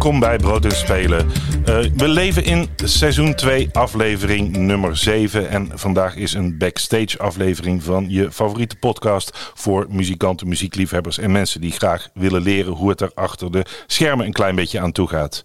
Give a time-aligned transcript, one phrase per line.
[0.00, 1.26] Welkom bij Brood en Spelen.
[1.26, 1.64] Uh,
[1.96, 5.48] we leven in seizoen 2, aflevering nummer 7.
[5.48, 11.60] En vandaag is een backstage aflevering van je favoriete podcast voor muzikanten, muziekliefhebbers en mensen
[11.60, 15.08] die graag willen leren hoe het er achter de schermen een klein beetje aan toe
[15.08, 15.44] gaat.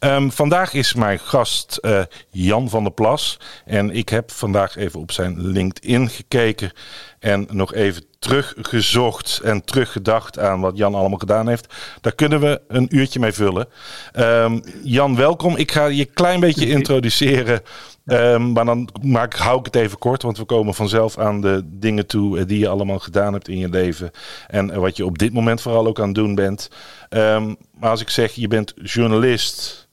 [0.00, 3.40] Um, vandaag is mijn gast uh, Jan van der Plas.
[3.64, 6.72] En ik heb vandaag even op zijn LinkedIn gekeken.
[7.18, 11.74] En nog even teruggezocht en teruggedacht aan wat Jan allemaal gedaan heeft.
[12.00, 13.68] Daar kunnen we een uurtje mee vullen.
[14.18, 15.56] Um, Jan, welkom.
[15.56, 17.60] Ik ga je een klein beetje introduceren.
[18.04, 21.62] Um, maar dan maak, hou ik het even kort, want we komen vanzelf aan de
[21.64, 24.10] dingen toe die je allemaal gedaan hebt in je leven.
[24.46, 26.70] En wat je op dit moment vooral ook aan het doen bent.
[27.10, 29.88] Um, maar als ik zeg, je bent journalist,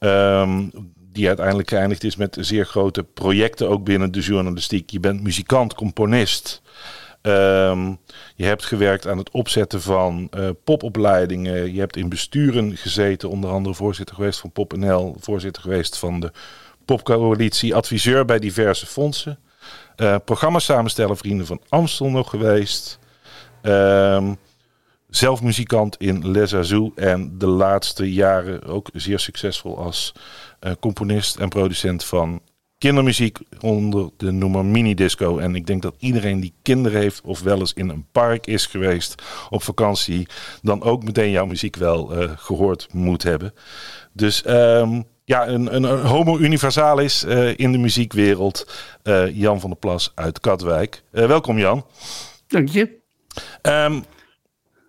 [0.00, 0.70] Um,
[1.12, 4.90] die uiteindelijk geëindigd is met zeer grote projecten ook binnen de journalistiek.
[4.90, 6.62] Je bent muzikant, componist.
[7.22, 7.98] Um,
[8.34, 11.74] je hebt gewerkt aan het opzetten van uh, popopleidingen.
[11.74, 16.32] Je hebt in besturen gezeten, onder andere voorzitter geweest van PopNL, voorzitter geweest van de
[16.84, 19.38] Popcoalitie, adviseur bij diverse fondsen.
[19.96, 22.98] Uh, programma samenstellen, Vrienden van Amstel nog geweest.
[23.62, 24.36] Um,
[25.16, 30.12] zelf muzikant in Les Azou en de laatste jaren ook zeer succesvol als
[30.60, 32.40] uh, componist en producent van
[32.78, 35.38] kindermuziek onder de noemer mini disco.
[35.38, 38.66] En ik denk dat iedereen die kinderen heeft of wel eens in een park is
[38.66, 40.26] geweest op vakantie,
[40.62, 43.54] dan ook meteen jouw muziek wel uh, gehoord moet hebben.
[44.12, 48.66] Dus um, ja, een, een, een homo universalis uh, in de muziekwereld.
[49.32, 51.02] Jan van der Plas uit Katwijk.
[51.10, 51.86] welkom Jan.
[52.46, 52.98] Dank je.
[53.62, 54.04] Um,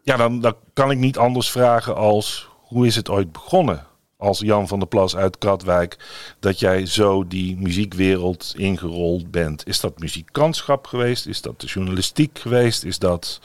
[0.08, 3.86] ja, dan, dan kan ik niet anders vragen als hoe is het ooit begonnen?
[4.18, 5.98] Als Jan van der Plas uit Katwijk,
[6.40, 9.68] dat jij zo die muziekwereld ingerold bent.
[9.68, 11.26] Is dat muzikantschap geweest?
[11.26, 12.84] Is dat de journalistiek geweest?
[12.84, 13.42] Is dat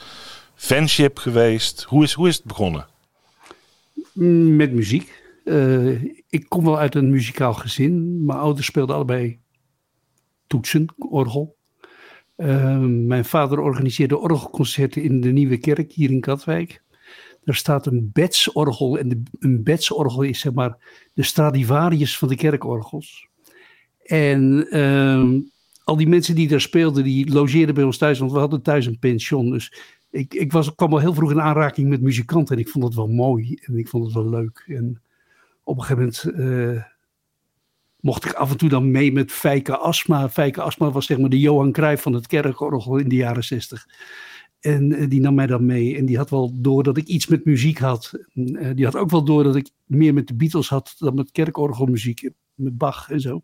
[0.55, 1.83] fanship geweest?
[1.83, 2.87] Hoe is, hoe is het begonnen?
[4.57, 5.21] Met muziek.
[5.43, 8.25] Uh, ik kom wel uit een muzikaal gezin.
[8.25, 9.39] Mijn ouders speelden allebei
[10.47, 11.55] toetsen, orgel.
[12.37, 16.81] Uh, mijn vader organiseerde orgelconcerten in de Nieuwe Kerk hier in Katwijk.
[17.43, 20.77] Er staat een bedsorgel en een bedsorgel is zeg maar
[21.13, 23.27] de Stradivarius van de kerkorgels.
[24.03, 25.41] En uh,
[25.83, 28.85] al die mensen die daar speelden, die logeerden bij ons thuis, want we hadden thuis
[28.85, 29.49] een pension.
[29.49, 29.73] Dus
[30.09, 32.95] ik, ik was, kwam al heel vroeg in aanraking met muzikanten en ik vond het
[32.95, 34.63] wel mooi en ik vond het wel leuk.
[34.67, 35.01] En
[35.63, 36.83] op een gegeven moment uh,
[38.03, 40.29] mocht ik af en toe dan mee met Fijke Asma.
[40.29, 43.85] Fijke Asma was zeg maar de Johan Cruijff van het kerkorgel in de jaren zestig.
[44.59, 45.97] En uh, die nam mij dan mee.
[45.97, 48.11] En die had wel door dat ik iets met muziek had.
[48.33, 51.31] Uh, die had ook wel door dat ik meer met de Beatles had dan met
[51.31, 52.29] kerkorgelmuziek.
[52.53, 53.41] Met Bach en zo.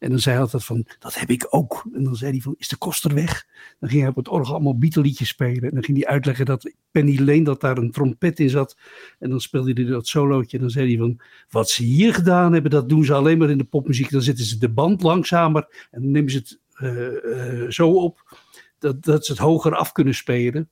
[0.00, 1.84] En dan zei hij altijd van, dat heb ik ook.
[1.92, 3.46] En dan zei hij van, is de koster weg?
[3.78, 5.62] Dan ging hij op het orgel allemaal Beatle-liedjes spelen.
[5.62, 8.76] En dan ging hij uitleggen dat Penny Lane, dat daar een trompet in zat.
[9.18, 10.56] En dan speelde hij dat solootje.
[10.56, 13.50] En dan zei hij van, wat ze hier gedaan hebben, dat doen ze alleen maar
[13.50, 14.10] in de popmuziek.
[14.10, 18.38] Dan zetten ze de band langzamer en dan nemen ze het uh, uh, zo op
[18.78, 20.68] dat, dat ze het hoger af kunnen spelen.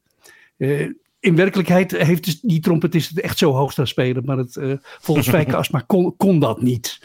[0.56, 4.72] Uh, in werkelijkheid heeft die trompetist het echt zo hoog staan spelen, maar het, uh,
[4.80, 7.00] volgens Fijke Asma kon, kon dat niet.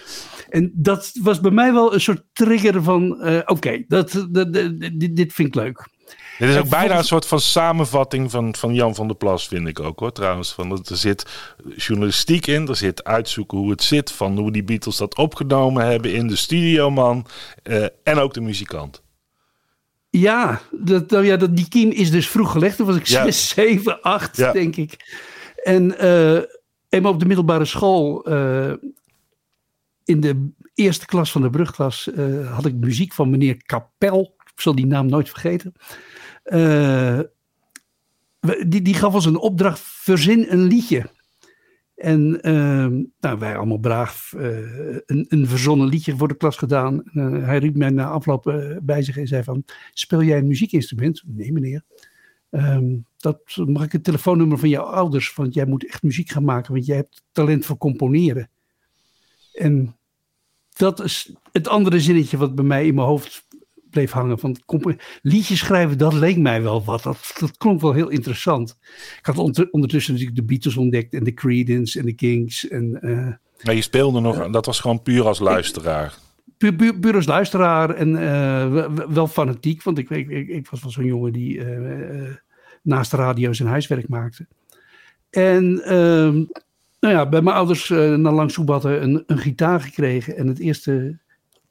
[0.50, 4.53] En dat was bij mij wel een soort trigger van, uh, oké, okay, dat, dat,
[4.53, 5.91] dit, dit vind ik leuk.
[6.40, 9.68] Dit is ook bijna een soort van samenvatting van, van Jan van der Plas, vind
[9.68, 10.12] ik ook hoor.
[10.12, 11.25] Trouwens, van, er zit
[11.75, 16.13] journalistiek in, er zit uitzoeken hoe het zit, van hoe die Beatles dat opgenomen hebben
[16.13, 17.25] in de studio, man.
[17.63, 19.01] Uh, en ook de muzikant.
[20.19, 22.77] Ja, dat, ja dat, die kiem is dus vroeg gelegd.
[22.77, 23.24] Toen was ik ja.
[23.24, 24.51] 6, 7, 8, ja.
[24.51, 25.21] denk ik.
[25.63, 26.42] En uh,
[26.89, 28.74] eenmaal op de middelbare school, uh,
[30.04, 34.36] in de eerste klas van de brugklas, uh, had ik muziek van meneer Kapel.
[34.56, 35.74] Ik zal die naam nooit vergeten.
[38.68, 41.06] die, die gaf ons een opdracht, verzin een liedje.
[41.95, 47.04] En uh, nou, wij allemaal braaf uh, een, een, verzonnen liedje voor de klas gedaan.
[47.13, 49.63] Uh, hij riep mij na afloop uh, bij zich en zei van,
[49.94, 51.24] speel jij een muziekinstrument?
[51.25, 51.84] Nee meneer.
[52.50, 56.44] Um, dat mag ik het telefoonnummer van jouw ouders, want jij moet echt muziek gaan
[56.44, 58.50] maken, want jij hebt talent voor componeren.
[59.54, 59.96] En
[60.74, 63.48] dat is het andere zinnetje wat bij mij in mijn hoofd
[63.94, 64.40] bleef hangen.
[64.40, 64.57] Van
[65.22, 67.04] liedjes schrijven, dat leek mij wel wat.
[67.04, 68.78] Dat, dat klonk wel heel interessant.
[69.19, 69.38] Ik had
[69.72, 72.68] ondertussen natuurlijk de Beatles ontdekt en de Creedence en de Kings.
[72.68, 73.28] En uh,
[73.63, 76.13] Maar je speelde nog, dat was gewoon puur als luisteraar.
[76.57, 78.13] Puur, puur, puur als luisteraar en
[79.13, 81.62] wel fanatiek, want ik, ik, ik, was wel zo'n jongen die
[82.81, 84.48] naast de radio zijn huiswerk maakte.
[85.30, 86.44] En ehm,
[87.00, 90.38] nou ja, bij mijn ouders uh, na lang soebatten een, een gitaar gekregen.
[90.38, 91.19] En het eerste,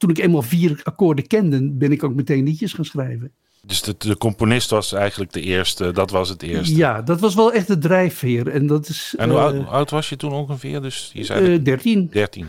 [0.03, 3.31] toen ik eenmaal vier akkoorden kende, ben ik ook meteen liedjes gaan schrijven.
[3.65, 6.75] Dus de, de, componist was eigenlijk de eerste, dat was het eerste.
[6.75, 8.47] Ja, dat was wel echt de drijfveer.
[8.47, 10.81] En, dat is, en hoe, oud, oud, was je toen ongeveer?
[10.81, 12.09] Dus je zei uh, 13.
[12.11, 12.47] 13.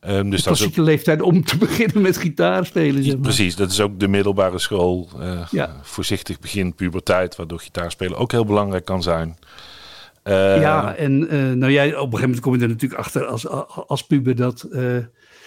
[0.00, 0.76] Um, dus dat is ook...
[0.76, 3.02] leeftijd om te beginnen met gitaarspelen.
[3.02, 3.22] Zeg maar.
[3.22, 5.08] Precies, dat is ook de middelbare school.
[5.18, 5.76] Uh, ja.
[5.82, 9.36] Voorzichtig begin puberteit, waardoor gitaarspelen ook heel belangrijk kan zijn.
[10.24, 11.18] Ja, en
[11.58, 13.48] nou jij, op een gegeven moment kom je er natuurlijk achter als,
[13.88, 14.68] als puber dat,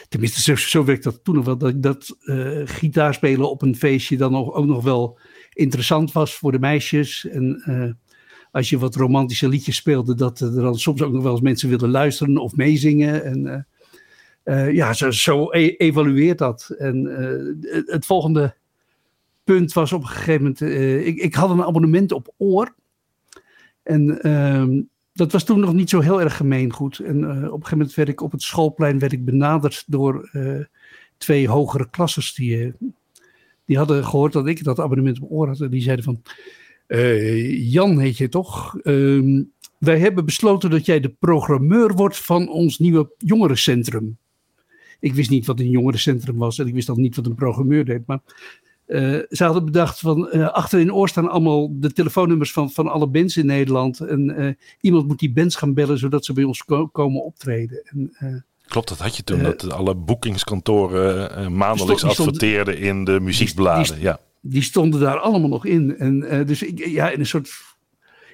[0.10, 2.18] tenminste zo, zo werkt dat toen nog wel, dat, dat
[2.66, 5.20] gitaarspelen op een feestje dan nog, ook nog wel
[5.54, 7.28] interessant was voor de meisjes.
[7.28, 7.64] En
[8.52, 11.70] als je wat romantische liedjes speelde, dat er dan soms ook nog wel eens mensen
[11.70, 13.24] wilden luisteren of meezingen.
[13.24, 13.68] En
[14.74, 16.76] ja, zo, zo e evalueert dat.
[16.78, 17.06] En
[17.86, 18.56] het volgende
[19.44, 20.62] punt was op een gegeven moment,
[21.06, 22.76] ik, ik had een abonnement op Oor.
[23.84, 24.82] En ehm,
[25.20, 27.00] dat was toen nog niet zo heel erg gemeengoed.
[27.00, 30.30] En uh, op een gegeven moment werd ik op het schoolplein werd ik benaderd door
[30.34, 30.60] uh,
[31.18, 32.74] twee hogere klassers die, uh,
[33.66, 35.62] die hadden gehoord dat ik dat abonnement op oor had.
[35.62, 36.22] En die zeiden van,
[37.72, 38.80] Jan heet je toch?
[38.80, 39.44] Ehm,
[39.78, 44.18] wij hebben besloten dat jij de programmeur wordt van ons nieuwe jongerencentrum.
[45.00, 47.86] Ik wist niet wat een jongerencentrum was en ik wist al niet wat een programmeur
[47.86, 48.06] deed.
[48.06, 48.20] Maar
[48.90, 52.88] uh, ze hadden bedacht van uh, achter in oor staan allemaal de telefoonnummers van, van
[52.88, 54.00] alle bands in Nederland.
[54.00, 57.82] En uh, iemand moet die bands gaan bellen zodat ze bij ons ko komen optreden.
[57.84, 63.94] En, Klopt, dat had je toen, dat alle boekingskantoren maandelijks adverteerden in de muziekbladen.
[63.94, 64.20] Die, ja.
[64.42, 65.98] die stonden daar allemaal nog in.
[65.98, 67.50] En dus ik, ja, in een soort,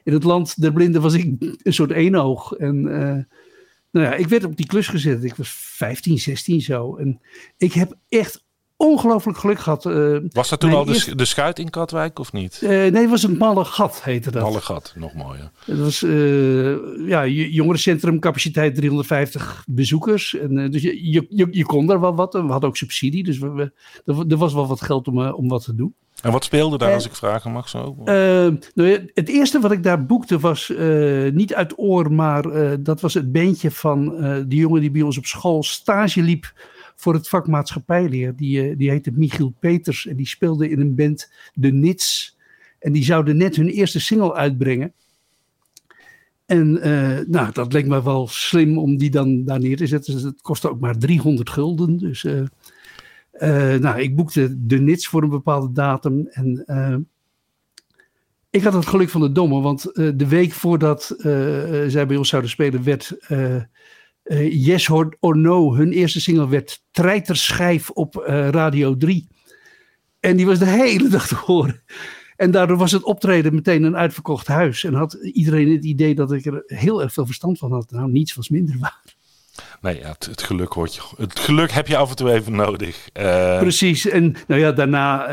[0.04, 2.54] in het land der blinden was ik een soort eenoog.
[2.54, 2.82] En
[3.92, 5.24] nou ja, ik werd op die klus gezet.
[5.24, 6.96] Ik was 15, 16 zo.
[6.96, 7.22] En
[7.58, 8.45] ik heb echt
[8.78, 9.86] ongelooflijk geluk gehad.
[9.86, 12.60] Uh, was dat toen al de, de schuit in Katwijk of niet?
[12.64, 14.42] Uh, nee, het was een malle gat heette dat.
[14.42, 15.52] Malle gat, nog mooier.
[15.66, 20.36] Het was uh, ja, jongerencentrum, capaciteit 350 bezoekers.
[20.36, 22.34] En, dus je, je, je, kon daar wel wat.
[22.34, 23.72] We hadden ook subsidie, dus we,
[24.06, 25.96] we, er, was wel wat geld om, om wat te doen.
[26.22, 27.96] En wat speelde daar, als ik vragen mag zo?
[28.04, 30.74] nou, het eerste wat ik daar boekte was
[31.32, 32.44] niet uit oor, maar
[32.84, 34.16] dat was het beentje van
[34.48, 36.54] die jongen die bij ons op school stage liep
[36.96, 38.36] voor het vak maatschappijleer.
[38.36, 42.38] Die, eh, die heette Michiel Peters en die speelde in een band De Nits.
[42.80, 44.94] En die zouden net hun eerste single uitbrengen.
[46.46, 50.26] En uh, nou, dat leek me wel slim om die dan daar neer te zetten.
[50.26, 51.98] Het kostte ook maar 300 gulden.
[51.98, 52.42] Dus uh,
[53.76, 56.28] nou, ik boekte de Nits voor een bepaalde datum.
[56.28, 57.08] En
[58.50, 61.16] ik had het geluk van de domme, want de week voordat
[61.88, 63.18] zij bij ons zouden spelen, werd
[64.26, 69.28] uh, Yes or, No, hun eerste single werd Treiterschijf op uh, Radio 3.
[70.20, 71.84] En die was de hele dag te horen.
[72.36, 74.84] En daardoor was het optreden meteen een uitverkocht huis.
[74.84, 77.92] En had iedereen het idee dat ik er heel erg veel verstand van had.
[77.92, 79.04] Nou, niets was minder waar.
[79.82, 81.02] Nee, ja, het, het, geluk hoort je.
[81.18, 83.10] Het geluk heb je af en toe even nodig.
[83.14, 83.60] Uh...
[83.60, 84.08] Precies.
[84.08, 85.28] En nou ja, daarna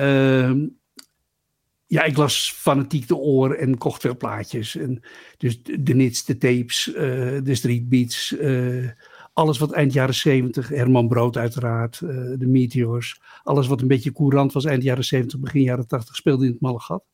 [1.92, 4.76] ja, ik las fanatiek de oren en kocht veel plaatjes.
[4.76, 5.02] En
[5.36, 6.94] dus de nits, de tapes, uh,
[7.42, 8.90] de streetbeats, uh,
[9.32, 14.12] alles wat eind jaren 70, Herman Brood uiteraard, uh, de Meteors, alles wat een beetje
[14.12, 17.04] courant was eind jaren 70, begin jaren 80 speelde in het malle gat.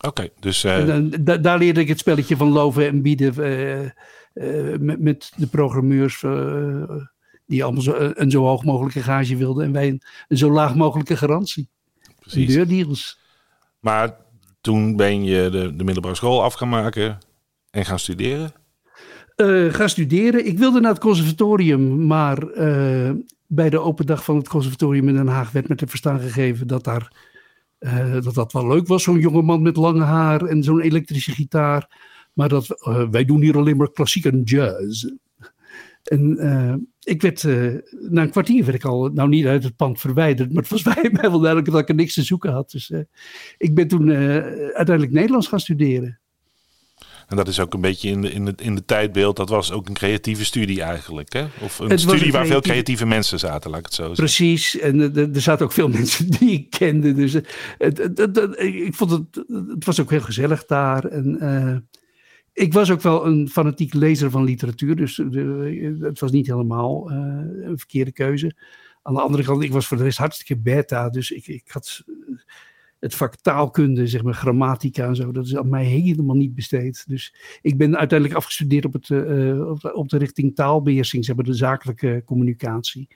[0.00, 0.64] Oké, dus...
[0.64, 3.34] En, da daar leerde ik het spelletje van loven en bieden
[4.80, 6.24] met, met, de programmeurs
[7.46, 10.74] die allemaal zo, een zo hoog mogelijke gage wilden en wij een, een zo laag
[10.74, 11.68] mogelijke garantie.
[12.20, 12.54] Precies.
[12.54, 13.20] Deurdeals.
[13.82, 14.21] Maar
[14.62, 17.18] toen ben je de, de middelbare school af gaan maken
[17.70, 18.52] en gaan studeren?
[19.36, 20.46] Uh, gaan studeren.
[20.46, 23.10] Ik wilde naar het conservatorium, maar uh,
[23.46, 26.66] bij de open dag van het conservatorium in Den Haag werd me te verstaan gegeven
[26.66, 27.12] dat daar,
[27.80, 29.02] uh, dat, dat wel leuk was.
[29.02, 32.10] Zo'n jonge man met lang haar en zo'n elektrische gitaar.
[32.32, 32.66] Maar dat
[33.10, 35.04] wij doen hier alleen maar klassiek en jazz.
[36.02, 37.78] En uh, ik werd, uh,
[38.10, 40.82] na een kwartier werd ik al, nou niet uit het pand verwijderd, maar het was
[40.94, 42.70] bij mij wel duidelijk dat ik er niks te zoeken had.
[42.70, 43.00] Dus uh,
[43.56, 46.20] ik ben toen uiteindelijk Nederlands gaan studeren.
[47.28, 49.72] En dat is ook een beetje in de, in, de, in de tijdbeeld, dat was
[49.72, 51.44] ook een creatieve studie eigenlijk, hè?
[51.60, 54.24] Of een studie waar veel creatieve mensen zaten, laat ik het zo zeggen.
[54.24, 57.14] Precies, en er zaten ook veel mensen die ik kende.
[57.14, 61.04] Dus het, het, het, ik vond het, het was ook heel gezellig daar.
[61.04, 61.38] En
[62.52, 67.10] ik was ook wel een fanatiek lezer van literatuur, dus de, het was niet helemaal
[67.10, 67.16] uh,
[67.62, 68.56] een verkeerde keuze.
[69.02, 72.04] Aan de andere kant, ik was voor de rest hartstikke beta, dus ik, ik had
[72.98, 77.04] het vak taalkunde, zeg maar grammatica en zo, dat is aan mij helemaal niet besteed.
[77.06, 79.10] Dus ik ben uiteindelijk afgestudeerd op, het,
[79.94, 83.08] op, de, richting taalbeheersing, zeg maar de zakelijke communicatie.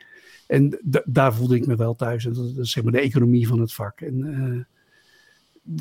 [0.47, 2.27] En daar voelde ik me wel thuis.
[2.27, 4.01] En dat, is zeg maar de economie van het vak.
[4.01, 4.67] En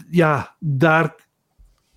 [0.10, 1.16] ja, daar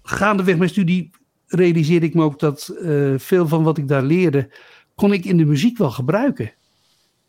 [0.02, 1.10] gaandeweg mijn studie
[1.48, 4.50] realiseerde ik me ook dat uh, veel van wat ik daar leerde,
[4.94, 6.52] kon ik in de muziek wel gebruiken.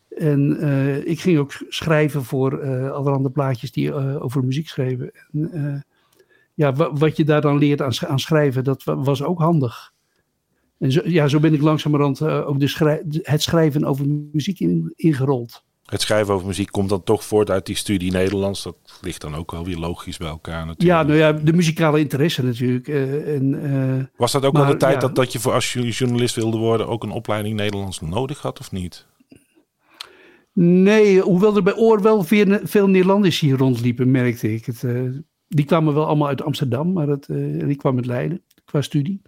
[0.10, 5.12] En uh, ik ging ook schrijven voor uh, allerhande plaatjes die over muziek schreven.
[5.32, 5.86] En,
[6.54, 9.94] ja, wat je daar dan leert aan, schrijven, dat was ook handig.
[10.78, 12.62] En zo, ja, zo ben ik langzamerhand ook
[13.22, 15.64] het schrijven over muziek in, ingerold.
[15.90, 18.64] Het schrijven over muziek komt dan toch voort uit die studie Nederlands.
[18.64, 21.00] Dat ligt dan ook wel weer logisch bij elkaar natuurlijk.
[21.00, 22.88] Ja, nou ja, de muzikale interesse natuurlijk.
[22.88, 25.90] en, Was dat ook maar, al de tijd ja, dat, dat je voor als je
[25.90, 29.08] journalist wilde worden ook een opleiding Nederlands nodig had of niet?
[30.54, 34.66] Nee, hoewel er bij Oor wel veel, veel Nederlanders hier rondliepen, merkte ik.
[34.66, 35.12] Het, uh,
[35.48, 37.26] die kwamen wel allemaal uit Amsterdam, maar het,
[37.66, 39.22] die kwamen uit Leiden qua studie.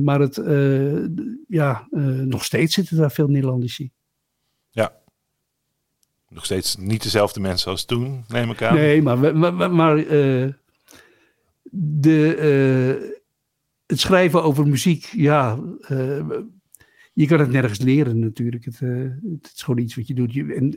[0.00, 0.42] Maar het,
[1.48, 1.88] ja,
[2.24, 3.99] nog steeds zitten daar veel Nederlanders Ja.
[6.30, 8.74] Nog steeds niet dezelfde mensen als toen, neem ik aan.
[8.74, 9.96] Nee, maar, maar, maar
[11.72, 13.20] de,
[13.86, 15.58] het schrijven over muziek, ja
[17.12, 18.64] je kan het nergens leren natuurlijk.
[18.64, 20.32] Het, het is gewoon iets wat je doet.
[20.32, 20.72] Je, en,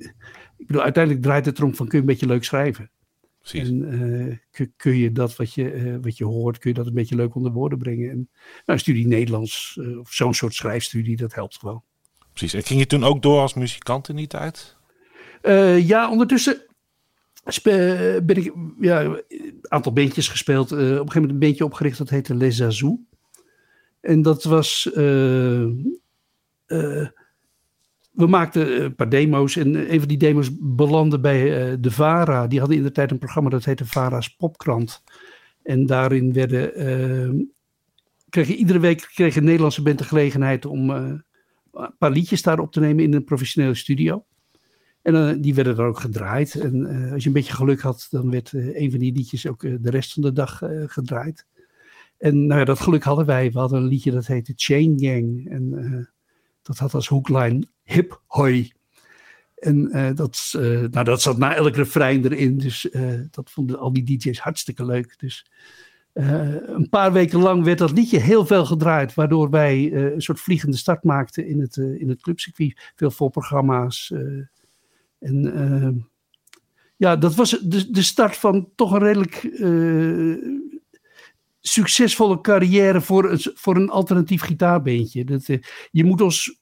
[0.57, 2.91] ik bedoel, uiteindelijk draait het erom van kun je een beetje leuk schrijven.
[3.39, 3.69] Precies.
[3.69, 6.87] En uh, kun, kun, je dat wat je, uh, wat je hoort, kun je dat
[6.87, 8.09] een beetje leuk onder woorden brengen.
[8.09, 8.29] En nou,
[8.65, 11.83] een studie Nederlands, of zo'n soort schrijfstudie, dat helpt gewoon.
[12.33, 12.53] Precies.
[12.53, 14.77] En ging je toen ook door als muzikant in die tijd?
[15.85, 16.61] Ja, ondertussen
[18.23, 20.71] ben ik ja, een aantal bandjes gespeeld.
[20.71, 22.99] op een gegeven moment een bandje opgericht dat heette Les Azou.
[24.01, 24.95] En dat was uh,
[28.11, 32.47] we maakten een paar demo's en een van die demo's belandde bij de VARA.
[32.47, 35.03] Die hadden in de tijd een programma dat heette VARA's Popkrant.
[35.63, 37.53] En daarin werden,
[38.29, 41.23] kregen iedere week een Nederlandse band de gelegenheid om een
[41.97, 44.25] paar liedjes daar op te nemen in een professionele studio.
[45.03, 46.55] En die werden er ook gedraaid.
[46.55, 49.89] En als je een beetje geluk had, dan werd een van die liedjes ook de
[49.89, 51.45] rest van de dag gedraaid.
[52.17, 53.51] En nou ja, dat geluk hadden wij.
[53.51, 55.49] We hadden een liedje dat heette Chain Gang.
[55.49, 56.09] En
[56.61, 58.71] dat had als hoeklijn hip hoi.
[59.55, 60.49] En dat,
[60.91, 62.57] nou, dat zat na elk refrein erin.
[62.57, 62.87] Dus
[63.31, 65.13] dat vonden al die DJ's hartstikke leuk.
[65.19, 65.51] Dus
[66.13, 69.13] een paar weken lang werd dat liedje heel veel gedraaid.
[69.13, 72.91] Waardoor wij een soort vliegende start maakten in het, in het clubcircuit.
[72.95, 74.13] Veel voorprogramma's.
[75.23, 76.11] En
[76.95, 79.43] ja, dat was de, de start van toch een redelijk
[81.65, 85.25] succesvolle carrière voor, voor een alternatief gitaarbeentje.
[85.25, 85.57] Dat, uh,
[85.91, 86.61] je moet ons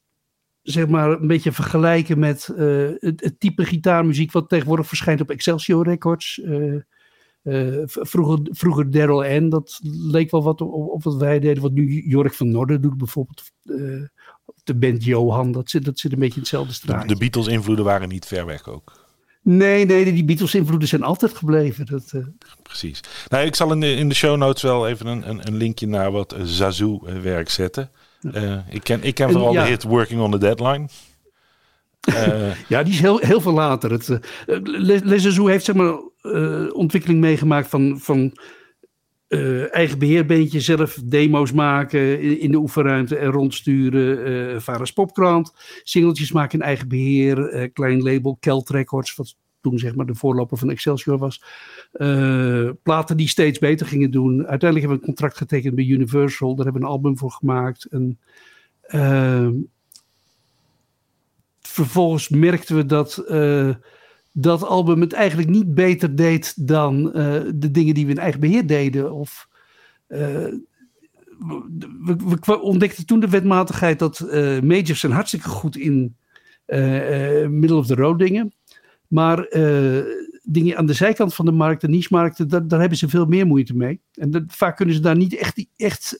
[0.62, 5.84] zeg maar een beetje vergelijken met het, het, type gitaarmuziek wat tegenwoordig verschijnt op Excelsior
[5.84, 6.42] Records.
[7.84, 9.80] Vroeger, vroeger Daryl N, dat
[10.12, 11.64] leek wel wat op, op, wat wij deden.
[11.64, 13.44] Wat nu Jork van Noorden doet bijvoorbeeld.
[14.64, 17.02] De band Johan, dat zit, dat zit een beetje in hetzelfde straat.
[17.02, 19.00] De, de Beatles invloeden waren niet ver weg ook.
[19.44, 21.86] Nee, nee, die Beatles-invloeden zijn altijd gebleven.
[21.86, 22.26] Dat, uh...
[22.64, 23.00] Precies.
[23.28, 25.88] Nou, ik zal in de, in de show notes wel even een, een, een linkje
[25.88, 27.92] naar wat Zazu-werk zetten.
[28.22, 29.64] Uh, ik ken, ik ken vooral ja.
[29.64, 30.88] de hit Working on the Deadline.
[32.10, 33.92] Uh, ja, die is heel, heel veel later.
[33.92, 34.20] Het,
[35.04, 36.00] Les Zazu heeft zeg maar
[36.72, 38.38] ontwikkeling meegemaakt van, van
[39.72, 44.60] eigen beheerbeentje, zelf demo's maken in, de oefenruimte en rondsturen.
[44.68, 50.06] Uh, Popkrant, singeltjes maken in eigen beheer, klein label, Kelt Records, wat toen zeg maar
[50.06, 51.44] de voorloper van Excelsior was.
[51.94, 54.48] Uh, platen die steeds beter gingen doen.
[54.48, 56.56] Uiteindelijk hebben we een contract getekend bij Universal.
[56.56, 57.86] Daar hebben we een album voor gemaakt.
[57.86, 58.20] En,
[58.88, 59.50] uh,
[61.62, 63.76] vervolgens merkten we dat uh,
[64.32, 67.04] dat album het eigenlijk niet beter deed dan
[67.56, 69.14] de dingen die we in eigen beheer deden.
[69.14, 69.48] Of,
[70.08, 70.56] we,
[72.42, 74.20] we, ontdekten toen de wetmatigheid dat
[74.64, 76.16] majors zijn hartstikke goed in
[77.50, 78.54] middle of the road dingen.
[79.08, 79.48] Maar
[80.44, 83.48] dingen aan de zijkant van de markt, de niche-markten, daar, daar, hebben ze veel meer
[83.48, 84.02] moeite mee.
[84.14, 86.12] En vaak kunnen ze daar niet echt, echt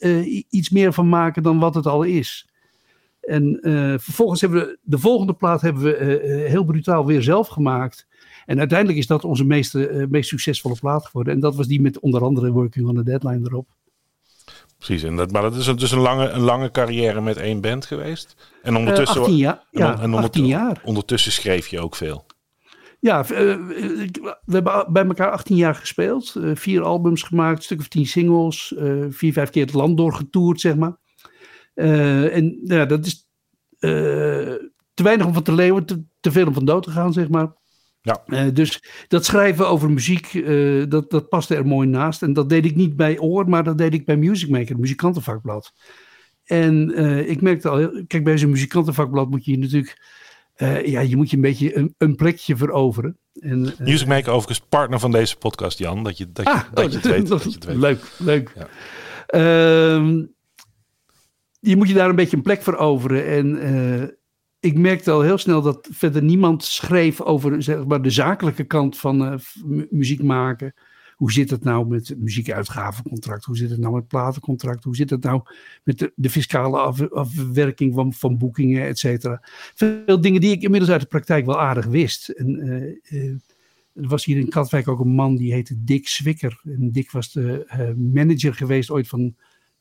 [0.50, 2.51] iets meer van maken dan wat het al is.
[3.22, 7.48] En uh, vervolgens hebben we de volgende plaat hebben we uh, heel brutaal weer zelf
[7.48, 8.08] gemaakt.
[8.46, 9.74] En uiteindelijk is dat onze meest,
[10.10, 11.34] meest succesvolle plaat geworden.
[11.34, 13.68] En dat was die met onder andere Working on the Deadline erop.
[14.78, 17.86] Precies, en dat, maar dat is dus een lange, een lange carrière met één band
[17.86, 18.36] geweest.
[18.64, 19.68] En ondertussen, 18 jaar.
[19.72, 20.82] Ja, en, en 18 jaar.
[20.84, 22.26] ondertussen schreef je ook veel.
[23.00, 26.36] Ja, we hebben bij elkaar 18 jaar gespeeld.
[26.54, 28.74] vier albums gemaakt, een stuk of tien singles.
[29.10, 30.98] vier, vijf keer het land doorgetoerd, zeg maar.
[32.32, 33.30] En ja, dat is
[34.94, 37.30] te weinig om van te leven, te, te, veel om van dood te gaan, zeg
[37.30, 37.54] maar.
[38.02, 38.24] Ja.
[38.26, 42.22] Uh, dus dat schrijven over muziek, uh, dat, dat paste er mooi naast.
[42.22, 44.80] En dat deed ik niet bij Oor, maar dat deed ik bij Music Maker, het
[44.80, 45.74] muzikantenvakblad.
[46.44, 50.20] En uh, ik merkte al, kijk, bij zo'n muzikantenvakblad moet je natuurlijk,
[50.86, 53.18] ja, je moet je een beetje een, een plekje veroveren.
[53.34, 56.92] En, Music Maker overigens partner van deze podcast, Jan, dat je, dat je, ah, dat
[56.92, 57.78] je, het, weet, dat, dat je het weet.
[57.78, 58.54] Leuk, leuk.
[58.56, 58.68] Ja.
[61.62, 63.26] Je moet je daar een beetje een plek veroveren.
[63.26, 64.18] En
[64.60, 68.98] ik merkte al heel snel dat verder niemand schreef over zeg maar, de zakelijke kant
[68.98, 69.40] van uh,
[69.90, 70.74] muziek maken.
[71.16, 73.46] Hoe zit het nou met muziekuitgavencontract?
[73.46, 74.84] Hoe zit het nou met platencontract?
[74.84, 75.42] Hoe zit het nou
[75.84, 79.44] met de, de fiscale af, afwerking van, van boekingen, et cetera?
[79.76, 82.30] Veel dingen die ik inmiddels uit de praktijk wel aardig wist.
[82.30, 82.68] En,
[83.10, 83.30] uh,
[83.94, 86.62] er was hier in Katwijk ook een man die heette Dick Zwicker.
[86.64, 89.36] En Dick was de manager geweest ooit van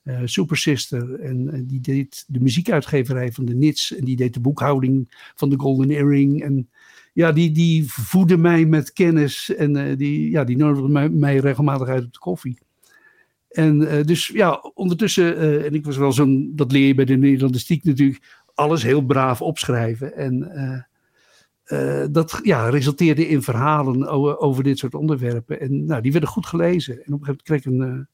[0.04, 1.21] uh, Super Sister.
[1.21, 3.97] En uh, die deed de muziekuitgeverij van de Nits.
[3.97, 6.42] En die deed de boekhouding van de Golden Earring.
[6.42, 6.71] En
[7.12, 9.54] ja, die, die voedde mij met kennis.
[9.54, 12.59] En uh, die, ja, die nodigde mij, mij, regelmatig uit op de koffie.
[13.50, 17.85] En dus ja, ondertussen, en ik was wel zo'n, dat leer je bij de Nederlandistiek
[17.85, 20.16] natuurlijk, alles heel braaf opschrijven.
[20.16, 20.87] En
[22.11, 25.61] dat ja, resulteerde in verhalen over, over, dit soort onderwerpen.
[25.61, 26.95] En nou, die werden goed gelezen.
[27.04, 28.09] En op een gegeven moment kreeg ik een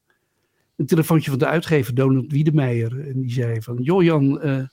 [0.77, 3.07] een telefoontje van de uitgever Donald Wiedemeijer.
[3.07, 4.63] En die zei van, joh Jan, uh,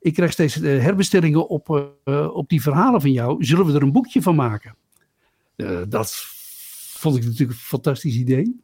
[0.00, 3.44] ik krijg steeds uh, herbestellingen op, uh, op die verhalen van jou.
[3.44, 4.76] Zullen we er een boekje van maken?
[5.88, 6.14] dat
[6.94, 8.60] vond ik natuurlijk een fantastisch idee.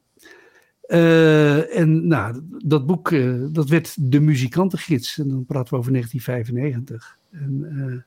[1.72, 3.10] en nou, dat boek,
[3.52, 5.18] dat werd De Muzikantengids.
[5.18, 7.18] En dan praten we over 1995.
[7.30, 8.06] En,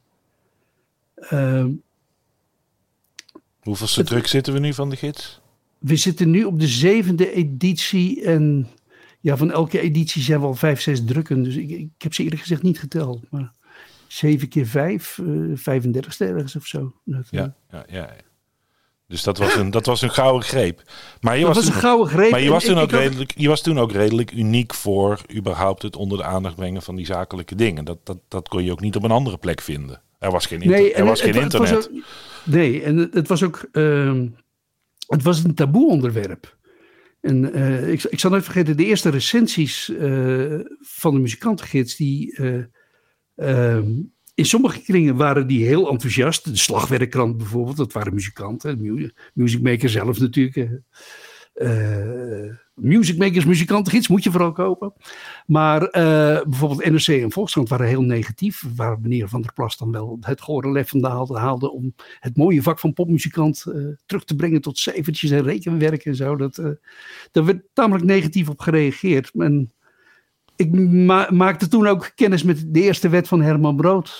[3.59, 5.41] Hoeveelste druk zitten we nu van de gids?
[5.79, 8.23] We zitten nu op de zevende editie.
[8.23, 8.67] En
[9.19, 11.43] ja, van elke editie zijn we al vijf, zes drukken.
[11.43, 13.25] Dus ik, ik heb ze eerlijk gezegd niet geteld.
[13.31, 13.51] Maar
[14.07, 16.93] zeven keer vijf, uh, 35 ergens of zo.
[17.05, 18.09] Dat, ja, ja, ja.
[19.07, 20.81] Dus dat was een, dat was een gouden greep.
[21.21, 22.31] Maar je dat was, was een gouden greep.
[22.31, 25.81] Maar je was, en toen ook redelijk, je was toen ook redelijk uniek voor überhaupt
[25.81, 27.85] het onder de aandacht brengen van die zakelijke dingen.
[27.85, 30.01] Dat, dat, dat kon je ook niet op een andere plek vinden.
[30.19, 32.03] Er was geen, inter- er was het- geen het- het was internet.
[32.03, 33.67] ook- nee, en het, het was ook.
[33.71, 34.27] ehm,
[35.07, 36.57] het was een taboe onderwerp.
[37.21, 42.37] En eh, ik, ik zal nooit vergeten, de eerste recensies eh, van de muzikantengids, die
[43.35, 43.81] eh,
[44.35, 46.45] in sommige kringen waren die heel enthousiast.
[46.45, 48.81] De Slagwerkkrant bijvoorbeeld, dat waren muzikanten.
[48.81, 50.81] Mu- Music Maker zelf natuurlijk.
[51.57, 52.55] Eh.
[52.73, 54.93] Music Makers muzikantengids moet je vooral kopen.
[55.45, 58.63] Maar eh, bijvoorbeeld NRC en Volkskrant waren heel negatief.
[58.75, 62.61] Waar meneer Van der Plas dan wel het gore lef vandaan haalde om het mooie
[62.61, 66.35] vak van popmuzikant eh, terug te brengen tot cijfertjes en rekenwerk en zo.
[66.35, 66.55] Dat,
[67.31, 69.31] daar werd tamelijk negatief op gereageerd.
[69.37, 69.71] En
[70.55, 74.19] ik ma- maakte toen ook kennis met de eerste wet van Herman Brood.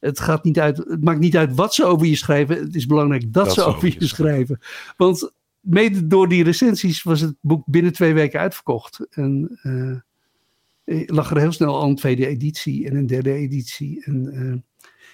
[0.00, 2.56] Het, gaat niet uit, het maakt niet uit wat ze over je schrijven.
[2.56, 4.58] Het is belangrijk dat, ze over je schrijven.
[4.96, 9.06] Want mede door die recensies was het boek binnen twee weken uitverkocht.
[9.10, 14.04] En eh, lag er heel snel al een tweede editie en een derde editie.
[14.04, 14.68] En eh,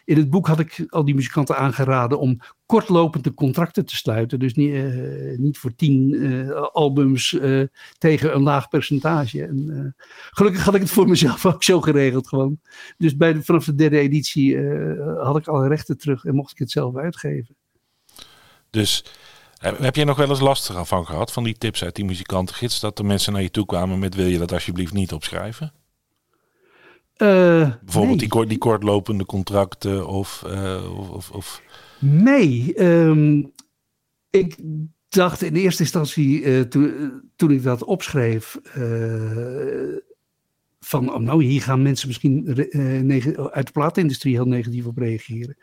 [0.05, 4.39] in het boek had ik al die muzikanten aangeraden om kortlopende contracten te sluiten.
[4.39, 7.63] Dus niet, eh, niet voor tien eh, albums eh,
[7.99, 9.43] tegen een laag percentage.
[9.43, 12.61] En, eh, gelukkig had ik het voor mezelf ook zo geregeld gewoon.
[12.99, 16.59] Dus bij vanaf de derde editie eh, had ik alle rechten terug en mocht ik
[16.59, 17.57] het zelf uitgeven.
[18.71, 19.05] Dus
[19.65, 22.81] heb jij nog wel eens last ervan gehad van die tips uit die muzikantengids?
[22.81, 25.73] Dat er mensen naar je toe kwamen met wil je dat alsjeblieft niet opschrijven?
[27.15, 27.27] Eh,
[27.83, 28.17] Bijvoorbeeld nee.
[28.17, 30.43] die, kort, die kortlopende contracten of...
[30.47, 31.63] eh, of, of, of
[31.99, 33.43] Nee, ehm,
[34.31, 34.57] ik
[35.09, 38.59] dacht in eerste instantie toen, eh, toen ik dat opschreef.
[40.85, 45.57] Van oh, nou, hier gaan mensen misschien eh, uit de plaatindustrie heel negatief op reageren.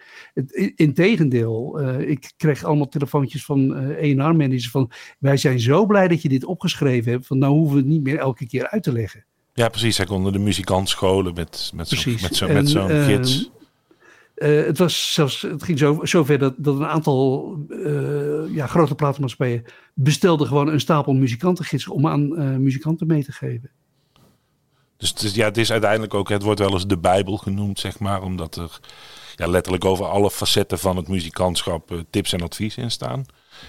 [0.76, 6.22] Integendeel, eh ik kreeg allemaal telefoontjes van eh ENR-managers van wij zijn zo blij dat
[6.22, 8.92] je dit opgeschreven hebt, van nou hoeven we het niet meer elke keer uit te
[8.92, 9.26] leggen.
[9.54, 9.96] ja, precies.
[9.96, 13.52] Zij konden de muzikant scholen met, met zo'n zo, met zo'n eh, gids.
[14.36, 17.58] Het, was zelfs, het ging zo, zover dat, dat een aantal
[18.52, 23.72] ja, grote platenmaatschappijen bestelden gewoon een stapel muzikantengidsen om aan muzikanten mee te geven.
[25.02, 28.00] Dus het ja, het is uiteindelijk ook, het wordt wel eens de Bijbel genoemd, zeg
[28.00, 28.22] maar.
[28.22, 28.80] Omdat er
[29.36, 33.26] ja, letterlijk over alle facetten van het muzikantschap eh, tips en advies in staan.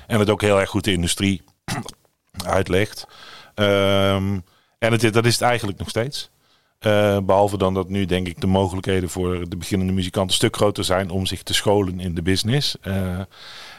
[0.06, 1.42] En het ook heel erg goed de industrie
[2.44, 3.06] uitlegt.
[3.54, 4.38] Ehm,
[4.78, 6.30] en het, dat is het eigenlijk nog steeds.
[6.78, 10.56] Eh, behalve dan dat nu denk ik de mogelijkheden voor de beginnende muzikanten een stuk
[10.56, 12.76] groter zijn om zich te scholen in de business.
[12.80, 13.20] Eh,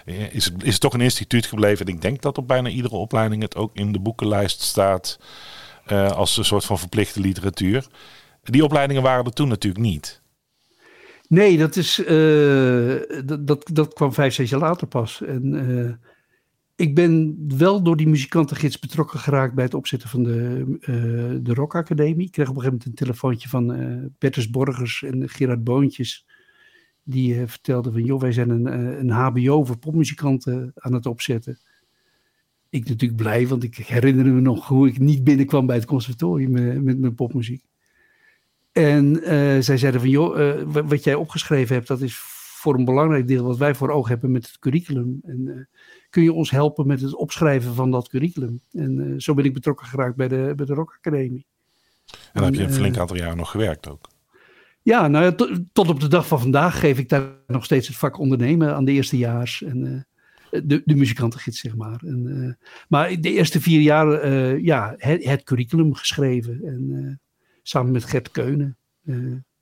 [0.05, 1.85] is, het, is het toch een instituut gebleven.
[1.85, 5.17] En ik denk dat op bijna iedere opleiding het ook in de boekenlijst staat
[5.85, 7.87] eh, als een soort van verplichte literatuur.
[8.43, 10.21] Die opleidingen waren er toen natuurlijk niet.
[11.27, 13.01] Nee, dat, is, uh,
[13.39, 15.21] dat, dat, kwam vijf, zes jaar later pas.
[15.21, 15.93] En uh,
[16.75, 21.53] ik ben wel door die muzikantengids betrokken geraakt bij het opzetten van de, uh, de
[21.53, 22.25] Rock Academie.
[22.25, 26.25] Ik kreeg op een gegeven moment een telefoontje van Bertus Borgers en Gerard Boontjes.
[27.03, 28.65] Die vertelden van, joh, wij zijn een,
[28.99, 31.59] een hbo voor popmuzikanten aan het opzetten.
[32.73, 36.51] Ik natuurlijk blij, want ik herinner me nog hoe ik niet binnenkwam bij het conservatorium
[36.51, 37.63] met, met mijn popmuziek.
[38.71, 39.19] En
[39.63, 42.15] zij zeiden van, joh, wat jij opgeschreven hebt, dat is
[42.63, 45.19] voor een belangrijk deel wat wij voor ogen hebben met het curriculum.
[45.23, 45.69] En
[46.09, 48.61] kun je ons helpen met het opschrijven van dat curriculum.
[48.71, 51.45] En zo ben ik betrokken geraakt bij de, bij de Rock Academie.
[52.05, 54.09] En dan heb je een flink aantal jaren nog gewerkt ook.
[54.81, 57.87] Ja, nou ja, tot, tot op de dag van vandaag geef ik daar nog steeds
[57.87, 59.63] het vak ondernemen aan de eerstejaars.
[59.63, 60.07] En
[60.63, 62.01] de, de muzikantengids, zeg maar.
[62.05, 64.29] En, maar de eerste vier jaar,
[64.61, 66.59] ja, het, het, curriculum geschreven.
[66.63, 67.21] En
[67.63, 68.77] samen met Gert Keunen.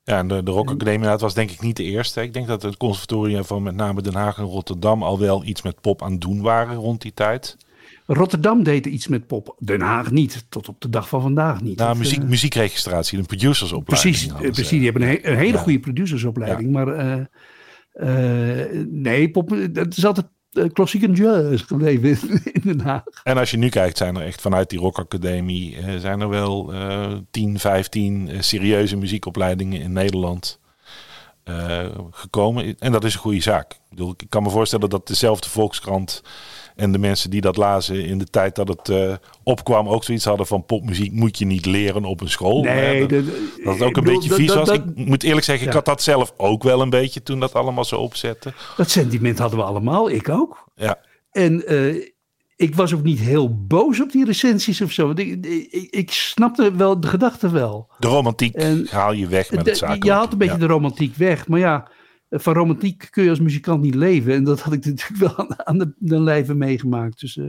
[0.03, 2.21] Ja, en de, de Rock Academie, dat was denk ik niet de eerste.
[2.21, 5.61] Ik denk dat het conservatorium van met name Den Haag en Rotterdam al wel iets
[5.61, 7.57] met pop aan het doen waren rond die tijd.
[8.05, 9.55] Rotterdam deed iets met pop.
[9.59, 11.77] Den Haag niet, tot op de dag van vandaag niet.
[11.77, 14.15] Nou, muziek, uh, muziekregistratie, een producersopleiding.
[14.15, 15.63] Precies, precies die hebben een, he een hele ja.
[15.63, 16.75] goede producersopleiding.
[16.75, 16.83] Ja.
[16.83, 17.25] Maar uh,
[17.93, 20.27] uh, nee, pop, het is altijd
[20.73, 23.03] klassieke jazz gebleven in Den Haag.
[23.23, 26.29] En als je nu kijkt, zijn er echt vanuit die Rock Academie uh, zijn er
[26.29, 30.59] wel uh, 10, 15 uh, serieuze muziekopleidingen in Nederland
[31.45, 32.75] uh, gekomen.
[32.79, 33.71] En dat is een goede zaak.
[33.71, 36.23] Ik, bedoel, ik kan me voorstellen dat dezelfde Volkskrant
[36.75, 40.25] en de mensen die dat lazen in de tijd dat het uh, opkwam ook zoiets
[40.25, 42.63] hadden van popmuziek moet je niet leren op een school.
[42.63, 43.25] Nee, dat,
[43.63, 44.69] dat het ook een bedoel, beetje vies was.
[44.69, 45.69] ik moet eerlijk zeggen, ja.
[45.69, 48.53] ik had dat zelf ook wel een beetje toen dat allemaal zo opzette.
[48.77, 50.69] Dat sentiment hadden we allemaal, ik ook.
[50.75, 50.99] Ja.
[51.31, 52.05] En uh,
[52.55, 55.09] ik was ook niet heel boos op die recensies of zo.
[55.09, 57.89] Ik, ik, ik snapte wel de gedachte wel.
[57.99, 60.05] De romantiek en, haal je weg met het zaken.
[60.05, 60.59] Je haalt een beetje ja.
[60.59, 61.87] de romantiek weg, maar ja
[62.31, 64.33] van romantiek kun je als muzikant niet leven.
[64.33, 67.19] En dat had ik natuurlijk wel aan, aan de, de lijve meegemaakt.
[67.19, 67.45] Dus uh,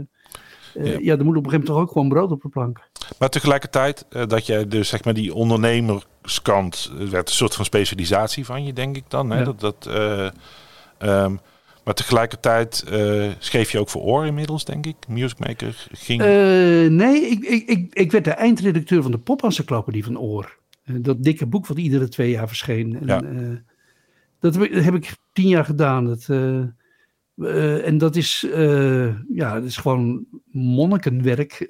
[0.74, 0.98] uh, ja.
[1.02, 2.80] ja, er moet op een gegeven moment toch ook gewoon brood op de plank.
[3.18, 8.44] Maar tegelijkertijd, uh, dat jij dus zeg maar die ondernemerskant, werd een soort van specialisatie
[8.44, 9.30] van je, denk ik dan.
[9.30, 9.38] Hè?
[9.38, 9.44] Ja.
[9.44, 9.88] Dat, dat,
[10.98, 11.40] um,
[11.84, 12.84] maar tegelijkertijd
[13.38, 14.96] schreef je ook voor oor inmiddels, denk ik.
[15.08, 16.20] Musicmaker ging...
[16.90, 20.58] nee, ik, ik, ik, ik werd de eindredacteur van de pop-encyclopedie van oor.
[20.84, 22.98] dat dikke boek wat iedere twee jaar verscheen.
[23.00, 23.22] En, ja.
[24.42, 26.04] Dat heb, ik, heb ik tien jaar gedaan.
[26.04, 26.62] Dat, uh,
[27.36, 31.66] uh, en dat is, uh, ja, dat is gewoon monnikenwerk.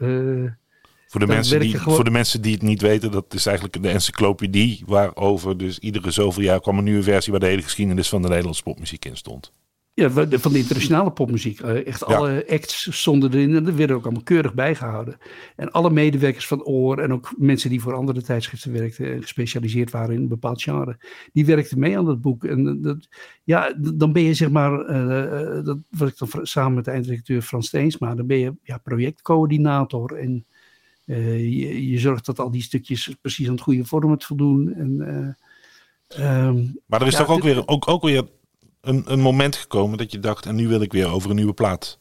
[1.07, 1.95] voor, de mensen die, gewoon...
[1.95, 6.11] voor de mensen die het niet weten, dat is eigenlijk de encyclopedie waarover dus iedere
[6.11, 9.17] zoveel jaar kwam een nieuwe versie waar de hele geschiedenis van de Nederlandse popmuziek in
[9.17, 9.53] stond.
[9.95, 11.61] Ja, van de internationale popmuziek.
[11.61, 15.19] Echt alle acts stonden erin en dat werden ook allemaal keurig bijgehouden.
[15.57, 19.91] En alle medewerkers van Oor en ook mensen die voor andere tijdschriften werkten en gespecialiseerd
[19.91, 20.97] waren in een bepaald genre,
[21.33, 22.45] die werkten mee aan dat boek.
[22.45, 23.09] En dat,
[23.45, 27.43] ja, dan ben je zeg maar, uh, dat was ik dan samen met de eindredacteur
[27.43, 30.47] Frans Steensma, dan ben je ja, projectcoördinator en
[31.07, 34.75] uh, je, je, zorgt dat al die stukjes precies aan het goede format voldoen.
[34.75, 34.91] En,
[36.19, 38.25] um, maar er is ja, toch ook weer, ook, ook weer
[38.83, 41.53] een, een moment gekomen dat je dacht, en nu wil ik weer over een nieuwe
[41.53, 42.01] plaat?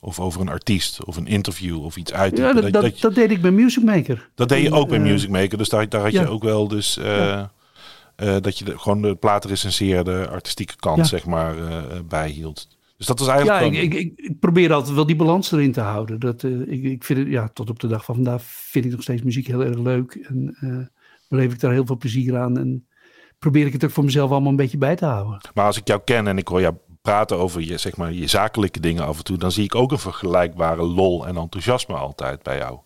[0.00, 2.36] Of over een artiest, of een interview, of iets uit.
[2.36, 4.30] Ja, dat, dat, dat, dat, deed ik bij Music Maker.
[4.34, 6.20] Dat deed je ook bij uh, Music Maker, dus daar, daar had ja.
[6.20, 6.98] je ook wel dus...
[6.98, 7.52] Uh, ja.
[8.16, 11.04] uh, dat je de, gewoon de plaat recenseerde, artistieke kant, ja.
[11.04, 11.54] zeg maar,
[12.08, 12.68] bijhield.
[12.96, 13.74] Dus dat was eigenlijk...
[13.74, 16.20] Ja, ik, ik, ik, probeer altijd wel die balans erin te houden.
[16.20, 19.02] Dat, ik, ik vind het, ja, tot op de dag van vandaag vind ik nog
[19.02, 20.14] steeds muziek heel erg leuk.
[20.14, 20.56] En
[21.28, 22.58] beleef ik daar heel veel plezier aan.
[22.58, 22.86] En
[23.40, 25.40] probeer ik het ook voor mezelf allemaal een beetje bij te houden.
[25.54, 28.26] Maar als ik jou ken en ik hoor jou praten over je, zeg maar, je
[28.26, 32.42] zakelijke dingen af en toe, dan zie ik ook een vergelijkbare lol en enthousiasme altijd
[32.42, 32.78] bij jou.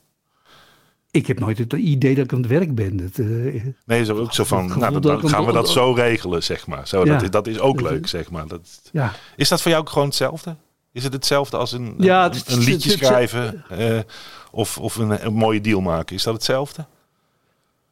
[1.11, 2.97] Ik heb nooit het idee dat ik aan het werk ben.
[2.97, 6.43] Dat, uh, nee, zo ook zo van, nou, dan, dan gaan we dat zo regelen,
[6.43, 6.89] zeg maar.
[6.89, 7.13] Zo, ja.
[7.13, 8.49] dat, is, dat is ook leuk, zeg maar.
[8.49, 9.13] Dat, ja.
[9.37, 10.57] Is dat voor jou ook gewoon hetzelfde?
[10.93, 13.99] Is het hetzelfde als een, ja, een, een, liedje schrijven uh,
[14.51, 16.17] of, of een, een mooie deal maken?
[16.17, 16.87] Is dat hetzelfde?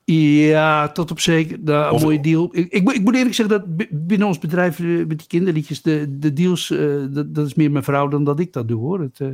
[0.05, 1.59] Ja, tot op zeker.
[1.65, 2.49] Een mooie deal.
[2.53, 6.33] Ik, ik, ik, moet eerlijk zeggen dat binnen ons bedrijf met die kinderliedjes, de, de
[6.33, 9.01] deals, uh, dat, dat, is meer mijn vrouw dan dat ik dat doe hoor.
[9.01, 9.29] Het, uh,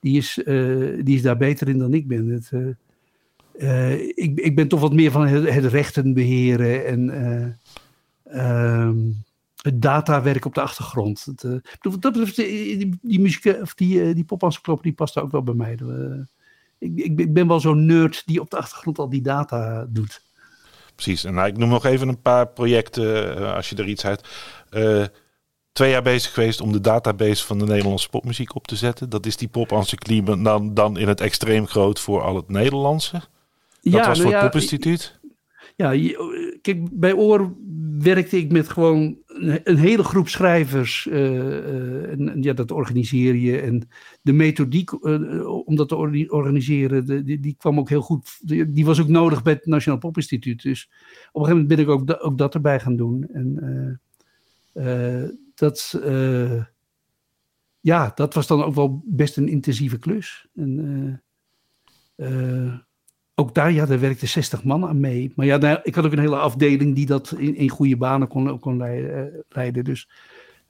[0.00, 2.28] die, is, uh, die is daar beter in dan ik ben.
[2.28, 2.50] Het,
[4.14, 7.00] ik, ik ben toch wat meer van het, het rechten beheren en
[8.42, 9.24] um,
[9.62, 11.24] het datawerk op de achtergrond.
[11.24, 11.40] Het,
[11.80, 15.76] dat betreft, die, die muziek, of die, die past ook wel bij mij
[16.78, 20.22] ik, ik, ben wel zo'n nerd die op de achtergrond al die data doet.
[20.94, 21.24] Precies.
[21.24, 24.28] En nou, ik noem nog even een paar projecten, uh, als je er iets uit.
[24.70, 25.04] Uh,
[25.72, 29.10] twee jaar bezig geweest om de database van de Nederlandse popmuziek op te zetten.
[29.10, 29.86] Dat is die pop
[30.24, 33.12] dan, dan in het extreem groot voor al het Nederlandse.
[33.12, 35.15] Dat ja, was nou voor ja, het Popinstituut.
[35.76, 36.16] Ja,
[36.62, 37.54] kijk, bij Oor
[37.98, 41.06] werkte ik met gewoon een, hele groep schrijvers.
[41.10, 43.60] Uh, en, ja, dat organiseer je.
[43.60, 43.88] En
[44.22, 45.04] de methodiek
[45.66, 45.96] om dat te
[46.28, 48.38] organiseren, die, die, kwam ook heel goed.
[48.40, 50.62] Die, die, was ook nodig bij het Nationaal Popinstituut.
[50.62, 50.90] Dus
[51.32, 53.26] op een gegeven moment ben ik ook, ook dat erbij gaan doen.
[53.32, 54.00] En
[55.54, 56.00] dat
[57.80, 60.46] ja, dat was dan ook wel best een intensieve klus.
[60.54, 61.22] En,
[63.38, 65.32] ook daar, ja, daar werkte 60 man aan mee.
[65.36, 68.28] Maar ja, daar, ik had ook een hele afdeling die dat in, in goede banen
[68.28, 68.76] kon, kon
[69.48, 69.84] leiden.
[69.84, 70.08] Dus,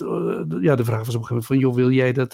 [0.62, 2.34] ja, de vraag was op een gegeven moment van, joh, wil jij, dat,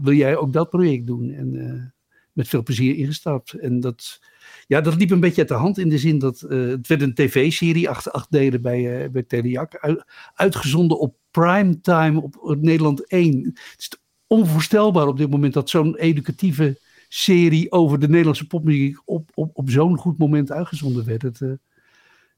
[0.00, 1.30] wil jij ook dat project doen?
[1.30, 1.93] En
[2.34, 3.52] met veel plezier ingestapt.
[3.52, 4.20] En dat,
[4.66, 7.14] ja, dat liep een beetje uit de hand in de zin dat het werd een
[7.14, 13.44] tv-serie, acht, acht delen bij, bij Telejak, uit, uitgezonden op primetime op, op Nederland 1.
[13.44, 13.90] Het is
[14.26, 19.70] onvoorstelbaar op dit moment dat zo'n educatieve serie over de Nederlandse popmuziek op, op, op
[19.70, 21.22] zo'n goed moment uitgezonden werd.
[21.22, 21.52] Het, uh,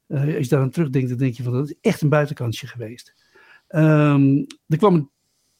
[0.07, 2.67] uh, als je daar aan terugdenkt, dan denk je van dat is echt een buitenkantje
[2.67, 3.13] geweest.
[3.69, 5.09] Um, er kwam een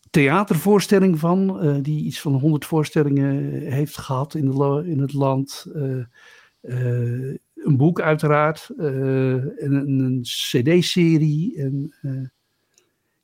[0.10, 5.66] theatervoorstelling van, uh, die iets van 100 voorstellingen heeft gehad in, de, in het land.
[6.62, 11.58] een boek uiteraard, en een, een cd-serie.
[11.58, 11.94] En,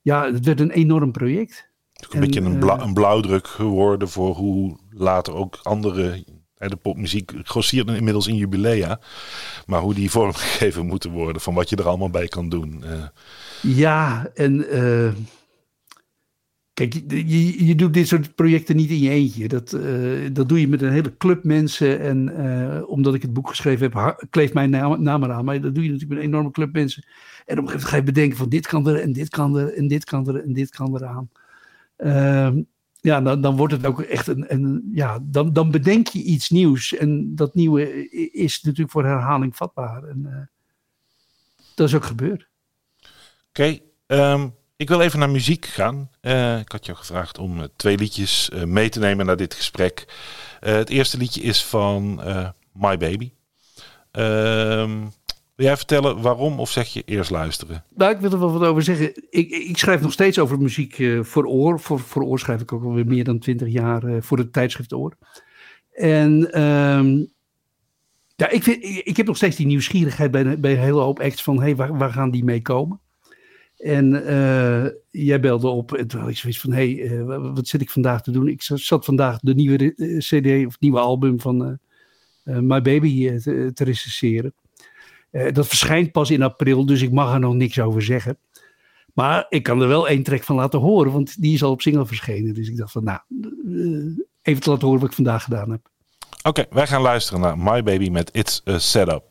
[0.01, 1.71] ja, het werd een enorm project.
[2.09, 6.23] Een beetje een, bla een blauwdruk geworden voor hoe later ook andere
[6.69, 8.99] de popmuziek grossiert inmiddels in jubilea.
[9.65, 12.83] Maar hoe die vormgegeven moeten worden, van wat je er allemaal bij kan doen.
[13.61, 14.65] Ja, en
[16.73, 19.47] kijk, je, doet dit soort projecten niet in je eentje.
[19.47, 21.99] Dat, uh, dat doe je met een hele club mensen.
[21.99, 22.37] En
[22.87, 25.45] omdat ik het boek geschreven heb, kleeft mijn naam, eraan.
[25.45, 27.03] Maar dat doe je natuurlijk met een enorme club mensen.
[27.45, 29.57] En op een gegeven moment ga je bedenken van dit kan er en dit kan
[29.57, 31.29] er en dit kan er en dit kan eraan.
[31.95, 32.61] Ehm,
[33.03, 36.49] ja, dan, dan wordt het ook echt een, een, ja, dan, dan bedenk je iets
[36.49, 36.95] nieuws.
[36.95, 40.03] En dat nieuwe is natuurlijk voor herhaling vatbaar.
[40.03, 40.37] En uh,
[41.75, 42.47] dat is ook gebeurd.
[43.01, 43.09] Oké,
[43.49, 46.09] okay, ehm, ik wil even naar muziek gaan.
[46.21, 50.05] Uh, ik had jou gevraagd om uh, twee liedjes mee te nemen naar dit gesprek.
[50.59, 52.15] het eerste liedje is van
[52.73, 53.31] My Baby.
[54.11, 55.11] Um,
[55.55, 57.83] wil jij vertellen waarom of zeg je eerst luisteren?
[57.95, 59.29] Nou, ik wil er wel wat over zeggen.
[59.29, 61.79] Ik, ik schrijf nog steeds over muziek voor oor.
[61.79, 65.17] Voor, voor oor schrijf ik ook alweer meer dan twintig jaar voor het tijdschrift Oor.
[65.93, 67.33] En um,
[68.35, 68.65] ja, ik,
[69.05, 71.61] ik heb nog steeds die nieuwsgierigheid bij, bij een hele hoop acts van...
[71.61, 72.99] hey, waar, waar gaan die mee komen?
[73.83, 76.71] En uh, jij belde op en toen had ik zoiets van...
[76.71, 78.47] hé, hey, wat zit ik vandaag te doen?
[78.47, 81.79] Ik zat vandaag de nieuwe cd of nieuwe album van
[82.43, 84.53] My Baby te, te recenseren.
[85.51, 88.37] Dat verschijnt pas in april, dus ik mag er nog niks over zeggen.
[89.13, 91.81] Maar ik kan er wel één track van laten horen, want die is al op
[91.81, 92.53] single verschenen.
[92.53, 93.19] Dus ik dacht van, nou,
[94.41, 95.89] even te laten horen wat ik vandaag gedaan heb.
[96.43, 99.23] Oké, wij gaan luisteren naar My Baby met It's a Setup.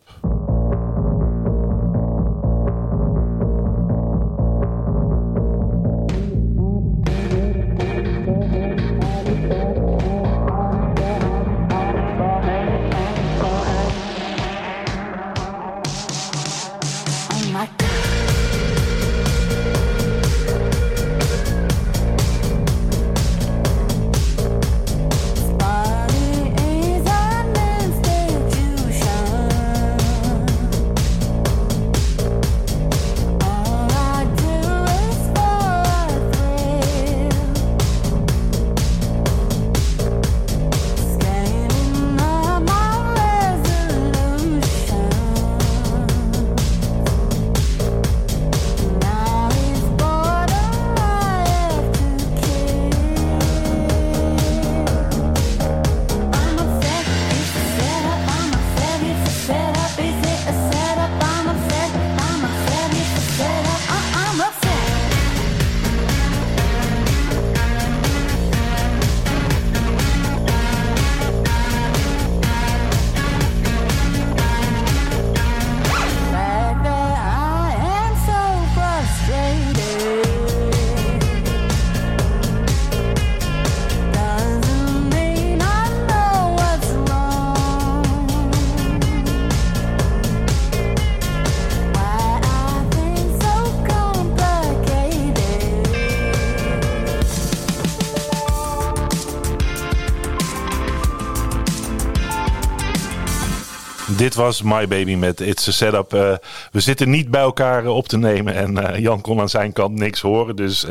[104.42, 106.14] Was My Baby met It's a Setup.
[106.14, 106.36] Uh,
[106.70, 109.98] we zitten niet bij elkaar op te nemen en uh, Jan kon aan zijn kant
[109.98, 110.56] niks horen.
[110.56, 110.86] Dus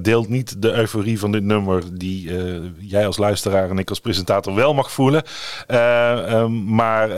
[0.00, 2.30] deelt niet de euforie van dit nummer die
[2.78, 5.22] jij als luisteraar en ik als presentator wel mag voelen.
[5.68, 7.08] Um, maar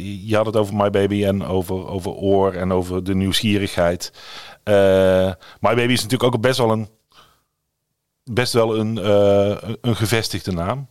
[0.00, 4.12] je had het over My Baby en over, over Oor en over de nieuwsgierigheid.
[5.60, 6.88] My Baby is natuurlijk ook best wel een,
[8.24, 8.96] best wel een,
[9.80, 10.88] een gevestigde naam.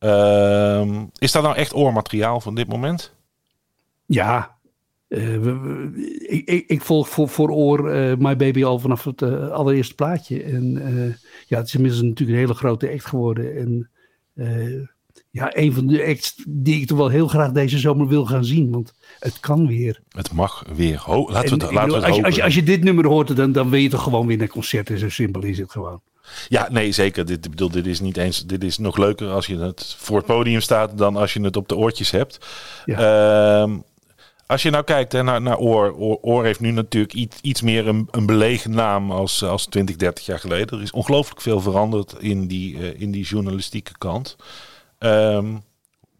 [0.00, 3.14] Uh, is dat nou echt oormateriaal van dit moment?
[4.06, 4.56] Ja,
[5.08, 5.44] uh,
[6.20, 9.94] ik, ik, ik, volg voor, voor oor uh, My Baby al vanaf het uh, allereerste
[9.94, 10.42] plaatje.
[10.42, 10.72] En
[11.46, 13.56] ja, het is inmiddels natuurlijk een hele grote act geworden.
[13.56, 13.90] En
[15.30, 18.44] ja, een van de acts die ik toch wel heel graag deze zomer wil gaan
[18.44, 18.70] zien.
[18.70, 20.00] Want het kan weer.
[20.08, 21.02] Het mag weer.
[21.04, 23.06] Ho laten we het, laten we het als, je, als, je, als je dit nummer
[23.06, 24.98] hoort, dan, dan wil je toch gewoon weer naar concerten.
[24.98, 26.00] Zo simpel is het gewoon.
[26.48, 27.26] Ja, nee, zeker.
[27.26, 28.46] Dit, bedoel, dit is niet eens.
[28.46, 31.56] Dit is nog leuker als je het voor het podium staat dan als je het
[31.56, 32.38] op de oortjes hebt.
[32.84, 33.64] Ja.
[33.64, 33.74] Uh,
[34.46, 36.44] als je nou kijkt hè, naar, naar Oor, Oor, Oor.
[36.44, 40.38] heeft nu natuurlijk iets, iets meer een, een belegen naam als, als 20, 30 jaar
[40.38, 40.76] geleden.
[40.76, 44.36] Er is ongelooflijk veel veranderd in die, uh, in die journalistieke kant.
[44.98, 45.62] Um,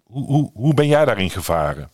[0.03, 1.91] hoe, hoe, hoe ben jij daarin gevaren?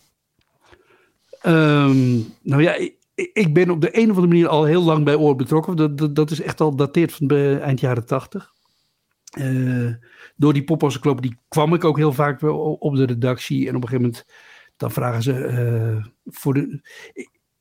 [1.46, 2.88] Um, nou ja,
[3.33, 5.97] ik ben op de een of andere manier al heel lang bij Oor betrokken.
[5.97, 8.53] Dat, dat, is echt al dateerd van eind jaren tachtig.
[9.39, 9.95] Uh,
[10.37, 12.43] door die poppenkloppen die kwam ik ook heel vaak
[12.83, 13.69] op de redactie.
[13.69, 14.27] En op een gegeven moment
[14.77, 16.81] dan vragen ze uh, voor de...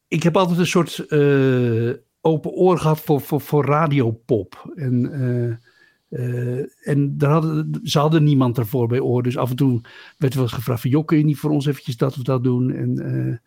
[0.07, 4.71] Ik, heb altijd een soort uh, open oor gehad voor, voor, voor radiopop.
[4.75, 5.59] En...
[6.81, 9.23] en daar hadden, ze hadden niemand ervoor bij oor.
[9.23, 9.81] Dus af en toe
[10.17, 10.89] werd wel eens gevraagd van...
[10.89, 12.71] joh, kun je niet voor ons eventjes dat of dat doen?
[12.71, 13.41] En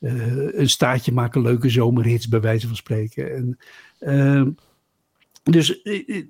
[0.00, 3.34] uh, een staartje maken, leuke zomerhits bij wijze van spreken.
[3.34, 3.58] En,
[4.00, 4.46] uh,
[5.42, 5.82] dus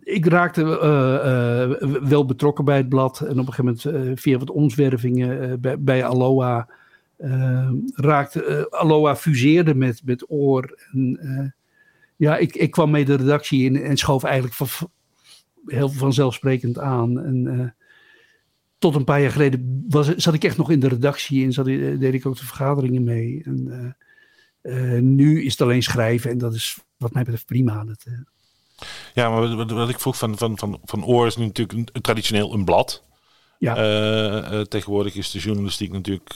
[0.03, 3.21] ik, raakte uh, wel betrokken bij het blad.
[3.21, 6.69] En op een gegeven moment via wat omzwervingen bij, bij Aloha
[7.95, 10.79] raakte Aloha fuseerde met, met Oor.
[10.93, 11.55] En,
[12.17, 14.71] ja, ik, ik kwam mee de redactie in en schoof eigenlijk
[15.67, 17.21] heel vanzelfsprekend aan.
[17.25, 17.75] En
[18.81, 21.65] tot een paar jaar geleden was, zat ik echt nog in de redactie en zat,
[21.65, 23.43] deed ik ook de vergaderingen mee.
[23.45, 23.95] En,
[24.63, 27.85] uh, uh, nu is het alleen schrijven en dat is wat mij betreft prima.
[27.85, 28.15] Dat, uh...
[29.15, 32.03] Ja, maar wat, wat, ik vroeg van, van, van, van Oor is nu natuurlijk een,
[32.03, 33.05] traditioneel een blad.
[33.59, 33.75] Ja.
[34.65, 36.35] tegenwoordig is de journalistiek natuurlijk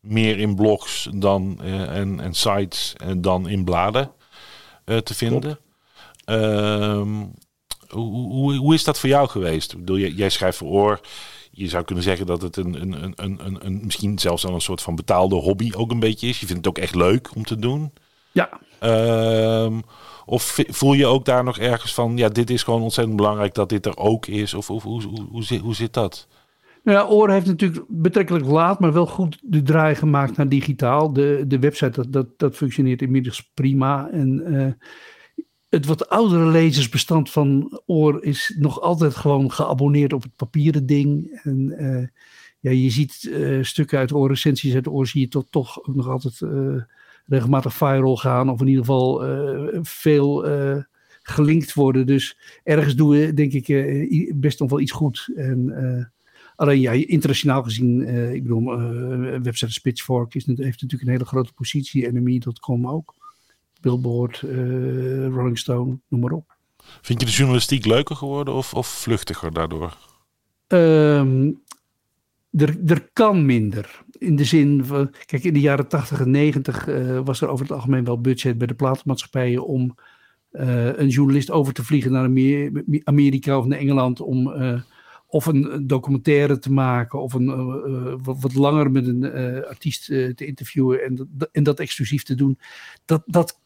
[0.00, 4.12] meer in blogs dan, en, en sites dan in bladen
[4.84, 5.58] te vinden.
[6.24, 7.26] Ehm,
[7.88, 9.72] hoe, hoe, hoe, is dat voor jou geweest?
[9.72, 11.00] Ik bedoel, jij, jij schrijft voor Oor
[11.50, 14.60] je zou kunnen zeggen dat het een, een, een, een, een, misschien zelfs al een
[14.60, 16.40] soort van betaalde hobby ook een beetje is.
[16.40, 17.92] Je vindt het ook echt leuk om te doen.
[18.32, 18.48] Ja.
[19.64, 19.82] Um,
[20.26, 23.68] of voel je ook daar nog ergens van, ja, dit is gewoon ontzettend belangrijk dat
[23.68, 24.54] dit er ook is?
[24.54, 26.28] Of, of hoe, hoe, hoe, zit, hoe zit dat?
[26.82, 31.12] Nou ja, Oor heeft natuurlijk betrekkelijk laat, maar wel goed de draai gemaakt naar digitaal.
[31.12, 34.08] De, de website, dat, dat, dat functioneert inmiddels prima.
[34.12, 34.72] En uh,
[35.70, 41.40] het wat oudere lezersbestand van Oor is nog altijd gewoon geabonneerd op het papieren ding.
[41.42, 42.06] En uh,
[42.60, 46.08] ja, je ziet uh, stukken uit Oor, recensies uit Oor, zie je tot, toch nog
[46.08, 46.82] altijd uh,
[47.26, 48.50] regelmatig viral gaan.
[48.50, 49.22] Of in ieder geval
[49.82, 50.44] veel
[51.22, 52.06] gelinkt worden.
[52.06, 55.30] Dus ergens doen we denk ik best nog wel iets goed.
[55.34, 56.12] En,
[56.56, 58.78] alleen ja, internationaal gezien, ik bedoel,
[59.42, 62.12] website Pitchfork is, heeft natuurlijk een hele grote positie.
[62.12, 63.14] NME.com ook.
[63.80, 66.56] Billboard, uh, Rolling Stone, noem maar op.
[67.00, 69.96] Vind je de journalistiek leuker geworden of, of vluchtiger daardoor?
[70.68, 71.62] Um,
[72.50, 74.02] er, er kan minder.
[74.18, 77.64] In de zin van, kijk, in de jaren 80 en 90 uh, was er over
[77.64, 79.94] het algemeen wel budget bij de platenmaatschappijen om
[80.52, 82.24] uh, een journalist over te vliegen naar
[83.04, 84.80] Amerika of naar Engeland om uh,
[85.26, 87.46] of een documentaire te maken of een,
[88.22, 89.32] wat, wat, langer met een
[89.64, 92.58] artiest te interviewen en dat, en dat exclusief te doen.
[93.04, 93.59] Dat, dat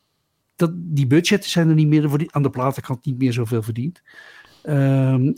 [0.56, 3.62] dat, die budgetten zijn er niet meer, voor die, aan de platenkant niet meer zoveel
[3.62, 4.02] verdiend.
[4.68, 5.32] Um,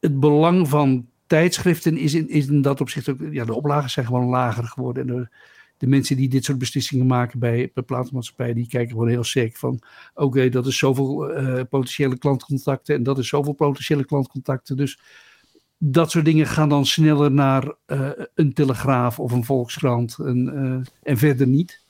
[0.00, 4.06] het belang van tijdschriften is in, is in dat opzicht ook, ja, de oplagen zijn
[4.06, 5.08] gewoon lager geworden.
[5.08, 5.28] En de,
[5.76, 9.58] de mensen die dit soort beslissingen maken bij, bij platenmaatschappijen, die kijken gewoon heel zeker
[9.58, 9.80] van,
[10.14, 14.76] oké, dat is zoveel uh, potentiële klantcontacten en dat is zoveel potentiële klantcontacten.
[14.76, 15.00] Dus
[15.78, 20.86] dat soort dingen gaan dan sneller naar uh, een telegraaf of een volkskrant en, uh,
[21.02, 21.84] en verder niet.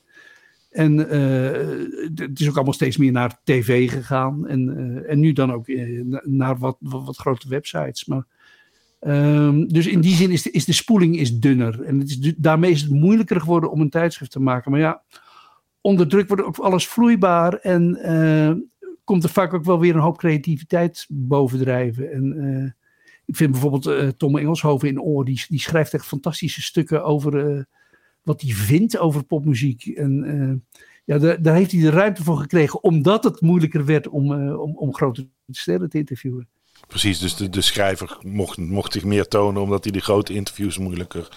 [0.76, 4.46] En uh, het is ook allemaal steeds meer naar tv gegaan.
[4.46, 8.04] En, uh, en nu dan ook uh, naar wat, wat, grote websites.
[8.04, 8.24] Maar,
[9.00, 11.82] um, dus in die zin is de, is de spoeling is dunner.
[11.82, 14.70] En het is, daarmee is het moeilijker geworden om een tijdschrift te maken.
[14.70, 15.02] Maar ja,
[15.80, 17.54] onder druk wordt ook alles vloeibaar.
[17.54, 17.98] En
[19.04, 22.12] komt er vaak ook wel weer een hoop creativiteit bovendrijven.
[22.12, 22.76] En
[23.24, 27.66] ik vind bijvoorbeeld Tom Engelshoven in Oor, die, die schrijft echt fantastische stukken over
[28.26, 29.86] wat hij vindt over popmuziek.
[29.86, 30.64] En
[31.04, 34.76] ja, daar, daar, heeft hij de ruimte voor gekregen, omdat het moeilijker werd om, om,
[34.76, 36.48] om grote sterren te interviewen.
[36.86, 40.78] Precies, dus de, de schrijver mocht, mocht zich meer tonen omdat hij de grote interviews
[40.78, 41.28] moeilijker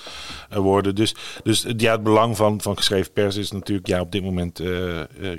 [0.51, 0.95] uh, worden.
[0.95, 4.61] Dus, dus ja, het belang van, van geschreven pers is natuurlijk ja, op dit moment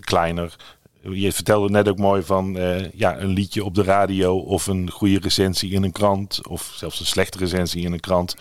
[0.01, 0.57] kleiner.
[1.01, 2.59] Je vertelde net ook mooi van
[2.94, 7.01] ja, een liedje op de radio of een goede recensie in een krant of zelfs
[7.01, 8.36] een slechte recensie in een krant.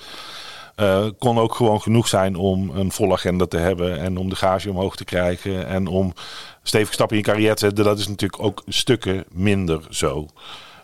[1.18, 4.70] Kon ook gewoon genoeg zijn om een volle agenda te hebben en om de gage
[4.70, 6.14] omhoog te krijgen en om
[6.64, 7.84] stevig stappen in je carrière te zetten.
[7.84, 10.28] Dat is natuurlijk ook stukken minder zo.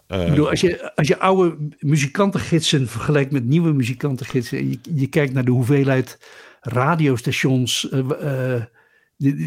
[0.08, 4.58] Uh, bedoel, als, je, als je oude muzikantengidsen vergelijkt met nieuwe muzikantengidsen.
[4.58, 6.20] En je, je kijkt naar de hoeveelheid
[6.62, 7.88] radiostations.
[7.92, 8.64] Uh, uh,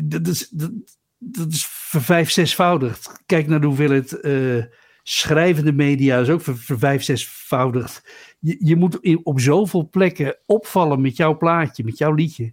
[0.05, 0.71] dat, is, dat,
[1.19, 3.23] dat is vijf, zesvoudigd.
[3.27, 4.21] Kijk naar de hoeveelheid
[5.03, 6.19] schrijvende media.
[6.19, 8.03] is ook ver, vijf, zesvoudigd.
[8.39, 12.53] Je, je moet op zoveel plekken opvallen met jouw plaatje, met jouw liedje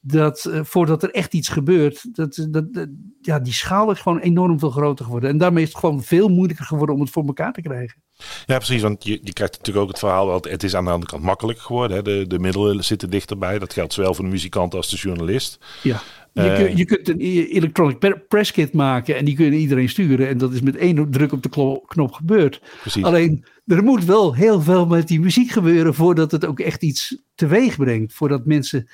[0.00, 2.88] dat uh, voordat er echt iets gebeurt, dat, dat,
[3.20, 5.30] ja, die schaal is gewoon enorm veel groter geworden.
[5.30, 8.02] En daarmee is het gewoon veel moeilijker geworden om het voor elkaar te krijgen.
[8.46, 8.82] Ja, precies.
[8.82, 11.22] Want je, je krijgt natuurlijk ook het verhaal dat het is aan de andere kant
[11.22, 11.96] makkelijker geworden.
[11.96, 12.02] Hè.
[12.02, 13.58] De, de middelen zitten dichterbij.
[13.58, 15.58] Dat geldt zowel voor de muzikant als de journalist.
[15.82, 16.00] Ja.
[16.32, 20.28] Je, kun, je kunt een electronic press kit maken en die kun je iedereen sturen.
[20.28, 22.60] En dat is met één druk op de knop gebeurd.
[22.80, 23.04] Precies.
[23.04, 27.16] Alleen, er moet wel heel veel met die muziek gebeuren voordat het ook echt iets
[27.34, 28.14] teweeg brengt.
[28.14, 28.88] Voordat mensen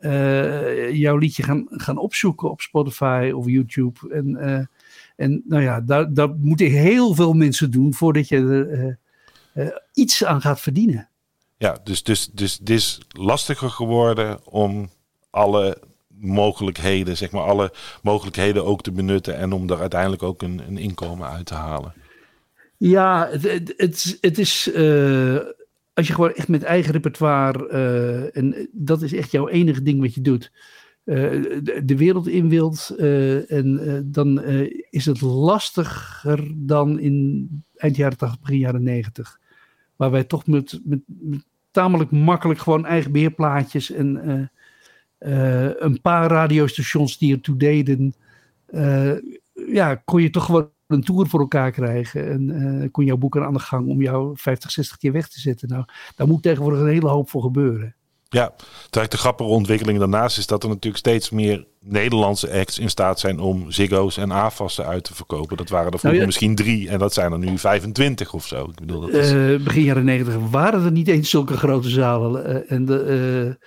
[0.00, 4.14] uh, jouw liedje gaan, gaan opzoeken op Spotify of YouTube.
[4.14, 4.60] En, uh,
[5.16, 8.98] en nou ja, daar, daar moeten heel veel mensen doen voordat je er
[9.54, 11.08] uh, iets aan gaat verdienen.
[11.56, 14.90] Ja, dus, dus, dus het is lastiger geworden om
[15.30, 17.72] alle mogelijkheden, zeg maar, alle
[18.02, 21.94] mogelijkheden ook te benutten en om er uiteindelijk ook een, een inkomen uit te halen.
[22.78, 23.74] Ja, het,
[24.20, 24.70] het, is
[25.96, 30.00] als je gewoon echt met eigen repertoire, uh, en dat is echt jouw enige ding
[30.00, 30.52] wat je doet,
[31.04, 31.16] uh,
[31.84, 32.94] de, wereld in wilt,
[33.48, 34.42] en dan
[34.90, 39.40] is het lastiger dan in eind jaren 80, begin jaren 90.
[39.96, 44.50] Waar wij toch met, met, met tamelijk makkelijk gewoon eigen beheerplaatjes en
[45.78, 48.14] een paar radiostations die ertoe deden,
[49.52, 52.30] ja, kon je toch gewoon een tour voor elkaar krijgen.
[52.30, 55.40] En uh, kon jouw boeken aan de gang om jou 50, 60 keer weg te
[55.40, 55.68] zetten.
[55.68, 55.84] Nou,
[56.16, 57.94] daar moet tegenwoordig een hele hoop voor gebeuren.
[58.28, 58.54] Ja,
[58.90, 63.20] terwijl de grappige ontwikkeling daarnaast is dat er natuurlijk steeds meer Nederlandse acts in staat
[63.20, 65.56] zijn om Ziggo's en AFAS'en uit te verkopen.
[65.56, 68.64] Dat waren er vroeger nou misschien drie en dat zijn er nu 25 of zo.
[68.64, 69.32] Ik bedoel, dat is...
[69.32, 72.50] uh, begin jaren 90 waren er niet eens zulke grote zalen.
[72.50, 73.58] Uh, en de,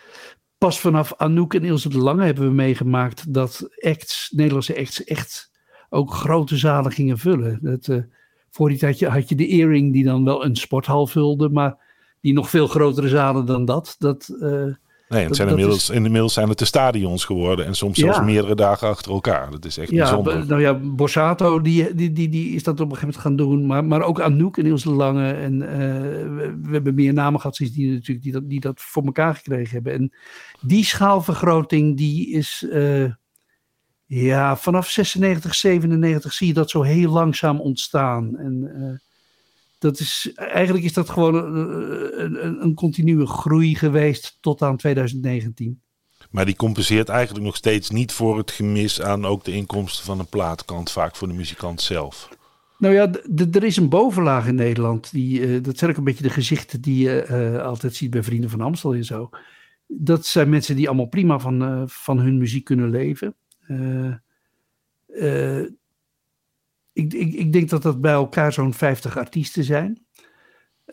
[0.57, 5.48] pas vanaf Anouk en Ilse de Lange hebben we meegemaakt dat acts, Nederlandse acts echt
[5.89, 7.59] ook grote zalen gingen vullen.
[7.61, 8.03] Dat, uh,
[8.49, 11.77] voor die tijd had je de Earring die dan wel een sporthal vulde, maar
[12.21, 13.95] die nog veel grotere zalen dan dat.
[13.99, 14.73] dat uh,
[15.09, 15.95] Nee, het zijn inmiddels, is...
[15.95, 19.51] inmiddels zijn het de stadions geworden en soms zelfs meerdere dagen achter elkaar.
[19.51, 20.47] Dat is echt ja, bijzonder.
[20.47, 23.65] Nou ja, Borsato die, die, die, die is dat op een gegeven moment gaan doen,
[23.65, 25.31] maar, maar ook Anouk en Niels de Lange.
[25.31, 28.81] En uh, we, we, hebben meer namen gehad sinds die, natuurlijk, die, dat, die dat
[28.81, 29.93] voor elkaar gekregen hebben.
[29.93, 30.13] En
[30.61, 32.65] die schaalvergroting die is...
[32.71, 33.11] Uh,
[34.11, 38.37] ja, vanaf 96, 97 zie je dat zo heel langzaam ontstaan.
[38.37, 38.97] En uh,
[39.79, 45.81] dat is, eigenlijk is dat gewoon een, een, een, continue groei geweest tot aan 2019.
[46.29, 50.19] Maar die compenseert eigenlijk nog steeds niet voor het gemis aan ook de inkomsten van
[50.19, 52.29] een plaatkant, vaak voor de muzikant zelf.
[52.77, 53.11] Nou ja,
[53.51, 55.11] er is een bovenlaag in Nederland.
[55.11, 58.23] Die, uh, dat zijn ook een beetje de gezichten die je uh, altijd ziet bij
[58.23, 59.29] Vrienden van Amstel en zo.
[59.87, 63.35] Dat zijn mensen die allemaal prima van, van hun muziek kunnen leven.
[63.69, 64.13] Uh,
[65.07, 65.59] uh,
[66.93, 70.05] ik, ik, ik, denk dat dat bij elkaar zo'n 50 artiesten zijn.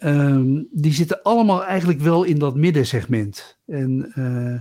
[0.02, 3.58] Um, die zitten allemaal eigenlijk wel in dat middensegment.
[3.66, 4.60] En, uh,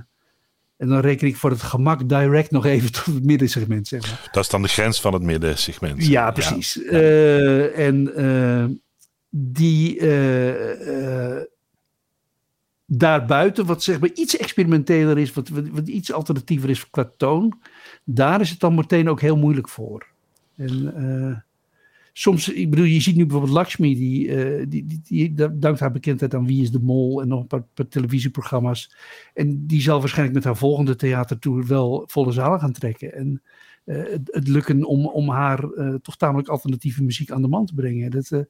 [0.77, 3.87] en dan reken ik voor het gemak direct nog even tot het middensegment.
[3.87, 4.29] Zeg maar.
[4.31, 6.05] Dat is dan de grens van het middensegment.
[6.05, 6.73] Ja, precies.
[6.73, 6.91] Ja.
[6.91, 8.81] Uh, en
[9.29, 9.99] die
[12.85, 17.59] daarbuiten, wat zeg maar iets experimenteler is, wat, wat, wat, iets alternatiever is qua toon,
[18.05, 20.07] daar is het dan meteen ook heel moeilijk voor.
[20.55, 21.37] En uh,
[22.13, 25.91] soms, ik bedoel, je ziet nu bijvoorbeeld Lakshmi, die, uh, die, die, die, dankt haar
[25.91, 28.95] bekendheid aan Wie is de Mol en nog een paar, televisieprogramma's.
[29.33, 33.13] En die zal waarschijnlijk met haar volgende theatertour wel volle zalen gaan trekken.
[33.13, 33.41] En
[33.85, 35.59] het, het, lukken om, om haar
[36.01, 38.11] toch tamelijk alternatieve muziek aan de man te brengen.
[38.11, 38.45] Dat,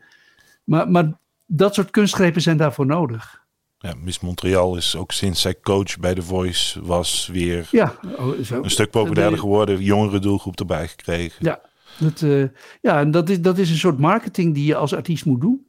[0.64, 3.45] maar, maar dat soort kunstgrepen zijn daarvoor nodig.
[3.86, 8.40] Ja, Miss Montreal is ook sinds zij coach bij The Voice was weer ja, oh,
[8.44, 8.64] zo.
[8.64, 9.84] een stuk populairder geworden.
[9.84, 11.46] Jongere doelgroep erbij gekregen.
[11.46, 11.60] Ja,
[11.98, 12.46] dat, uh,
[12.82, 15.66] ja en dat is, dat is een soort marketing die je als artiest moet doen.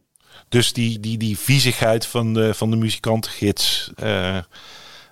[0.48, 4.36] Dus die, die, die viezigheid van de, van de muzikantengids, uh,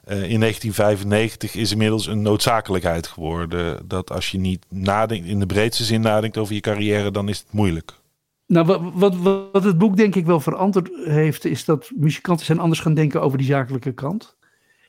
[0.07, 3.89] in 1995 is inmiddels een noodzakelijkheid geworden.
[3.89, 7.39] Dat als je niet nadenkt, in de breedste zin nadenkt over je carrière, dan is
[7.39, 7.93] het moeilijk.
[8.47, 9.17] Nou, wat,
[9.53, 13.23] wat, het boek denk ik wel veranderd heeft, is dat muzikanten zijn anders gaan denken
[13.23, 14.37] over die zakelijke kant.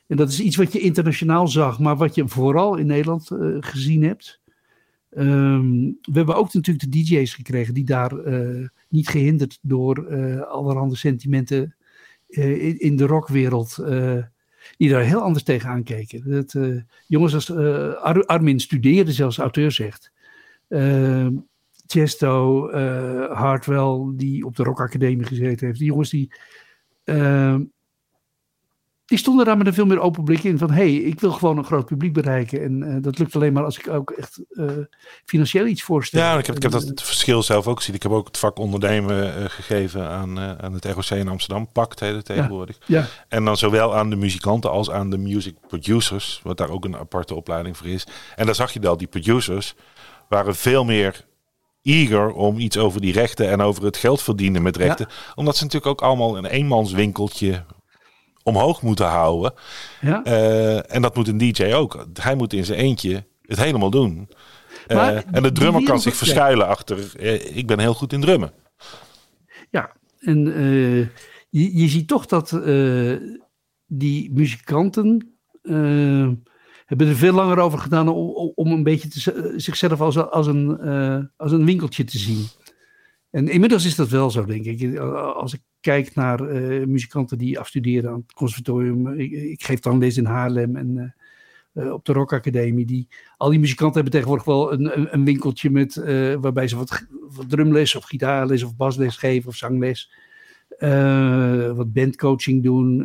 [0.06, 3.56] En dat is iets wat je internationaal zag, maar wat je vooral in Nederland uh,
[3.60, 4.40] gezien hebt.
[5.10, 10.40] Um, we hebben ook natuurlijk de DJ's gekregen die daar uh, niet gehinderd door uh,
[10.40, 11.74] allerhande sentimenten
[12.26, 13.76] in, in, de rockwereld,
[14.76, 16.46] die daar heel anders tegenaan keken.
[17.06, 17.52] Jongens als
[17.96, 20.12] Ar Armin studeerde, zelfs auteur zegt.
[21.86, 22.70] Chesto,
[23.32, 25.78] Hartwell, die op de Rock Academie gezeten heeft.
[25.78, 26.34] Die jongens die
[27.04, 27.60] ehm,
[29.06, 31.32] die stonden daar met een veel meer open blik in van hé, hey, ik wil
[31.32, 32.62] gewoon een groot publiek bereiken.
[32.62, 34.70] En uh, dat lukt alleen maar als ik ook echt uh,
[35.24, 36.20] financieel iets voorstel.
[36.20, 37.94] Ja, ik heb, ik heb dat verschil zelf ook gezien.
[37.94, 42.00] Ik heb ook het vak ondernemen uh, gegeven aan, aan het ROC in Amsterdam, pakt
[42.00, 42.78] hele tegenwoordig.
[42.86, 43.06] Ja, ja.
[43.28, 46.96] En dan zowel aan de muzikanten als aan de music producers, wat daar ook een
[46.96, 48.06] aparte opleiding voor is.
[48.36, 49.74] En daar zag je dat die producers
[50.28, 51.24] waren veel meer
[51.86, 55.06] eager om iets over die rechten en over het geld verdienen met rechten.
[55.08, 55.32] Ja.
[55.34, 57.64] Omdat ze natuurlijk ook allemaal een eenmanswinkeltje
[58.42, 59.54] omhoog moeten houden.
[60.00, 60.26] Ja.
[60.26, 62.06] Uh, en dat moet een DJ ook.
[62.20, 64.28] Hij moet in zijn eentje het helemaal doen.
[64.88, 67.12] Uh, en de drummer kan zich verschuilen achter.
[67.20, 68.52] Uh, ik ben heel goed in drummen.
[69.70, 70.38] Ja, en
[71.50, 72.50] je, je, ziet toch dat
[73.86, 75.36] die muzikanten
[76.86, 80.80] hebben er veel langer over gedaan om, om een beetje te, zichzelf als, als, een,
[81.36, 82.46] als een winkeltje te zien.
[83.30, 84.98] En inmiddels is dat wel zo, denk ik.
[84.98, 86.42] Als ik kijk naar
[86.88, 89.18] muzikanten die afstuderen aan het conservatorium.
[89.18, 91.14] Ik, geef dan les in Haarlem en
[91.92, 92.86] op de Rock Academie.
[92.86, 95.94] Die, al die muzikanten hebben tegenwoordig wel een, een, winkeltje met,
[96.40, 97.06] waarbij ze wat,
[97.48, 100.12] drumles of gitaarles of basles geven of zangles.
[101.76, 103.02] wat bandcoaching doen.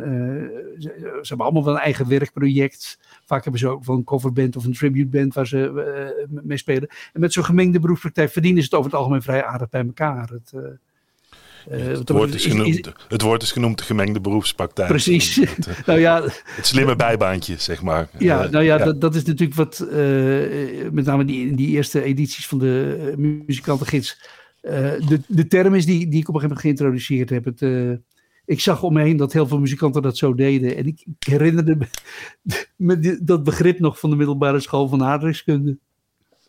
[0.78, 2.98] Ze, hebben allemaal wel een eigen werkproject.
[3.26, 6.88] Vaak hebben ze ook wel een coverband of een tributeband waar ze mee spelen.
[7.12, 10.28] En met zo'n gemengde beroepspraktijk verdienen ze het over het algemeen vrij aardig bij elkaar.
[10.28, 14.88] Het, uh, het, woord is genoemd, is, is, het woord is genoemd de gemengde beroepspraktijk.
[14.88, 15.34] Precies.
[15.56, 18.08] Het, uh, nou ja, het slimme bijbaantje, zeg maar.
[18.18, 18.84] Ja, nou ja, ja.
[18.84, 23.14] Dat, dat, is natuurlijk wat, uh, met name die, die eerste edities van de
[23.46, 24.20] muzikantengids,
[24.60, 27.44] de, de term is die, die ik op een gegeven moment geïntroduceerd heb.
[27.44, 27.60] Het,
[28.52, 30.76] ik zag om me heen dat heel veel muzikanten dat zo deden.
[30.76, 31.86] En ik, ik herinnerde me,
[32.76, 35.78] me dat begrip nog van de middelbare school van aardrijkskunde.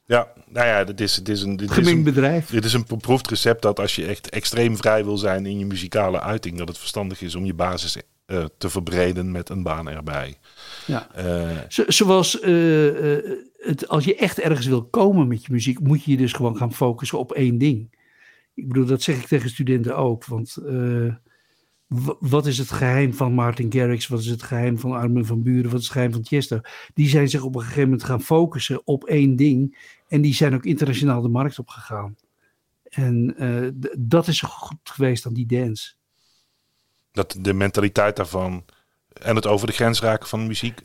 [0.05, 2.49] Ja, nou ja, dit is, dit is een, dit Gemengd is een, bedrijf.
[2.49, 5.65] Dit is een beproefd recept dat als je echt extreem vrij wil zijn in je
[5.65, 7.97] muzikale uiting, dat het verstandig is om je basis
[8.27, 10.37] uh, te verbreden met een baan erbij.
[10.87, 11.07] Ja.
[11.17, 13.17] Uh, Zo, zoals uh,
[13.57, 16.57] het, als je echt ergens wil komen met je muziek, moet je je dus gewoon
[16.57, 18.01] gaan focussen op één ding.
[18.53, 20.25] Ik bedoel, dat zeg ik tegen studenten ook.
[20.25, 20.57] Want
[22.19, 24.07] wat is het geheim van Martin Garrix?
[24.07, 25.71] Wat is het geheim van Armin van Buren?
[25.71, 26.89] Wat is het geheim van Chester?
[26.93, 29.77] Die zijn zich op een gegeven moment gaan focussen op één ding.
[30.07, 32.15] En die zijn ook internationaal de markt op gegaan.
[32.83, 35.93] En uh, dat is goed geweest aan die dance.
[37.11, 38.65] Dat de mentaliteit daarvan
[39.13, 40.81] en het over de grens raken van muziek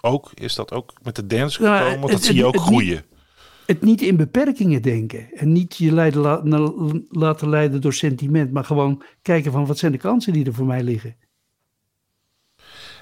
[0.00, 1.80] ook, is dat ook met de dance gekomen?
[1.80, 3.04] Nou, Want dat het, zie je ook groeien.
[3.66, 5.32] Het niet in beperkingen denken.
[5.32, 6.42] En niet je leiden, la,
[7.08, 8.52] laten leiden door sentiment.
[8.52, 11.16] Maar gewoon kijken van wat zijn de kansen die er voor mij liggen.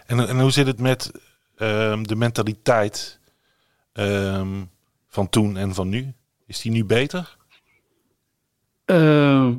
[0.07, 1.11] En, en hoe zit het met
[1.57, 3.21] um, de mentaliteit
[3.93, 4.71] um,
[5.09, 6.13] van toen en van nu?
[6.47, 7.37] Is die nu beter?
[8.87, 9.55] Uh,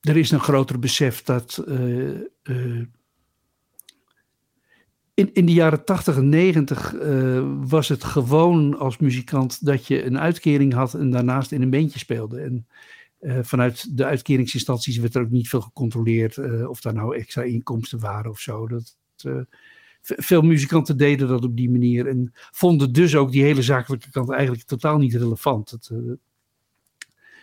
[0.00, 2.82] er is een groter besef dat uh, uh,
[5.14, 10.04] in, in de jaren 80 en 90 uh, was het gewoon als muzikant dat je
[10.04, 12.40] een uitkering had en daarnaast in een bandje speelde.
[12.40, 12.66] En
[13.20, 17.42] uh, vanuit de uitkeringsinstanties werd er ook niet veel gecontroleerd uh, of daar nou extra
[17.42, 18.68] inkomsten waren of zo.
[18.68, 18.96] Dat,
[20.00, 24.30] veel muzikanten deden dat op die manier en vonden dus ook die hele zakelijke kant
[24.30, 25.70] eigenlijk totaal niet relevant.
[25.70, 25.90] Dat,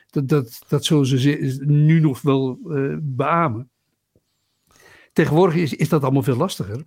[0.10, 2.60] dat, dat, dat zullen ze nu nog wel
[3.02, 3.70] beamen.
[5.14, 6.86] Tegenwoordig is, is dat allemaal veel lastiger.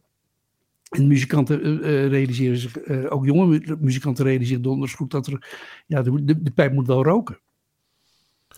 [0.93, 5.49] En muzikanten uh, realiseren zich, uh, ook jonge muzikanten realiseren donders goed dat er,
[5.86, 7.38] ja, de, de, de pijp moet wel roken.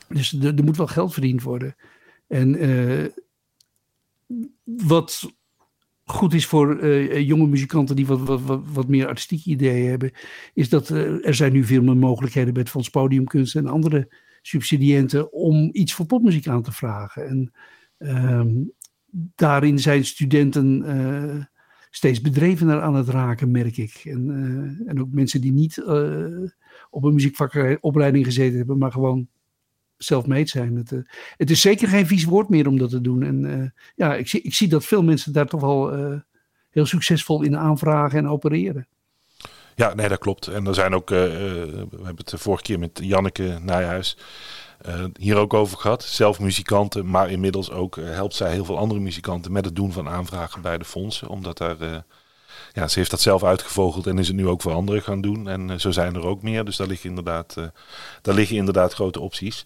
[0.09, 1.77] Dus er, moet wel geld verdiend worden.
[2.27, 3.13] En
[4.65, 5.33] wat
[6.05, 6.89] goed is voor
[7.21, 10.13] jonge muzikanten die wat, wat, wat, meer artistieke ideeën hebben,
[10.55, 14.09] is dat er zijn nu veel meer mogelijkheden bij het Fonds Podiumkunst en andere
[14.43, 17.29] subsidiënten om iets voor popmuziek aan te vragen.
[17.29, 17.53] En
[17.99, 18.53] ehm,
[19.35, 20.85] daarin zijn studenten
[21.97, 24.01] steeds bedrevener aan het raken, merk ik.
[24.05, 26.51] En, uh, en ook mensen die niet uh,
[26.91, 29.29] op een muziekvakopleiding gezeten hebben, maar gewoon
[29.99, 30.77] self-made zijn.
[30.77, 31.01] Het, uh,
[31.37, 33.23] het, is zeker geen vies woord meer om dat te doen.
[33.23, 35.93] En ja, ik zie, ik zie dat veel mensen daar toch wel
[36.71, 38.87] heel succesvol in aanvragen en opereren.
[39.75, 40.47] Ja, nee, dat klopt.
[40.47, 44.17] En er zijn ook, we hebben het de vorige keer met Janneke Nijhuis
[44.89, 46.03] uh, hier ook over gehad.
[46.03, 50.09] Zelf muzikanten, maar inmiddels ook helpt zij heel veel andere muzikanten met het doen van
[50.09, 51.29] aanvragen bij de fondsen.
[51.29, 51.77] Omdat daar,
[52.73, 55.49] ja, ze heeft dat zelf uitgevogeld en is het nu ook voor anderen gaan doen.
[55.49, 56.65] En zo zijn er ook meer.
[56.65, 57.55] Dus daar liggen inderdaad,
[58.23, 59.63] daar liggen inderdaad grote opties.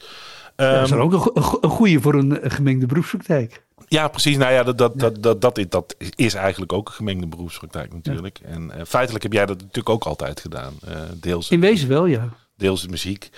[0.56, 3.62] Um, dat is er ook een, een goede voor een gemengde beroepspraktijk.
[3.88, 4.36] Ja, precies.
[4.36, 8.40] Nou ja, dat, dat, dat, dat, dat, dat is eigenlijk ook een gemengde beroepspraktijk natuurlijk.
[8.44, 10.74] En feitelijk heb jij dat natuurlijk ook altijd gedaan.
[11.14, 12.28] Deels, In wezen wel, ja.
[12.56, 13.30] Deels de muziek.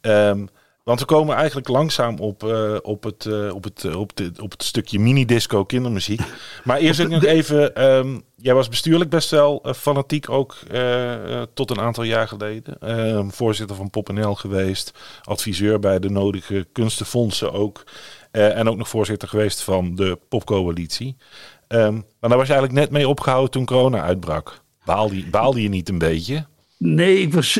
[0.00, 0.48] Um,
[0.86, 4.62] want we komen eigenlijk langzaam op, uh, op, het, op, het, op, de, op het
[4.62, 6.20] stukje mini-disco kindermuziek.
[6.64, 10.56] Maar eerst ook nog even, um, jij was bestuurlijk best wel fanatiek ook
[11.54, 12.78] tot een aantal jaar geleden.
[12.80, 17.84] Ehm, voorzitter van PopNL geweest, adviseur bij de nodige kunstenfondsen ook.
[18.30, 21.16] En ook nog voorzitter geweest van de popcoalitie.
[21.68, 24.60] Um, maar daar was je eigenlijk net mee opgehouden toen corona uitbrak.
[24.84, 26.46] Baalde, baalde je niet een beetje?
[26.94, 27.58] Nee, ik, was,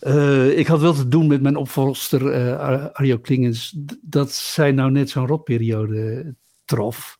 [0.00, 3.74] uh, ik had wel te doen met mijn opvolster uh, Arjo Klingens.
[4.00, 7.18] Dat zij nou net zo'n rotperiode trof.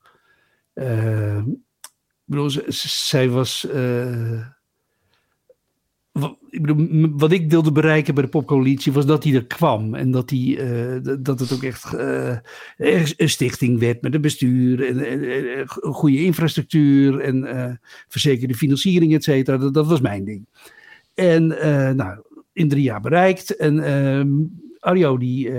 [0.75, 1.43] Uh,
[2.25, 3.67] bedoel, zij was
[6.51, 9.95] ik bedoel, wat ik wilde bereiken bij de popcoalitie was dat hij er kwam.
[9.95, 12.37] En dat, uh, dat het ook echt uh,
[12.77, 14.87] een stichting werd met een bestuur.
[14.87, 19.71] En, goede infrastructuur en verzekerde financiering, et cetera.
[19.71, 20.47] Dat, was mijn ding.
[21.19, 21.47] En
[21.97, 23.57] nou, in drie jaar bereikt.
[23.57, 24.29] En ehm,
[24.79, 25.51] Arjo die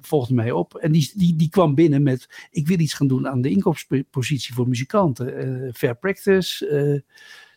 [0.00, 0.74] volgde mij op.
[0.74, 4.54] En die, die, die kwam binnen met, ik wil iets gaan doen aan de inkomstenpositie
[4.54, 5.70] voor muzikanten.
[5.74, 7.02] fair practice.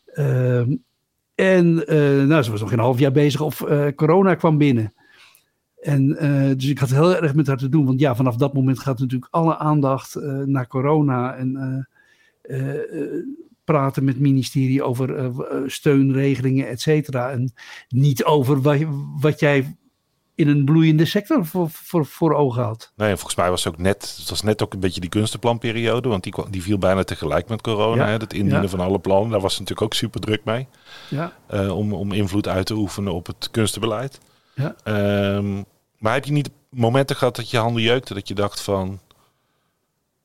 [0.05, 0.75] Ehm,
[1.35, 1.73] en
[2.27, 3.63] nou, ze was nog een half jaar bezig of
[3.95, 4.93] corona kwam binnen.
[5.81, 6.07] En
[6.57, 7.85] dus ik had heel erg met haar te doen.
[7.85, 11.35] Want ja, vanaf dat moment gaat natuurlijk alle aandacht naar corona.
[11.35, 11.87] En
[13.64, 15.32] praten met het ministerie over
[15.66, 17.32] steunregelingen, et cetera.
[17.32, 17.53] En
[17.89, 18.78] niet over wat,
[19.20, 19.76] wat jij
[20.36, 22.91] in een bloeiende sector voor, voor, voor ogen had.
[22.95, 26.09] Nee, volgens mij was het ook net, het was net ook een beetje die kunstenplanperiode,
[26.09, 28.05] want die, die viel bijna tegelijk met corona.
[28.05, 30.68] Hè, het indienen van alle plannen, daar was natuurlijk ook super druk mee.
[31.09, 31.34] Ja.
[31.53, 34.20] Uh, om, om invloed uit te oefenen op het kunstenbeleid.
[34.55, 34.76] Ja.
[35.36, 35.66] Um,
[35.97, 38.99] maar heb je niet momenten gehad dat je handen jeukte, dat je dacht van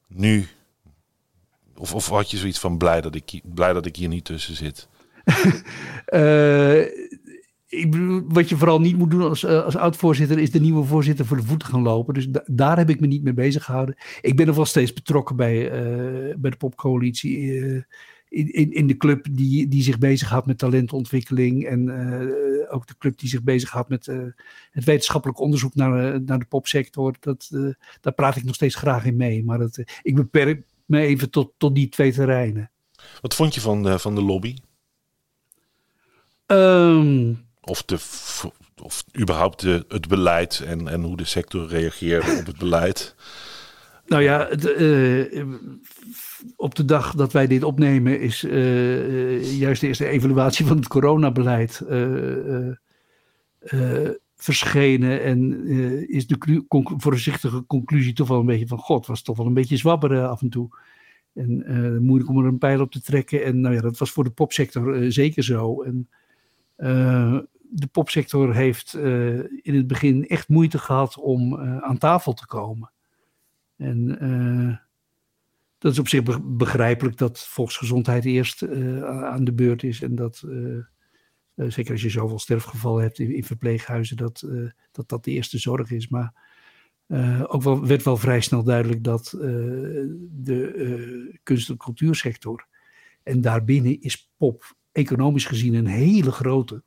[0.06, 0.48] nu,
[1.78, 4.54] of, of had je zoiets van blij dat ik, blij dat ik hier niet tussen
[4.54, 4.88] zit?
[6.08, 6.80] uh,
[7.68, 7.94] ik
[8.28, 11.36] wat je vooral niet moet doen als, eh, als oud-voorzitter, is de nieuwe voorzitter voor
[11.36, 12.14] de voeten gaan lopen.
[12.14, 13.96] Dus daar heb ik me niet mee bezig gehouden.
[14.20, 17.54] Ik ben nog wel steeds betrokken bij, uh, bij de popcoalitie.
[18.28, 21.66] In, in, in, de club die, die zich bezighoudt met talentontwikkeling.
[21.66, 21.90] En
[22.68, 24.06] ook de club die zich bezighoudt met
[24.70, 27.14] het wetenschappelijk onderzoek naar, naar de popsector.
[27.20, 27.48] Dat,
[28.00, 29.44] daar praat ik nog steeds graag in mee.
[29.44, 32.70] Maar dat, ik beperk me even tot, tot die twee terreinen.
[33.20, 34.56] Wat vond je van de, van de lobby?
[36.46, 37.98] Um, of, de,
[38.82, 43.14] of überhaupt de, het beleid en, en hoe de sector reageerde op het beleid?
[44.06, 45.44] Nou ja, uh,
[46.56, 50.88] op de dag dat wij dit opnemen is uh, juist de eerste evaluatie van het
[50.88, 52.70] coronabeleid uh,
[54.36, 55.22] verschenen.
[55.22, 55.66] En
[56.08, 56.64] is de
[56.96, 60.42] voorzichtige conclusie toch wel een beetje van God, was toch wel een beetje zwabberen af
[60.42, 60.68] en toe.
[61.34, 63.44] En moeilijk om er een pijl op te trekken.
[63.44, 65.82] En nou ja, dat was voor de popsector zeker zo.
[65.82, 66.08] En
[67.68, 68.94] de popsector heeft
[69.62, 72.90] in het begin echt moeite gehad om aan tafel te komen.
[73.76, 74.06] En
[75.78, 76.22] dat is op zich
[76.56, 78.68] begrijpelijk dat volksgezondheid eerst
[79.04, 80.02] aan de beurt is.
[80.02, 80.44] En dat,
[81.56, 84.46] zeker als je zoveel sterfgevallen hebt in, verpleeghuizen, dat,
[84.92, 86.08] dat dat de eerste zorg is.
[86.08, 86.44] Maar
[87.46, 89.34] ook wel, werd wel vrij snel duidelijk dat
[90.30, 92.66] de kunst- en cultuursector,
[93.22, 96.82] en daarbinnen is pop economisch gezien een hele grote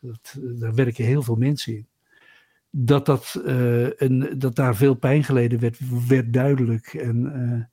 [0.00, 1.86] dat, daar werken heel veel mensen in.
[2.70, 3.40] Dat, dat,
[3.96, 5.78] een, dat daar veel pijn geleden werd,
[6.08, 6.94] werd duidelijk.
[6.94, 7.70] En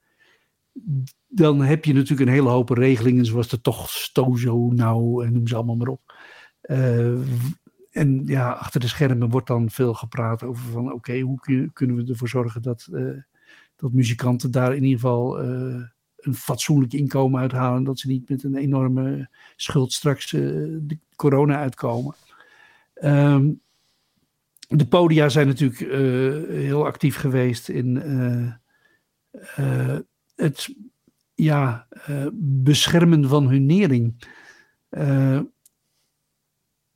[1.28, 5.48] dan heb je natuurlijk een hele hoop regelingen, zoals de toch stozo nou en noem
[5.48, 6.13] ze allemaal maar op.
[6.64, 7.20] Uh,
[7.92, 12.06] en ja, achter de schermen wordt dan veel gepraat over van oké, hoe kunnen we
[12.08, 12.90] ervoor zorgen dat,
[13.76, 15.40] dat muzikanten daar in ieder geval
[16.18, 17.84] een fatsoenlijk inkomen uithalen.
[17.84, 22.16] Dat ze niet met een enorme schuld straks de corona uitkomen.
[23.04, 23.62] Um,
[24.68, 25.80] de podia zijn natuurlijk
[26.50, 27.96] heel actief geweest in
[30.36, 30.76] het
[31.36, 31.88] ja,
[32.42, 34.28] beschermen van hun nering.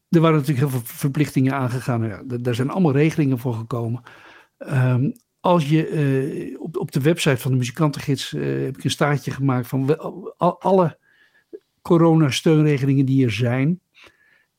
[0.10, 2.08] Er waren natuurlijk heel veel verplichtingen aangegaan.
[2.08, 4.02] Ja, daar zijn allemaal regelingen voor gekomen.
[4.58, 9.68] Um, als je op, op de website van de muzikantengids heb ik een staartje gemaakt
[9.68, 9.98] van
[10.60, 10.98] alle
[11.82, 13.80] coronasteunregelingen die er zijn.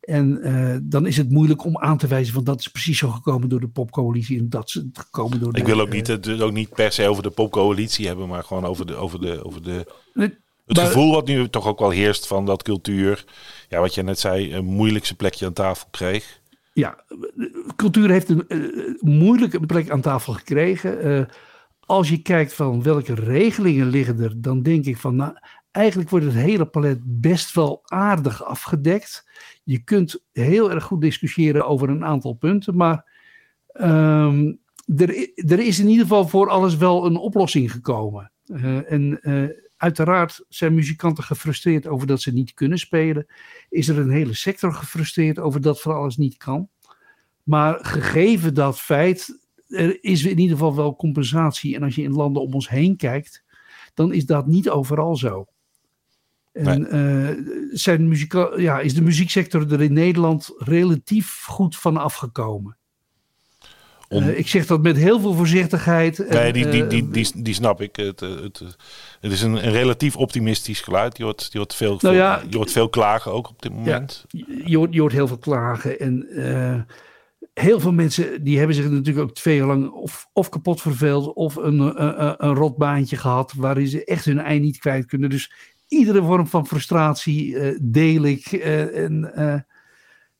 [0.01, 3.09] En uh, dan is het moeilijk om aan te wijzen van dat is precies zo
[3.09, 5.57] gekomen door de popcoalitie en dat is gekomen door.
[5.57, 8.65] Ik wil ook niet, het, ook niet per se over de popcoalitie hebben, maar gewoon
[8.65, 9.87] over de, over de, over de,
[10.69, 13.25] het, gevoel wat nu toch ook wel heerst van dat cultuur,
[13.69, 16.41] ja, wat je net zei, een moeilijkste plekje aan tafel kreeg.
[16.73, 16.99] Ja,
[17.77, 21.07] cultuur heeft een uh, moeilijke plek aan tafel gekregen.
[21.07, 21.23] Uh,
[21.81, 25.33] als je kijkt van welke regelingen liggen er, dan denk ik van, nou,
[25.71, 29.29] eigenlijk wordt het hele palet best wel aardig afgedekt.
[29.65, 33.05] Je kunt heel erg goed discussiëren over een aantal punten, maar
[33.81, 34.61] um,
[34.97, 38.33] er, er, is in ieder geval voor alles wel een oplossing gekomen.
[38.47, 39.21] Uh, en
[39.79, 43.27] uiteraard zijn muzikanten gefrustreerd over dat ze niet kunnen spelen.
[43.69, 46.69] Is er een hele sector gefrustreerd over dat voor alles niet kan.
[47.43, 51.75] Maar gegeven dat feit, er is in ieder geval wel compensatie.
[51.75, 53.45] En als je in landen om ons heen kijkt,
[53.95, 55.47] dan is dat niet overal zo.
[56.53, 57.37] En nee.
[57.37, 62.78] uh, zijn muzika ja, is de muzieksector er in Nederland relatief goed van afgekomen.
[64.09, 64.23] Om...
[64.23, 66.29] Uh, ik zeg dat met heel veel voorzichtigheid.
[66.29, 67.97] Nee, die, die, die, die, die snap ik.
[67.97, 68.63] Het, het,
[69.21, 71.17] het is een, een relatief optimistisch geluid.
[71.17, 74.25] Je hoort, je, hoort veel, nou ja, je hoort veel klagen ook op dit moment.
[74.29, 76.01] Ja, je, hoort, je hoort heel veel klagen.
[76.01, 76.81] En uh,
[77.55, 81.35] heel veel mensen die hebben zich natuurlijk ook twee jaar lang of, of kapot verveeld.
[81.35, 83.53] of een, een, een rotbaantje gehad.
[83.57, 85.31] waarin ze echt hun ei niet kwijt kunnen.
[85.31, 85.53] Dus
[85.89, 88.47] iedere vorm van frustratie deel ik.
[88.53, 89.33] En,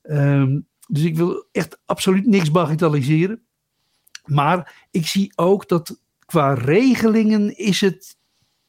[0.03, 3.43] um, dus ik wil echt absoluut niks bagatelliseren.
[4.29, 8.17] Maar ik zie ook dat qua regelingen is het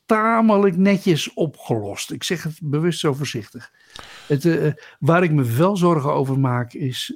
[0.05, 2.11] tamelijk netjes opgelost.
[2.11, 3.73] Ik zeg het bewust zo voorzichtig.
[4.27, 7.13] Het, waar ik me wel zorgen over maak is,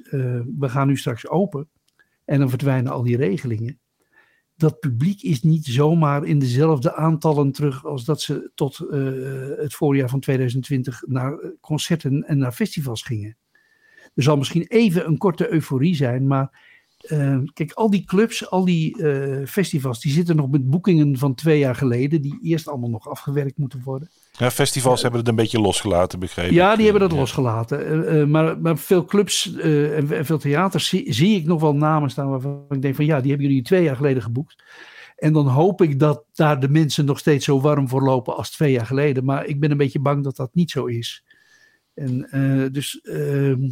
[0.58, 1.70] we gaan nu straks open.
[2.26, 3.82] En dan verdwijnen al die regelingen
[4.56, 9.74] dat publiek is niet zomaar in dezelfde aantallen terug als dat ze tot uh, het
[9.74, 13.38] voorjaar van 2020 naar concerten en naar festivals gingen.
[14.16, 16.73] Er zal misschien even een korte euforie zijn, maar
[17.08, 21.36] uh, kijk, al die clubs, al die uh, festivals, die zitten nog met boekingen van
[21.36, 24.10] twee jaar geleden, die eerst allemaal nog afgewerkt moeten worden.
[24.32, 26.54] Ja, festivals hebben het een beetje losgelaten, begrepen.
[26.54, 27.18] Ja, die hebben dat ja.
[27.18, 28.16] losgelaten.
[28.16, 32.10] Uh, maar, maar, veel clubs en, en, veel theaters zie, zie, ik nog wel namen
[32.10, 34.64] staan waarvan ik denk van ja, die hebben jullie twee jaar geleden geboekt.
[35.16, 38.52] En dan hoop ik dat daar de mensen nog steeds zo warm voor lopen als
[38.52, 39.26] twee jaar geleden.
[39.26, 41.24] Maar ik ben een beetje bang dat dat niet zo is.
[41.94, 42.28] En
[42.72, 43.70] dus ehm,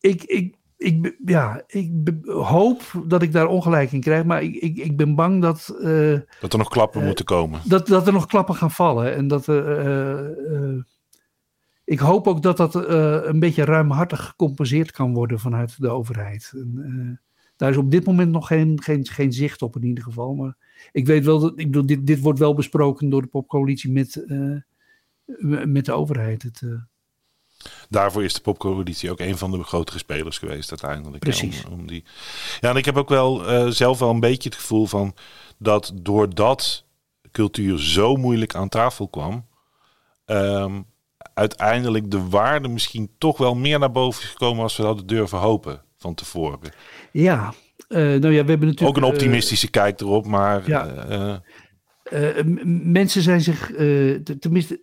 [0.00, 1.92] ik, ik, ik, ja, ik
[2.24, 5.74] hoop dat ik daar ongelijk in krijg, maar ik, ik, ik ben bang dat.
[5.80, 7.60] Uh, dat er nog klappen uh, moeten komen.
[7.64, 9.14] Dat, dat er nog klappen gaan vallen.
[9.14, 9.48] En dat.
[9.48, 10.78] Uh,
[11.84, 16.52] ik hoop ook dat dat een beetje ruimhartig gecompenseerd kan worden vanuit de overheid.
[16.54, 17.20] En,
[17.56, 20.34] daar is op dit moment nog geen, geen, geen zicht op, in ieder geval.
[20.34, 20.56] Maar
[20.92, 21.52] ik weet wel dat.
[21.56, 24.24] Ik bedoel, dit, dit wordt wel besproken door de popcoalitie met,
[25.64, 26.42] met de overheid.
[26.42, 26.62] Het,
[27.88, 31.22] daarvoor is de popcoalitie ook een van de grotere spelers geweest uiteindelijk.
[31.22, 31.60] Precies.
[31.60, 32.04] Ja, om, om die...
[32.60, 35.14] ja en ik heb ook wel uh, zelf wel een beetje het gevoel van
[35.58, 36.84] dat doordat
[37.32, 39.46] cultuur zo moeilijk aan tafel kwam,
[40.26, 40.86] um,
[41.34, 45.38] uiteindelijk de waarde misschien toch wel meer naar boven is gekomen als we hadden durven
[45.38, 46.72] hopen van tevoren.
[47.12, 47.54] Ja,
[47.88, 48.82] uh, nou ja, we hebben natuurlijk...
[48.82, 50.68] Ook een optimistische uh, kijk erop, maar...
[50.68, 51.42] Ja.
[52.82, 53.70] mensen zijn zich,
[54.38, 54.80] tenminste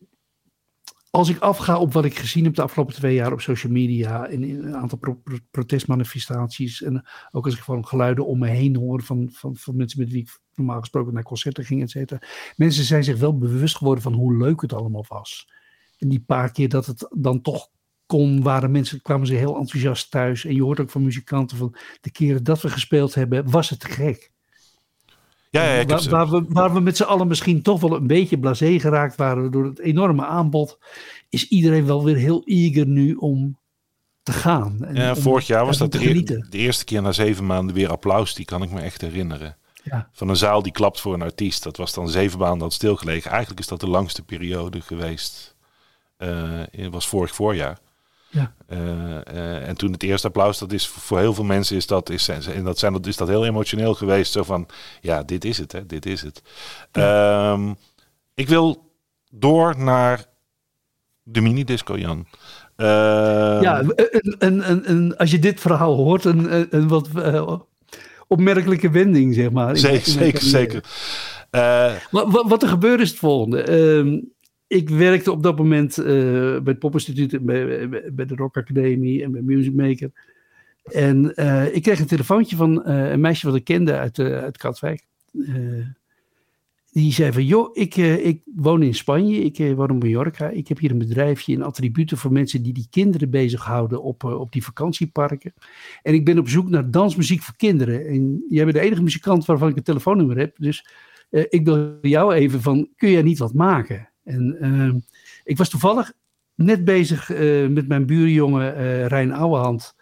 [1.12, 4.28] als ik afga op wat ik gezien heb de afgelopen twee jaar op social media
[4.28, 8.48] en in een aantal pro pro protestmanifestaties en ook als ik gewoon geluiden om me
[8.48, 11.90] heen hoor van, van, van mensen met wie ik normaal gesproken naar concerten ging, et
[11.90, 12.22] cetera.
[12.56, 15.50] Mensen zijn zich wel bewust geworden van hoe leuk het allemaal was.
[15.98, 17.70] En die paar keer dat het dan toch
[18.06, 20.46] kon, waren mensen, kwamen ze heel enthousiast thuis.
[20.46, 23.84] En je hoort ook van muzikanten van de keren dat we gespeeld hebben, was het
[23.86, 24.32] gek.
[25.52, 28.40] Ja, ja, waar, waar, we, waar we met z'n allen misschien toch wel een beetje
[28.40, 30.78] blasé geraakt waren door het enorme aanbod,
[31.30, 33.58] is iedereen wel weer heel eager nu om
[34.24, 34.86] te gaan.
[34.86, 38.34] En, ja, vorig jaar was dat de, de, eerste keer na zeven maanden weer applaus,
[38.34, 39.58] die kan ik me echt herinneren.
[39.84, 40.10] Ja.
[40.12, 41.64] Van een zaal die klapt voor een artiest.
[41.64, 43.32] Dat was dan zeven maanden dat stilgelegen.
[43.32, 45.56] Eigenlijk is dat de langste periode geweest.
[46.18, 47.80] Uh, was vorig voorjaar.
[48.32, 48.54] Ja.
[48.70, 48.80] Uh,
[49.34, 52.28] uh, en toen het eerste applaus, dat is voor heel veel mensen is dat, is,
[52.28, 54.32] en dat zijn, dat is dat heel emotioneel geweest.
[54.32, 54.68] Zo van,
[55.02, 56.42] ja, dit is het, hè, dit is het.
[56.92, 57.52] Ja.
[57.52, 57.76] Um,
[58.34, 58.92] ik wil
[59.30, 60.26] door naar
[61.24, 62.26] de minidisco, Jan.
[62.78, 62.88] Uh,
[63.62, 63.82] ja,
[64.40, 67.60] en, en, en, als je dit verhaal hoort, een, een wat uh,
[68.28, 69.78] opmerkelijke wending, zeg maar.
[69.78, 70.84] Zeker, zeker, zeker.
[71.52, 73.62] Uh, wat, wat, er gebeurt is het volgende.
[73.62, 74.20] Ehm,
[74.72, 79.32] ik werkte op dat moment uh, bij het Popinstituut, bij, bij de Rock Academie en
[79.32, 80.12] bij Music Maker.
[80.84, 85.06] En uh, ik kreeg een telefoontje van uh, een meisje wat ik kende uit, Katwijk.
[86.92, 90.50] die zei van, joh, ik, ik woon in Spanje, ik woon in Mallorca.
[90.50, 94.52] Ik heb hier een bedrijfje in attributen voor mensen die die kinderen bezighouden op, op
[94.52, 95.54] die vakantieparken.
[96.04, 98.08] En ik ben op zoek naar dansmuziek voor kinderen.
[98.08, 100.56] En jij bent de enige muzikant waarvan ik een telefoonnummer heb.
[100.60, 100.88] Dus
[101.30, 104.11] ik wil jou even van, kun jij niet wat maken?
[104.24, 105.00] En ehm,
[105.44, 106.12] ik was toevallig
[106.56, 107.30] net bezig
[107.70, 109.96] met mijn buurjongen Rijn Ouwehand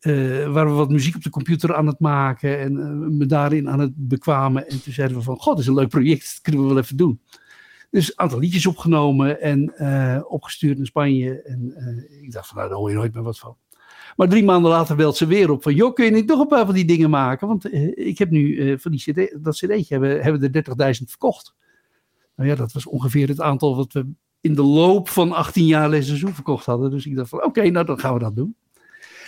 [0.00, 3.80] uh, waren we wat muziek op de computer aan het maken en me daarin aan
[3.80, 4.68] het bekwamen.
[4.68, 6.78] En toen zeiden we van, god, dat is een leuk project, dat kunnen we wel
[6.78, 7.20] even doen.
[7.90, 9.80] Dus een aantal liedjes opgenomen en
[10.28, 11.42] opgestuurd naar Spanje.
[11.42, 11.74] En
[12.22, 13.56] ik dacht van, nou, daar hoor je nooit meer wat van.
[14.16, 16.46] Maar drie maanden later belt ze weer op van, joh, kun je niet nog een
[16.46, 17.48] paar van die dingen maken?
[17.48, 21.54] Want ik heb nu van die CD, dat cd'tje, hebben, hebben er 30.000 verkocht.
[22.38, 24.06] Nou ja, dat was ongeveer het aantal wat we
[24.40, 26.90] in de loop van 18 jaar Les Zo verkocht hadden.
[26.90, 28.56] Dus ik dacht van, oké, okay, nou dan gaan we dat doen.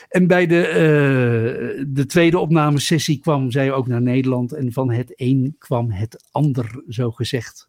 [0.08, 4.52] En bij de, uh, de tweede opnamesessie kwam zij ook naar Nederland.
[4.52, 7.68] En van het een kwam het ander, zo gezegd.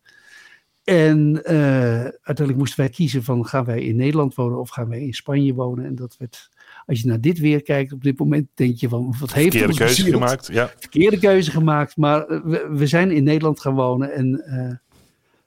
[0.84, 5.02] En uh, uiteindelijk moesten wij kiezen van gaan wij in Nederland wonen of gaan wij
[5.02, 5.86] in Spanje wonen.
[5.86, 6.50] En dat werd,
[6.86, 9.78] als je naar dit weer kijkt op dit moment, denk je van wat heeft Verkeerde
[9.78, 10.72] keuze gemaakt, ja.
[10.80, 14.91] Verkeerde keuze gemaakt, maar we, we zijn in Nederland gaan wonen en uh,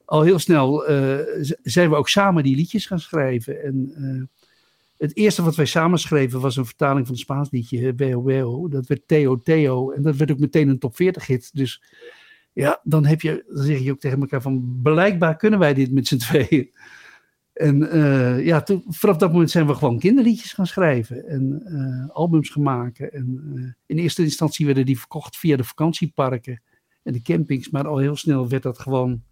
[0.05, 1.17] al heel snel uh,
[1.63, 3.63] zijn we ook samen die liedjes gaan schrijven.
[3.63, 4.29] En
[4.97, 8.67] het eerste wat wij samenschreven was een vertaling van het Spaans liedje Weo Weo.
[8.67, 11.49] Dat werd Theo Theo en dat werd ook meteen een top 40 hit.
[11.53, 11.83] Dus
[12.53, 15.91] ja, dan, heb je, dan zeg je ook tegen elkaar van blijkbaar kunnen wij dit
[15.91, 16.69] met z'n tweeën.
[17.53, 21.63] En uh, ja, vanaf dat moment zijn we gewoon kinderliedjes gaan schrijven en
[22.13, 22.99] albums gemaakt.
[23.09, 26.61] En uh, in eerste instantie werden die verkocht via de vakantieparken
[27.03, 29.23] en de campings, maar al heel snel werd dat gewoon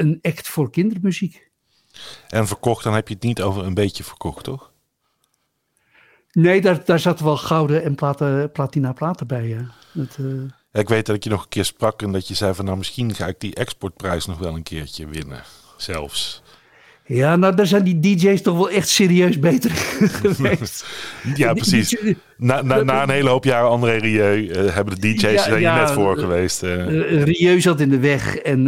[0.00, 1.50] een act voor kindermuziek.
[2.28, 4.72] En verkocht, dan heb je het niet over een beetje verkocht, toch?
[6.32, 9.48] Nee, daar, daar zaten wel gouden en platen, platina platen bij.
[9.48, 9.70] Ja.
[9.92, 10.42] Dat, uh...
[10.72, 12.76] Ik weet dat ik je nog een keer sprak en dat je zei van nou
[12.78, 15.42] misschien ga ik die exportprijs nog wel een keertje winnen.
[15.76, 16.39] Zelfs.
[17.12, 19.70] Ja, nou daar zijn die DJ's toch wel echt serieus beter
[20.22, 20.86] geweest.
[21.34, 21.96] ja, precies.
[22.36, 25.60] Na, na, na, een hele hoop jaren André Rieu uh, hebben de DJ's ja, zijn
[25.60, 26.62] ja, net voor uh, geweest.
[26.62, 27.22] Uh.
[27.22, 28.64] Rieu zat in de weg en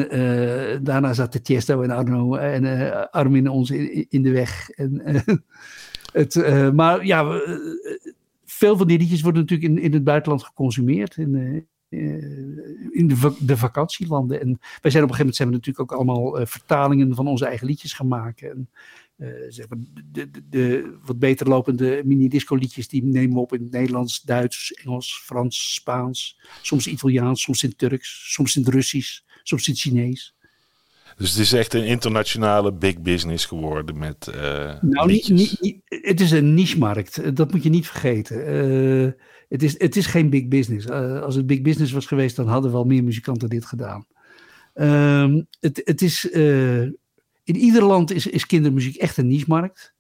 [0.83, 4.71] daarna zat de Tiesto en Arno en Armin ons in, in de weg.
[4.71, 5.03] En
[6.13, 6.35] het,
[6.75, 7.41] maar ja,
[8.45, 11.17] veel van die liedjes worden natuurlijk in, in het buitenland geconsumeerd.
[11.17, 11.67] In,
[12.91, 14.41] in de, de, vakantielanden.
[14.41, 17.47] En wij zijn op een gegeven moment zijn we natuurlijk ook allemaal vertalingen van onze
[17.47, 18.51] eigen liedjes gaan maken.
[18.51, 18.69] En,
[19.49, 19.79] zeg maar,
[20.13, 24.23] de, de, de, wat beter lopende mini-disco liedjes die nemen we op in het Nederlands,
[24.23, 26.39] Duits, Engels, Frans, Spaans.
[26.63, 30.35] Soms Italiaans, soms in Turks, soms in het Russisch, soms in het Chinees.
[31.17, 34.31] Dus het is echt een internationale big business geworden met.
[34.35, 37.37] Uh, nou, niet, niet, niet, het is een niche-markt.
[37.37, 38.65] Dat moet je niet vergeten.
[38.65, 39.13] Uh,
[39.53, 40.87] het, is, het is geen big business.
[40.87, 44.07] Uh, als het big business was geweest, dan hadden wel meer muzikanten dit gedaan.
[44.75, 46.25] Um, het, het is,
[47.45, 49.95] in ieder land is, is kindermuziek echt een niche-markt.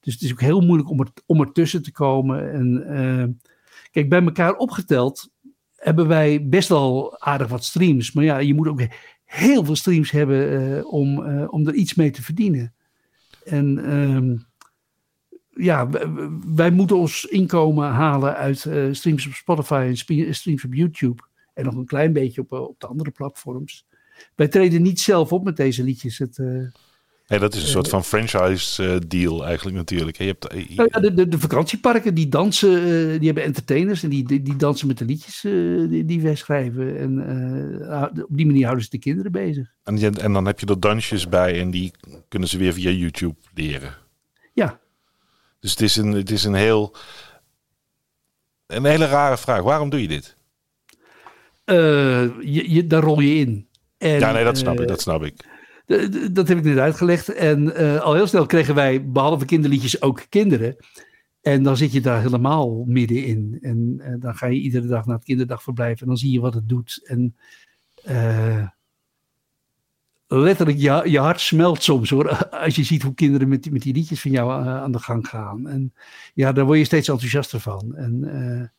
[0.00, 2.52] Dus het is ook heel moeilijk om, er, om ertussen te komen.
[2.52, 3.40] En,
[3.90, 5.30] kijk, bij elkaar opgeteld
[5.76, 8.12] hebben wij best wel aardig wat streams.
[8.12, 8.82] Maar ja, je moet ook
[9.24, 12.74] heel veel streams hebben om, om er iets mee te verdienen.
[13.44, 14.46] En um,
[15.58, 15.88] ja,
[16.54, 21.22] wij moeten ons inkomen halen uit uh, streams op Spotify en streams op YouTube.
[21.54, 23.86] En nog een klein beetje op, op de andere platforms.
[24.34, 26.18] Wij treden niet zelf op met deze liedjes.
[26.18, 26.38] Het,
[27.28, 30.18] Nee, dat is een soort van franchise deal eigenlijk natuurlijk.
[30.18, 32.80] Je hebt, uh, ja, de, de, de, vakantieparken die dansen,
[33.18, 35.40] die hebben entertainers en die, die, die dansen met de liedjes
[35.90, 36.98] die, die, wij schrijven.
[36.98, 39.72] En op die manier houden ze de kinderen bezig.
[39.82, 41.92] En, en dan heb je er dansjes bij en die
[42.28, 44.07] kunnen ze weer via YouTube leren.
[45.60, 46.96] Dus het is een, het is een heel...
[48.66, 49.62] Een hele rare vraag.
[49.62, 50.36] Waarom doe je dit?
[51.64, 53.68] je, je, daar rol je in.
[53.98, 54.88] En, ja, nee, dat snap ik.
[54.88, 55.44] Dat snap ik
[56.32, 57.28] dat heb ik net uitgelegd.
[57.28, 60.76] En uh, al heel snel kregen wij, behalve kinderliedjes, ook kinderen.
[61.40, 63.58] En dan zit je daar helemaal middenin.
[63.60, 66.68] En dan ga je iedere dag naar het kinderdagverblijf en dan zie je wat het
[66.68, 67.00] doet.
[67.04, 67.36] En
[70.28, 72.30] letterlijk, je, hart smelt soms hoor.
[72.64, 75.68] Als je ziet hoe kinderen met, met die liedjes van jou aan de gang gaan.
[75.68, 75.94] En
[76.34, 77.96] ja, daar word je steeds enthousiaster van.
[77.96, 78.72] En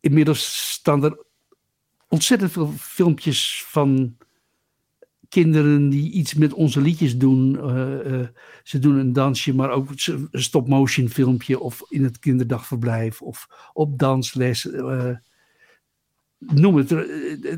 [0.00, 1.24] inmiddels staan er
[2.08, 4.16] ontzettend veel filmpjes van
[5.28, 7.52] kinderen die iets met onze liedjes doen.
[8.62, 13.98] Ze doen een dansje, maar ook een stop-motion filmpje of in het kinderdagverblijf of op
[13.98, 14.68] dansles.
[16.38, 16.90] Noem het,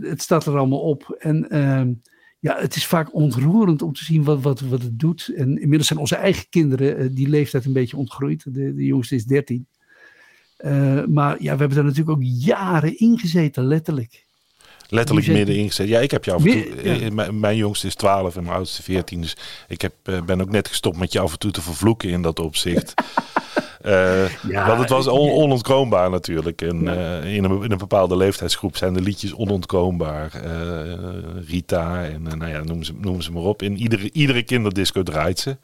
[0.03, 1.17] het staat er allemaal op.
[1.19, 1.93] En ehm,
[2.39, 5.33] ja, het is vaak ontroerend om te zien wat, wat, wat het doet.
[5.37, 8.45] En inmiddels zijn onze eigen kinderen die leeftijd een beetje ontgroeid.
[8.45, 9.67] De, de jongste is 13.
[11.09, 14.25] maar ja, we hebben daar natuurlijk ook jaren in gezeten, letterlijk.
[14.89, 15.89] letterlijk zijn- midden ingezet.
[15.89, 16.85] Ja, ik heb je af en toe...
[16.85, 17.01] Ja.
[17.01, 19.21] eh, Mijn, mijn jongste is 12 en mijn oudste 14.
[19.21, 19.37] Dus
[19.69, 22.23] ik heb, eh, ben ook net gestopt met je af en toe te vervloeken in
[22.23, 22.95] dat opzicht.
[23.81, 26.63] Eh, Ja, want het was on- onontkoombaar natuurlijk.
[26.63, 30.31] En eh, in, een, in een bepaalde leeftijdsgroep zijn de liedjes onontkoombaar.
[30.45, 30.93] Eh,
[31.49, 33.63] Rita en nou ja, noem ze, noem ze maar op.
[33.63, 35.57] In iedere, iedere kinderdisco draait ze.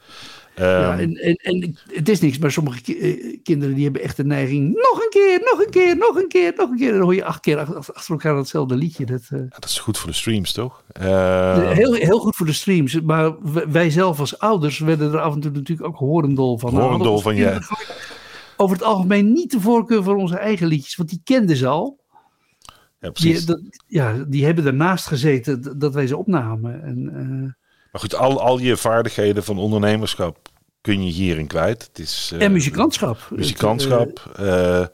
[0.57, 4.01] Ja, Ehm, en, en, en het is niks, maar sommige ki- eh, kinderen die hebben
[4.01, 4.73] echt de neiging.
[4.73, 6.87] Nog een keer, nog een keer, nog een keer, nog een keer.
[6.87, 9.05] En dan hoor je acht keer ach- ach- achter elkaar hetzelfde liedje.
[9.05, 10.83] Dat, eh, dat is goed voor de streams, toch?
[10.91, 13.01] Ehm, heel, heel goed voor de streams.
[13.01, 13.35] Maar
[13.71, 16.71] wij zelf als ouders werden er af en toe natuurlijk ook horendol van.
[16.73, 17.59] Nou, Horendol onze van, ja.
[18.57, 21.99] Over het algemeen niet de voorkeur voor onze eigen liedjes, want die kenden ze al.
[22.99, 23.37] ja, precies.
[23.37, 26.83] Die, dat, ja, die hebben ernaast gezeten dat wij ze opnamen.
[26.83, 27.51] En, eh,
[27.97, 30.37] Maar goed, al, al je vaardigheden van ondernemerschap
[30.81, 31.83] kun je hierin kwijt.
[31.87, 33.17] Het is, eh, en muzikantschap.
[33.29, 34.31] muzikantschap.
[34.35, 34.85] eh,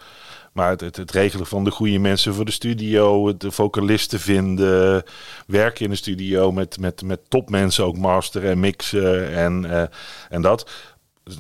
[0.54, 4.20] maar het, het, het regelen van de goede mensen voor de studio, het- de vocalisten
[4.20, 5.04] vinden,
[5.48, 9.84] werken in de studio met, met, met topmensen, ook masteren en mixen en, eh,
[10.30, 10.70] en dat.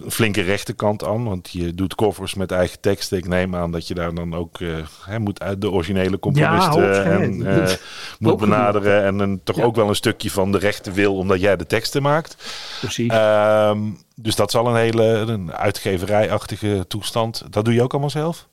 [0.04, 3.18] Een flinke rechterkant aan, want je doet covers met eigen teksten.
[3.18, 4.70] Ik neem aan dat je daar dan ook eh,
[5.06, 7.44] hè, moet uit de originele componisten hoogstwaarschijnlijk.
[7.44, 7.74] en, eh,
[8.20, 9.04] moet benaderen.
[9.04, 9.64] En een, toch Ja.
[9.64, 12.36] ook wel een stukje van de rechte wil, omdat jij de teksten maakt.
[12.80, 13.10] Precies.
[13.12, 13.80] Ehm,
[14.16, 17.44] dus dat zal een hele een uitgeverijachtige toestand.
[17.50, 18.48] Dat doe je ook allemaal zelf?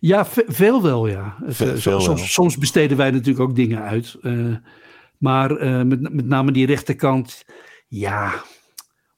[0.00, 1.36] Ja, ve- veel wel, ja.
[1.44, 2.28] Het, Ve- eh, veel soms, wel.
[2.28, 4.16] soms besteden wij natuurlijk ook dingen uit.
[4.22, 4.32] eh,
[5.18, 7.44] maar eh, met, met name die rechterkant,
[7.88, 8.32] ja.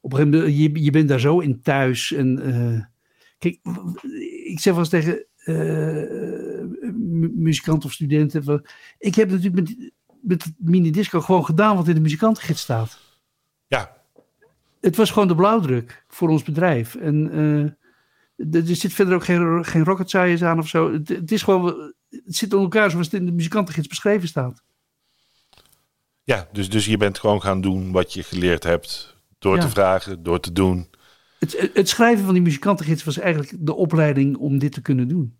[0.01, 2.11] Op een gegeven moment, je, je bent daar zo in thuis.
[2.11, 2.83] En, eh,
[3.37, 3.59] kijk,
[4.45, 5.55] ik zeg wel eens tegen eh,
[6.93, 8.43] mu- muzikanten of studenten.
[8.43, 8.65] Van,
[8.97, 9.91] ik heb natuurlijk met,
[10.21, 12.99] met het mini-disco gewoon gedaan wat in de muzikantengids staat.
[13.67, 13.97] Ja,
[14.81, 16.95] Het was gewoon de blauwdruk voor ons bedrijf.
[16.95, 20.93] En eh, er zit verder ook geen, geen rocket science aan of zo.
[20.93, 24.63] Het, het is gewoon, het zit in elkaar zoals het in de muzikantengids beschreven staat.
[26.23, 29.17] ja dus, dus je bent gewoon gaan doen wat je geleerd hebt.
[29.39, 29.61] Door Ja.
[29.61, 30.89] te vragen, door te doen.
[31.39, 35.37] Het, het- schrijven van die muzikantengids was eigenlijk de opleiding om dit te kunnen doen.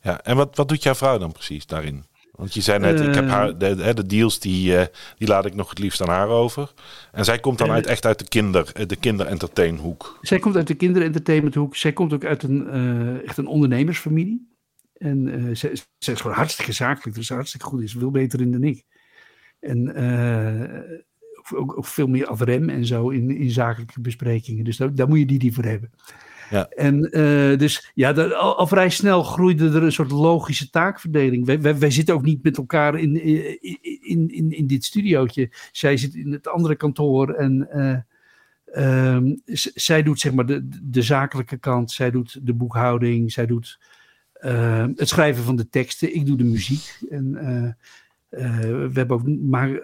[0.00, 2.04] Ja, en wat, wat doet jouw vrouw dan precies daarin?
[2.30, 3.30] Want je zei net, ik heb Eh.
[3.30, 6.28] haar, de, de, de deals die, eh, die laat ik nog het liefst aan haar
[6.28, 6.72] over.
[7.12, 7.74] En zij komt dan Eh.
[7.74, 10.18] uit, echt uit de kinder, eh, de kinderentertainhoek.
[10.20, 11.76] Zij komt uit de kinderentertainmenthoek.
[11.76, 14.52] Zij komt ook uit een, eh, echt een ondernemersfamilie.
[14.94, 17.16] En eh zij, zij is gewoon hartstikke zakelijk.
[17.16, 17.92] Dus hartstikke goed is.
[17.92, 18.84] Veel beter in dan ik.
[19.60, 20.98] En eh,
[21.54, 24.64] ook, ook veel meer ad rem en zo in, in zakelijke besprekingen.
[24.64, 25.90] Dus daar, daar moet je die die voor hebben.
[26.50, 26.68] Ja.
[26.68, 31.46] En eh, dus ja, daar- al, al vrij snel groeide er een soort logische taakverdeling.
[31.46, 33.22] Wij, wij, wij zitten ook niet met elkaar in,
[34.02, 35.50] in, in, in, dit studiootje.
[35.72, 37.96] Zij zit in het andere kantoor en eh,
[38.66, 39.34] ehm,
[39.74, 41.92] zij doet zeg maar de, de zakelijke kant.
[41.92, 43.32] Zij doet de boekhouding.
[43.32, 43.78] Zij doet
[44.32, 46.14] eh, het schrijven van de teksten.
[46.14, 46.98] Ik doe de muziek.
[47.10, 49.80] En eh, we hebben ook, maar,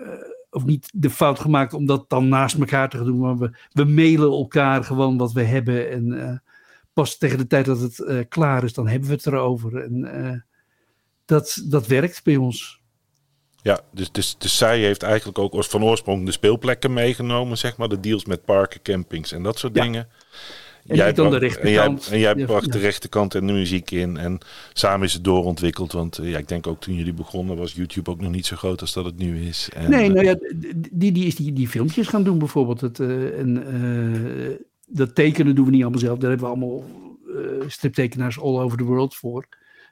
[0.51, 3.19] ook niet de fout gemaakt om dat dan naast elkaar te gaan doen.
[3.19, 5.91] Maar we, we mailen elkaar gewoon wat we hebben.
[5.91, 6.39] En eh,
[6.93, 9.83] pas tegen de tijd dat het eh, klaar is, dan hebben we het erover.
[9.83, 10.39] En eh,
[11.25, 12.81] dat, dat werkt bij ons.
[13.63, 17.77] Ja, dus, dus, dus zij heeft eigenlijk ook als van oorsprong de speelplekken meegenomen, zeg
[17.77, 17.89] maar.
[17.89, 19.83] De deals met parken, campings en dat soort Ja.
[19.83, 20.09] dingen.
[20.91, 22.09] En dan de bracht- en jij, rechterkant.
[22.11, 24.17] en jij bracht de rechterkant en de muziek in.
[24.17, 24.39] En
[24.73, 25.93] samen is het doorontwikkeld.
[25.93, 28.57] Want eh, ja, ik denk ook toen jullie begonnen was YouTube ook nog niet zo
[28.57, 29.69] groot als dat het nu is.
[29.75, 30.37] En, Nee, eh, nou ja,
[30.91, 32.81] die, die is die, die filmpjes gaan doen bijvoorbeeld.
[32.81, 36.19] Het, eh, en, dat tekenen doen we niet allemaal zelf.
[36.19, 36.85] Daar hebben we allemaal
[37.67, 39.47] striptekenaars all over the world voor.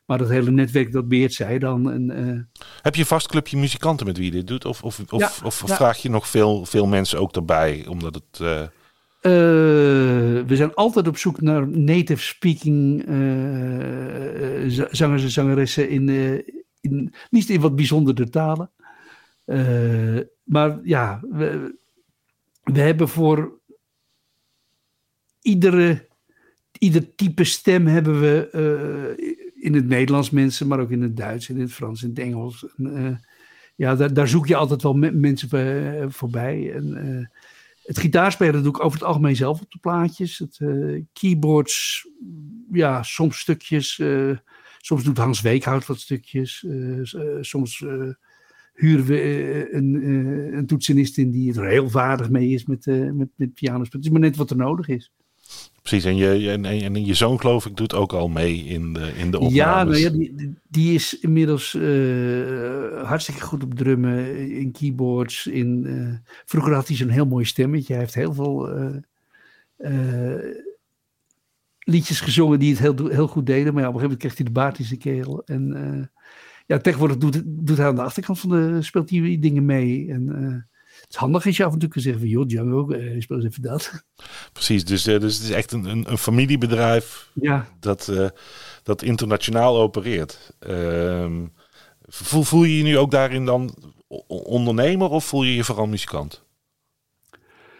[0.06, 1.90] Maar dat hele netwerk, dat beheert zij dan.
[1.90, 2.50] En,
[2.82, 4.64] Heb je een vast clubje muzikanten met wie je dit doet?
[4.64, 5.74] Of, of, of, Ja, of ja.
[5.74, 7.84] vraag je nog veel, veel mensen ook erbij?
[7.88, 8.40] Omdat het...
[10.48, 16.34] we zijn altijd op zoek naar native speaking eh, z- zangers en zangeressen in, eh,
[16.80, 18.70] in niet in wat bijzondere talen.
[19.44, 21.78] Eh, maar ja, we,
[22.64, 23.60] hebben voor
[25.40, 26.06] iedere,
[26.78, 29.26] ieder type stem hebben we eh,
[29.64, 32.66] in het Nederlands mensen, maar ook in het Duits, in het Frans, in het Engels.
[32.76, 33.16] En, eh,
[33.76, 36.72] ja, daar, daar zoek je altijd wel me- mensen eh, voorbij.
[36.72, 37.26] En, eh,
[37.88, 40.38] het gitaarspelen doe ik over het algemeen zelf op de plaatjes.
[40.38, 42.06] Het, eh, keyboards,
[42.72, 43.98] ja, soms stukjes.
[43.98, 44.36] eh,
[44.78, 46.64] soms doet Hans Weekhout wat stukjes.
[46.64, 47.84] eh, soms
[48.74, 49.94] huren we een,
[50.56, 53.88] een toetsenist in die er heel vaardig mee is met, met, met piano's.
[53.90, 55.12] Het is maar net wat er nodig is.
[55.88, 59.12] Precies, en je, en, en je zoon geloof ik doet ook al mee in de,
[59.16, 59.54] in de opnames.
[59.54, 65.46] Ja, nou ja die, die- is inmiddels eh, hartstikke goed op drummen, in keyboards.
[65.46, 67.92] In, eh, vroeger had hij zo'n heel mooi stemmetje.
[67.92, 68.68] Hij heeft heel veel
[69.76, 70.34] eh,
[71.78, 73.74] liedjes gezongen die het heel, heel goed deden.
[73.74, 75.42] Maar ja, op een gegeven moment kreeg hij de baard in zijn kerel.
[75.44, 76.10] En
[76.66, 80.10] ja, tegenwoordig doet, doet hij aan de achterkant van de, speelt hij dingen mee.
[80.10, 80.68] En
[81.08, 83.36] het is handig als je af en toe kunt zeggen van, joh, Django, uh, speel
[83.36, 84.04] eens even dat.
[84.52, 87.68] Precies, dus, dus het is echt een, een, een familiebedrijf ja.
[87.80, 88.12] dat,
[88.82, 90.54] dat internationaal opereert.
[90.58, 91.46] Ehm,
[92.06, 93.74] voel, voel je je nu ook daarin dan
[94.28, 96.46] ondernemer of voel je je vooral muzikant?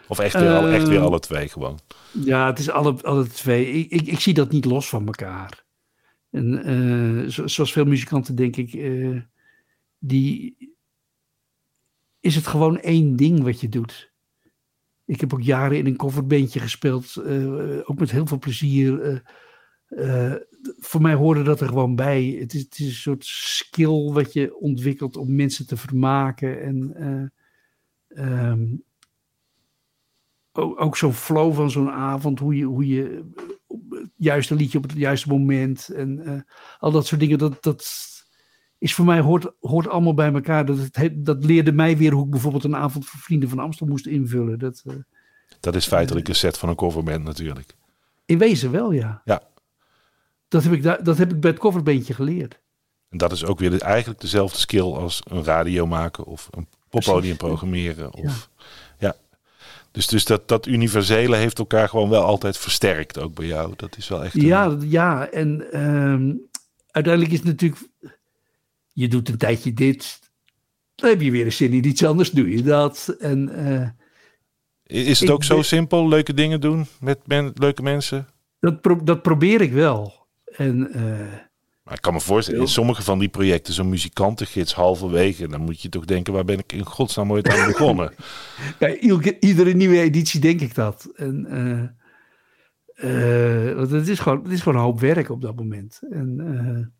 [0.07, 1.79] Of echt weer, echt weer alle twee gewoon?
[2.11, 3.71] Ja, het is alle, alle twee.
[3.71, 5.65] Ik, ik, ik zie dat niet los van elkaar.
[6.31, 9.21] En uh, zoals veel muzikanten denk ik, uh,
[9.99, 10.55] die
[12.19, 14.13] is het gewoon één ding wat je doet.
[15.05, 19.23] Ik heb ook jaren in een coverbandje gespeeld, uh, ook met heel veel plezier.
[20.79, 22.37] voor mij hoorde dat er gewoon bij.
[22.39, 26.61] Het is, het is, een soort skill wat je ontwikkelt om mensen te vermaken.
[26.61, 26.93] En
[28.09, 28.83] um,
[30.51, 33.23] ook, ook zo'n flow van zo'n avond, hoe je, hoe je
[33.89, 36.45] het juiste liedje op het juiste moment en
[36.79, 37.83] al dat soort dingen, dat, dat
[38.79, 40.65] is voor mij hoort, hoort allemaal bij elkaar.
[40.65, 43.87] Dat, het, dat leerde mij weer hoe ik bijvoorbeeld een avond voor Vrienden van Amstel
[43.87, 44.59] moest invullen.
[44.59, 44.93] Dat, uh,
[45.59, 47.75] dat is feitelijk een set van een coverband natuurlijk.
[48.25, 49.21] In wezen wel, ja.
[49.25, 49.41] Ja.
[50.47, 52.59] Dat heb ik, dat heb ik bij het coverbandje geleerd.
[53.09, 57.37] En dat is ook weer eigenlijk dezelfde skill als een radio maken of een poppodium
[57.37, 58.13] programmeren.
[58.13, 58.49] Of,
[58.99, 59.15] ja.
[59.91, 63.73] Dus, dus dat, dat universele heeft elkaar gewoon wel altijd versterkt, ook bij jou.
[63.75, 64.35] Dat is wel echt.
[64.35, 64.41] Een...
[64.41, 66.41] Ja, ja, en um,
[66.91, 67.81] uiteindelijk is het natuurlijk.
[68.99, 70.19] Je doet een tijdje dit,
[70.95, 73.15] dan heb je weer een zin in iets anders, doe je dat.
[73.19, 78.27] En, uh, is het ook zo simpel, leuke dingen doen met men, leuke mensen?
[78.59, 80.27] Dat, pro dat probeer ik wel.
[80.45, 81.33] En uh,
[81.83, 85.81] maar ik kan me voorstellen, in sommige van die projecten, zo'n muzikantengids halverwege, dan moet
[85.81, 88.13] je toch denken, waar ben ik in godsnaam ooit aan begonnen?
[88.79, 88.95] ja,
[89.39, 91.11] iedere nieuwe editie denk ik dat.
[91.15, 91.47] En,
[92.95, 95.99] uh, want het is, gewoon, het is gewoon een hoop werk op dat moment.
[96.09, 96.93] En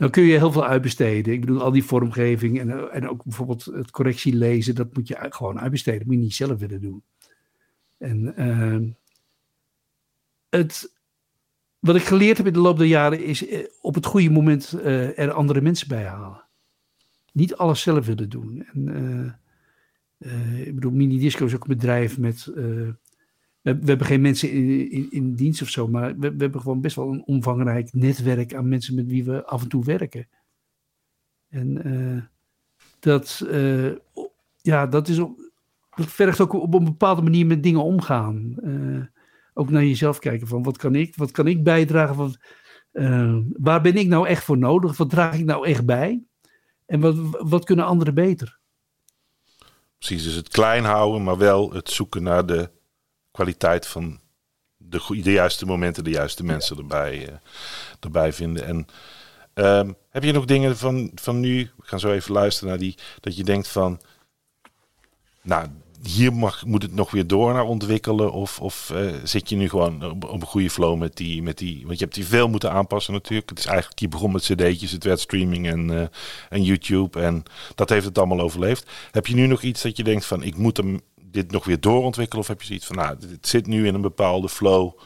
[0.00, 1.32] dan kun je heel veel uitbesteden.
[1.32, 5.16] Ik bedoel, al die vormgeving en, en ook bijvoorbeeld het correctie lezen, dat moet je
[5.28, 5.98] gewoon uitbesteden.
[5.98, 7.02] Dat moet je niet zelf willen doen.
[7.98, 8.88] En uh,
[10.48, 10.92] het,
[11.78, 14.74] wat ik geleerd heb in de loop der jaren is eh, op het goede moment
[14.76, 16.44] uh, er andere mensen bij halen.
[17.32, 18.66] Niet alles zelf willen doen.
[18.72, 18.88] En,
[20.18, 22.52] uh, ik bedoel, Mini Disco is ook een bedrijf met.
[23.60, 26.96] We, hebben geen mensen in, in, dienst of zo, maar we, we, hebben gewoon best
[26.96, 30.28] wel een omvangrijk netwerk aan mensen met wie we af en toe werken.
[31.48, 32.30] En
[32.98, 33.46] dat,
[34.56, 38.54] ja, dat, is, dat vergt ook op een bepaalde manier met dingen omgaan
[39.54, 42.38] ook naar jezelf kijken van wat kan ik, wat kan ik bijdragen, wat,
[43.52, 46.22] waar ben ik nou echt voor nodig, wat draag ik nou echt bij
[46.86, 48.58] en wat, wat kunnen anderen beter.
[49.98, 52.70] Precies, dus het klein houden, maar wel het zoeken naar de
[53.30, 54.20] kwaliteit van
[54.76, 57.34] de, de juiste momenten, de juiste mensen erbij, uh,
[58.00, 58.66] erbij vinden.
[58.66, 58.86] En
[59.54, 62.94] uh, heb je nog dingen van, van nu, we gaan zo even luisteren naar die,
[63.20, 64.00] dat je denkt van,
[65.42, 65.66] nou,
[66.02, 68.32] hier mag, moet het nog weer door naar ontwikkelen?
[68.32, 71.58] Of, of uh, zit je nu gewoon op, op, een goede flow met die, met
[71.58, 71.86] die...
[71.86, 73.48] Want je hebt die veel moeten aanpassen natuurlijk.
[73.48, 76.02] Het is eigenlijk, je begon met cd'tjes, het werd streaming en, uh,
[76.48, 77.20] en YouTube.
[77.20, 77.42] En
[77.74, 78.90] dat heeft het allemaal overleefd.
[79.10, 81.00] Heb je nu nog iets dat je denkt van, ik moet hem
[81.30, 82.42] dit nog weer doorontwikkelen?
[82.42, 84.98] Of heb je zoiets van, nou, het zit nu in een bepaalde flow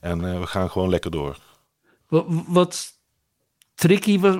[0.00, 1.38] en uh, we gaan gewoon lekker door?
[2.46, 2.92] Wat,
[3.74, 4.36] tricky was...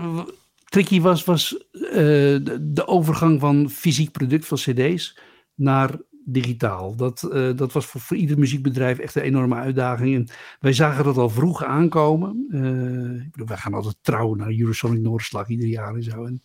[0.65, 5.19] Tricky was, was de, de overgang van fysiek product van cd's
[5.55, 6.97] naar digitaal.
[6.97, 10.15] Dat, uh, dat was voor, voor, ieder muziekbedrijf echt een enorme uitdaging.
[10.15, 10.28] En
[10.61, 12.47] wij zagen dat al vroeg aankomen.
[12.51, 16.24] Uh, ik bedoel, wij gaan altijd trouwen naar Eurosonic Noorderslag ieder jaar en zo.
[16.24, 16.43] En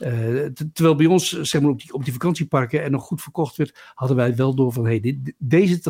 [0.00, 3.56] uh, terwijl bij ons, zeg maar, op die, op die vakantieparken er nog goed verkocht
[3.56, 5.80] werd, hadden wij wel door van, hey, dit, deze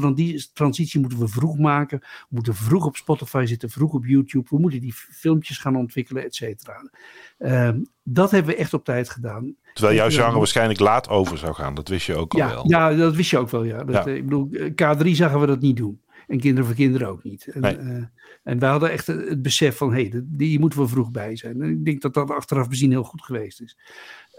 [0.53, 1.99] transitie moeten we vroeg maken.
[1.99, 4.47] We moeten vroeg op Spotify zitten, vroeg op YouTube.
[4.49, 6.91] We moeten die filmpjes gaan ontwikkelen, et cetera.
[7.39, 7.71] Uh,
[8.03, 9.55] dat hebben we echt op tijd gedaan.
[9.75, 12.69] Terwijl jouw genre waarschijnlijk laat over zou gaan, dat wist je ook ja, al wel.
[12.69, 13.85] Ja, dat wist je ook wel, ja.
[13.85, 14.13] Dat, ja.
[14.13, 16.01] Ik bedoel, K3 zagen we dat niet doen.
[16.27, 17.47] En kinderen voor kinderen ook niet.
[17.47, 18.09] En, nee.
[18.43, 21.63] En wij hadden echt het besef van, hé, hey, die moeten we vroeg bij zijn.
[21.63, 23.79] En ik denk dat dat achteraf bezien heel goed geweest is.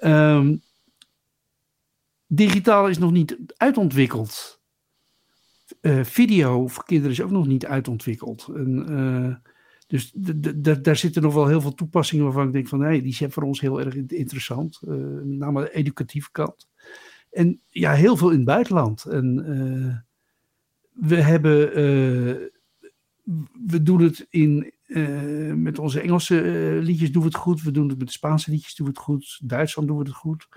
[0.03, 0.61] Um,
[2.27, 4.61] digitaal is nog niet uitontwikkeld.
[5.81, 8.47] Uh, video voor kinderen is ook nog niet uitontwikkeld.
[8.55, 9.35] En, uh,
[9.87, 10.11] dus
[10.81, 13.43] daar zitten nog wel heel veel toepassingen waarvan ik denk van, hé, die zijn voor
[13.43, 14.79] ons heel erg interessant.
[14.83, 16.69] Uh, met name de educatieve kant.
[17.31, 19.05] En ja, heel veel in het buitenland.
[19.05, 20.05] En
[20.91, 22.51] we hebben,
[23.65, 27.61] we doen het in, uh, met onze Engelse uh, liedjes doen we het goed.
[27.61, 29.39] We doen het met de Spaanse liedjes doen we het goed.
[29.43, 30.47] Duitsland doen we het goed.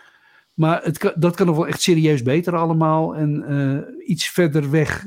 [0.55, 3.17] Maar het dat kan nog wel echt serieus beter allemaal.
[3.17, 5.07] En iets verder weg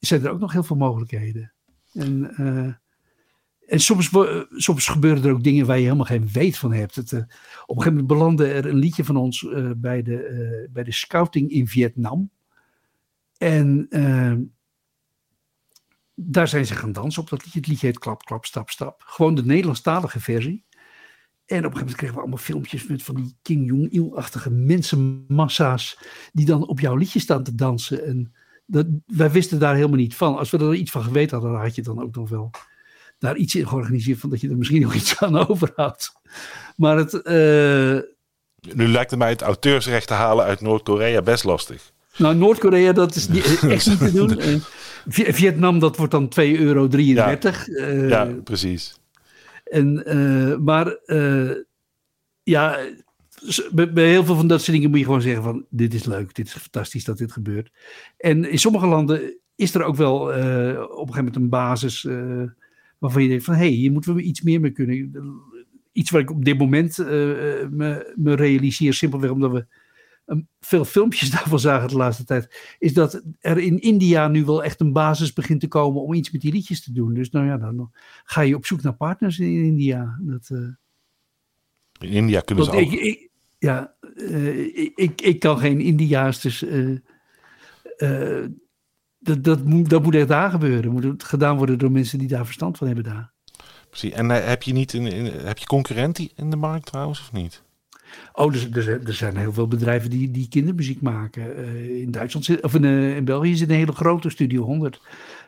[0.00, 1.52] zijn er ook nog heel veel mogelijkheden.
[1.92, 2.34] En
[3.66, 4.10] en soms,
[4.50, 6.98] soms gebeuren er ook dingen waar je helemaal geen weet van hebt.
[6.98, 7.26] Op een
[7.66, 9.46] gegeven moment belandde er een liedje van ons
[9.76, 12.30] bij, de, bij de scouting in Vietnam.
[13.38, 13.88] En
[16.20, 17.58] daar zijn ze gaan dansen op dat liedje.
[17.58, 19.02] Het liedje heet Klap, Klap, Stap, Stap.
[19.06, 20.64] Gewoon de Nederlandstalige versie.
[21.46, 25.98] En op een gegeven moment kregen we allemaal filmpjes met van die King Jong-il-achtige mensenmassa's.
[26.32, 28.04] die dan op jouw liedje staan te dansen.
[28.04, 28.34] En
[28.66, 30.38] dat, wij wisten daar helemaal niet van.
[30.38, 32.50] Als we er iets van geweten hadden, dan had je dan ook nog wel
[33.18, 34.18] daar iets in georganiseerd.
[34.18, 36.12] van dat je er misschien nog iets aan overhoudt.
[36.76, 37.12] Maar het.
[37.12, 38.00] Uh...
[38.74, 41.92] Nu lijkt het mij het auteursrecht te halen uit Noord-Korea best lastig.
[42.16, 44.62] Nou, Noord-Korea, dat is niet, echt niet te doen.
[45.08, 46.88] Vietnam, dat wordt dan 2,33 euro.
[46.90, 49.00] Ja, uh, ja precies.
[49.64, 50.98] En, uh, maar
[52.42, 52.78] ja,
[53.72, 56.34] bij, heel veel van dat soort dingen moet je gewoon zeggen van dit is leuk,
[56.34, 57.72] dit is fantastisch dat dit gebeurt.
[58.16, 62.06] En in sommige landen is er ook wel op een gegeven moment een basis
[62.98, 65.12] waarvan je denkt van hé, hey, hier moeten we iets meer mee kunnen.
[65.92, 69.66] Iets wat ik op dit moment me, me realiseer, simpelweg omdat we
[70.60, 74.80] veel filmpjes daarvan zagen de laatste tijd, is dat er in India nu wel echt
[74.80, 77.14] een basis begint te komen om iets met die liedjes te doen.
[77.14, 77.90] Dus nou ja, dan
[78.24, 80.18] ga je op zoek naar partners in India.
[80.20, 80.68] Dat, uh,
[81.98, 82.78] in India kunnen ze ook.
[82.78, 86.98] Ik, ik, ja, uh, ik, ik kan geen India's, dus uh,
[89.18, 90.92] dat, dat, moet, dat moet echt daar gebeuren.
[90.92, 93.32] Moet gedaan worden door mensen die daar verstand van hebben daar.
[93.90, 94.12] Precies.
[94.12, 97.62] En heb je niet een, heb je concurrentie in de markt trouwens of niet?
[98.32, 101.58] Oh, dus, dus, er zijn heel veel bedrijven die, die kindermuziek maken.
[101.58, 105.00] Uh, in Duitsland zit, of in, uh, in België zit een hele grote Studio 100.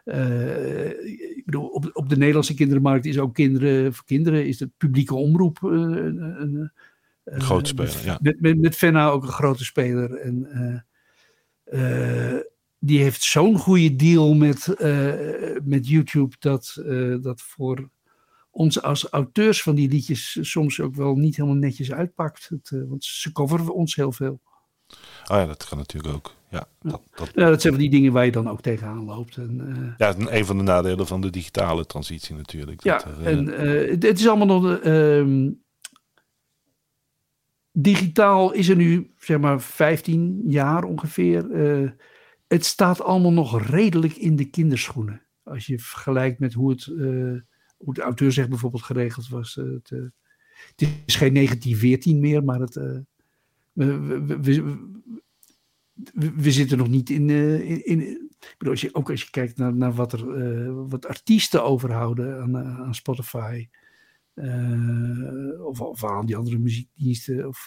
[0.04, 4.60] Uh, eh, ik bedoel, op, op de Nederlandse kindermarkt is ook kinderen voor kinderen is
[4.60, 6.70] het publieke omroep een,
[7.24, 7.92] een grote speler.
[7.94, 8.18] Met, ja.
[8.22, 10.14] met, met, met Fenna ook een grote speler.
[10.14, 10.84] En
[12.78, 14.74] die heeft zo'n goede deal met,
[15.64, 16.82] met YouTube dat,
[17.20, 17.88] dat voor
[18.60, 22.48] ons als auteurs van die liedjes soms ook wel niet helemaal netjes uitpakt.
[22.48, 24.40] Het, uh, want ze coveren ons heel veel.
[25.30, 26.34] Oh ja, dat kan natuurlijk ook.
[26.50, 27.30] Ja, dat, dat...
[27.34, 29.36] ja, dat zijn van die dingen waar je dan ook tegenaan loopt.
[29.36, 29.92] En, uh...
[29.96, 32.84] Ja, een van de nadelen van de digitale transitie natuurlijk.
[32.84, 33.26] Ja, er, uh...
[33.26, 34.78] en uh, het is allemaal nog...
[34.78, 35.50] Ehm,
[37.72, 41.46] digitaal is er nu, zeg maar, 15 jaar ongeveer.
[42.48, 45.22] het staat allemaal nog redelijk in de kinderschoenen.
[45.42, 46.86] Als je vergelijkt met hoe het
[47.84, 49.56] hoe de auteur zegt bijvoorbeeld geregeld was.
[49.56, 50.08] Eh, het, uh,
[50.76, 52.98] het, is geen 1914 meer, maar het, uh,
[53.72, 57.30] we, we, we, we, zitten nog niet in.
[57.30, 61.64] in, in bedoel, als je, ook als je kijkt naar, naar wat, er, wat artiesten
[61.64, 63.68] overhouden aan, aan Spotify.
[65.64, 67.48] of, of aan die andere muziekdiensten.
[67.48, 67.66] Of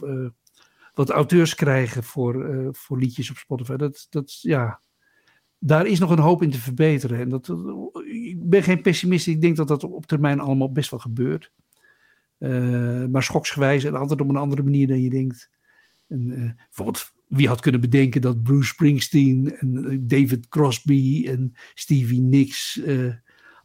[0.93, 3.75] wat auteurs krijgen voor, voor liedjes op Spotify.
[3.75, 4.81] Dat, dat, ja,
[5.65, 7.19] daar is nog een hoop in te verbeteren.
[7.19, 7.53] En dat,
[8.05, 9.27] ik ben geen pessimist.
[9.27, 11.51] Ik denk dat dat op termijn allemaal best wel gebeurt.
[12.39, 15.49] Uh, maar schoksgewijs en altijd op een andere manier dan je denkt.
[16.07, 21.53] En, uh, bijvoorbeeld, wie had kunnen bedenken dat Bruce Springsteen en eh, David Crosby en
[21.73, 22.81] Stevie Nicks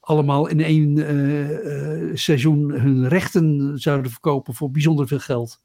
[0.01, 5.63] allemaal in één seizoen hun rechten zouden verkopen voor bijzonder veel geld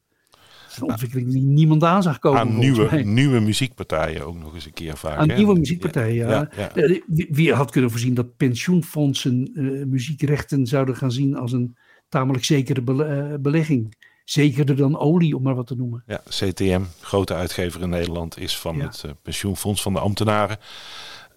[0.76, 2.40] een ontwikkeling die niemand aan zag komen.
[2.40, 5.18] Aan nieuwe, nieuwe muziekpartijen ook nog eens een keer vaak.
[5.18, 6.48] Aan nieuwe muziekpartijen, ja.
[6.56, 6.98] ja,
[7.28, 11.76] Wie, had kunnen voorzien dat pensioenfondsen uh, muziekrechten zouden gaan zien als een
[12.08, 13.96] tamelijk zekere uh, belegging?
[14.24, 16.02] Zekerder dan olie, om maar wat te noemen.
[16.06, 20.58] Ja, CTM, grote uitgever in Nederland, is van het uh, pensioenfonds van de ambtenaren.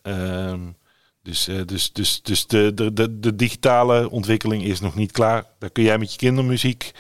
[0.02, 0.60] Ehm,
[1.22, 5.46] dus, dus, dus, dus de, de, de, de digitale ontwikkeling is nog niet klaar.
[5.60, 6.92] Daar kun jij met je kindermuziek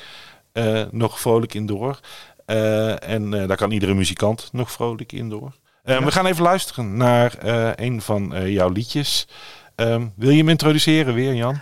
[0.92, 2.00] nog vrolijk in door.
[2.46, 5.56] Uh, en uh, daar kan iedere muzikant nog vrolijk in door.
[5.84, 6.04] Ja.
[6.04, 7.36] We gaan even luisteren naar
[7.76, 9.28] een van jouw liedjes.
[9.76, 11.62] Um, wil je hem introduceren weer, Jan?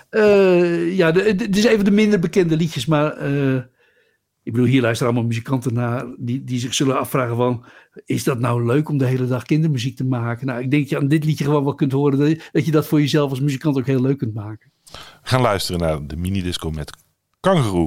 [0.96, 3.18] ja, het is even de minder bekende liedjes, maar
[4.46, 7.66] ik bedoel, hier luisteren allemaal muzikanten naar die, die zich zullen afvragen van,
[8.06, 10.48] is dat nou leuk om de hele dag kindermuziek te maken?
[10.48, 12.66] Nou, ik denk dat je aan dit liedje gewoon wel kunt horen dat je, dat
[12.66, 14.72] je dat voor jezelf als muzikant ook heel leuk kunt maken.
[14.92, 16.98] We gaan luisteren naar de minidisco met
[17.40, 17.84] Kangaroo.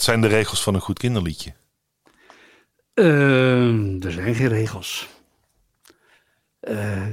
[0.00, 1.52] Wat zijn de regels van een goed kinderliedje?
[2.94, 5.08] Uh, er zijn geen regels.
[6.60, 7.06] Uh,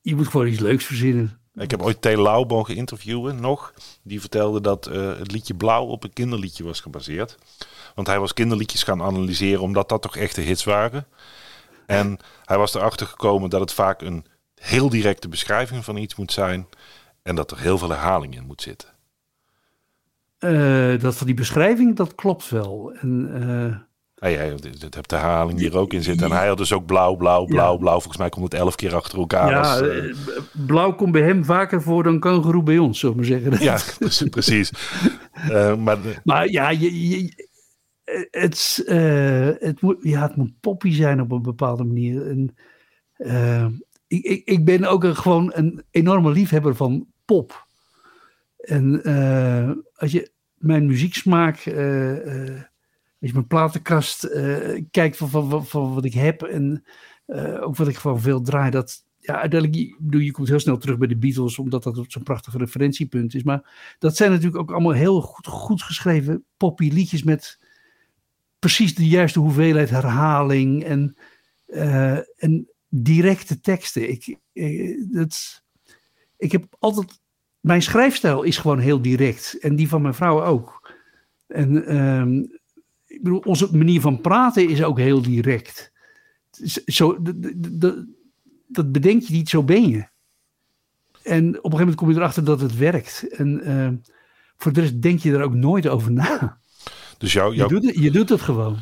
[0.00, 1.40] je moet gewoon iets leuks verzinnen.
[1.54, 3.72] Ik heb ooit Theo Lauw mogen interviewen nog.
[4.02, 7.38] Die vertelde dat uh, het liedje Blauw op een kinderliedje was gebaseerd.
[7.94, 11.06] Want hij was kinderliedjes gaan analyseren omdat dat toch echte hits waren.
[11.86, 16.32] En hij was erachter gekomen dat het vaak een heel directe beschrijving van iets moet
[16.32, 16.68] zijn.
[17.22, 18.97] En dat er heel veel herhaling in moet zitten.
[20.44, 22.92] Uh, dat van die beschrijving, dat klopt wel.
[23.00, 23.76] En, uh,
[24.14, 26.26] hey, dat hebt de herhaling hier ook in zitten.
[26.30, 27.92] En hij had dus ook blauw, blauw, blauw, blauw.
[27.92, 29.50] Volgens mij komt het elf keer achter elkaar.
[29.50, 30.14] Ja, als, uh...
[30.66, 33.62] blauw komt bij hem vaker voor dan kangeroe bij ons, zullen we zeggen.
[33.62, 33.78] Ja,
[34.30, 34.72] precies.
[35.50, 37.46] uh, maar, maar ja, je, je,
[38.30, 42.28] het, uh, het, moet, ja, het moet poppy zijn op een bepaalde manier.
[42.28, 42.54] En,
[44.06, 47.66] ik, ik, ik ben ook een, gewoon een enorme liefhebber van pop.
[48.68, 49.02] En
[49.94, 51.56] als je mijn muzieksmaak
[53.20, 56.84] als je mijn platenkast uh, kijkt van, van, wat ik heb en
[57.26, 60.78] uh, ook wat ik gewoon veel draai, dat ja, uiteindelijk, bedoel, je komt heel snel
[60.78, 63.42] terug bij de Beatles, omdat dat zo'n prachtig referentiepunt is.
[63.42, 67.58] Maar dat zijn natuurlijk ook allemaal heel goed, goed geschreven poppy liedjes met
[68.58, 71.16] precies de juiste hoeveelheid herhaling en,
[71.66, 74.10] uh, en directe teksten.
[74.10, 74.38] Ik,
[75.12, 75.62] dat,
[76.36, 77.20] ik heb altijd,
[77.68, 80.92] mijn schrijfstijl is gewoon heel direct en die van mijn vrouw ook.
[81.46, 82.58] En um,
[83.06, 85.92] ik bedoel, onze manier van praten is ook heel direct.
[86.86, 87.18] Zo,
[88.66, 90.06] dat bedenk je niet, zo ben je.
[91.22, 93.28] En op een gegeven moment kom je erachter dat het werkt.
[93.28, 93.88] En uh,
[94.56, 96.60] voor de rest denk je er ook nooit over na.
[97.18, 97.74] Dus jou, jou...
[97.74, 98.76] Je, doet het, je doet het gewoon.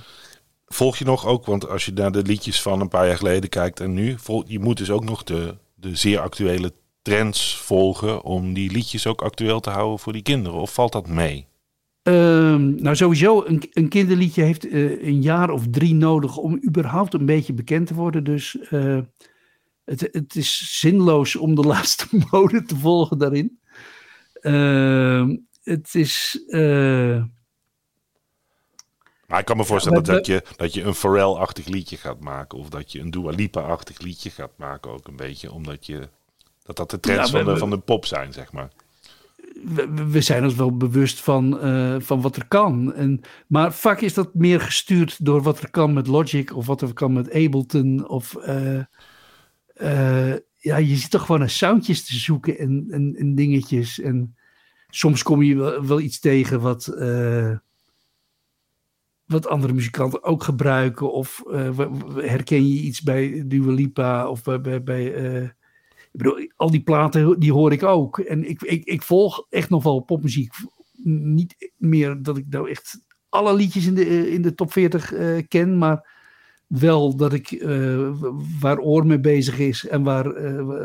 [0.66, 3.50] Volg je nog ook, want als je naar de liedjes van een paar jaar geleden
[3.50, 6.72] kijkt en nu, je moet dus ook nog de, de zeer actuele
[7.06, 10.60] trends volgen om die liedjes ook actueel te houden voor die kinderen.
[10.60, 11.46] Of valt dat mee?
[12.02, 17.14] Um, nou, sowieso, een, een kinderliedje heeft uh, een jaar of drie nodig om überhaupt
[17.14, 18.24] een beetje bekend te worden.
[18.24, 18.98] Dus uh,
[19.84, 23.60] het, het, is zinloos om de laatste mode te volgen daarin.
[24.40, 25.28] Uh,
[25.62, 26.44] het is.
[26.46, 27.22] Uh,
[29.26, 32.58] maar ik kan me voorstellen ja, dat, je, dat je een Pharrell-achtig liedje gaat maken.
[32.58, 35.52] Of dat je een Dua Lipa-achtig liedje gaat maken ook een beetje.
[35.52, 36.08] Omdat je,
[36.66, 38.70] dat dat de trends ja, van, de, van de pop zijn, zeg maar
[39.64, 42.94] we, we, zijn ons wel bewust van, uh, van wat er kan.
[42.94, 46.82] En, maar vaak is dat meer gestuurd door wat er kan met Logic of wat
[46.82, 48.08] er kan met Ableton.
[48.08, 48.80] Of, uh,
[49.76, 54.00] uh, ja, je zit toch gewoon naar soundjes te zoeken en, en, en dingetjes.
[54.00, 54.36] En
[54.88, 56.86] soms kom je wel, wel iets tegen wat,
[59.24, 61.12] wat andere muzikanten ook gebruiken.
[61.12, 61.42] Of
[62.14, 65.55] herken je iets bij Dua Lipa of bij, bij, bij
[66.16, 68.18] ik bedoel, al die platen die hoor ik ook.
[68.18, 70.54] En ik, ik, ik volg echt nog wel popmuziek.
[71.02, 75.38] Niet meer dat ik nou echt alle liedjes in de, in de top 40 uh,
[75.38, 76.14] eh, ken, maar
[76.66, 78.10] wel dat ik uh,
[78.60, 80.32] waar oor mee bezig is en waar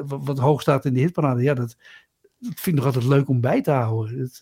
[0.08, 1.42] wat hoog staat in de hitparade.
[1.42, 1.76] Ja, dat,
[2.38, 4.18] dat vind ik nog altijd leuk om bij te houden.
[4.18, 4.42] Dat,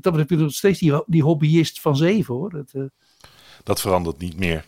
[0.00, 2.50] dat heb je nog steeds die, die hobbyist van zeven hoor.
[2.50, 2.90] Dat,
[3.62, 4.66] dat verandert niet meer.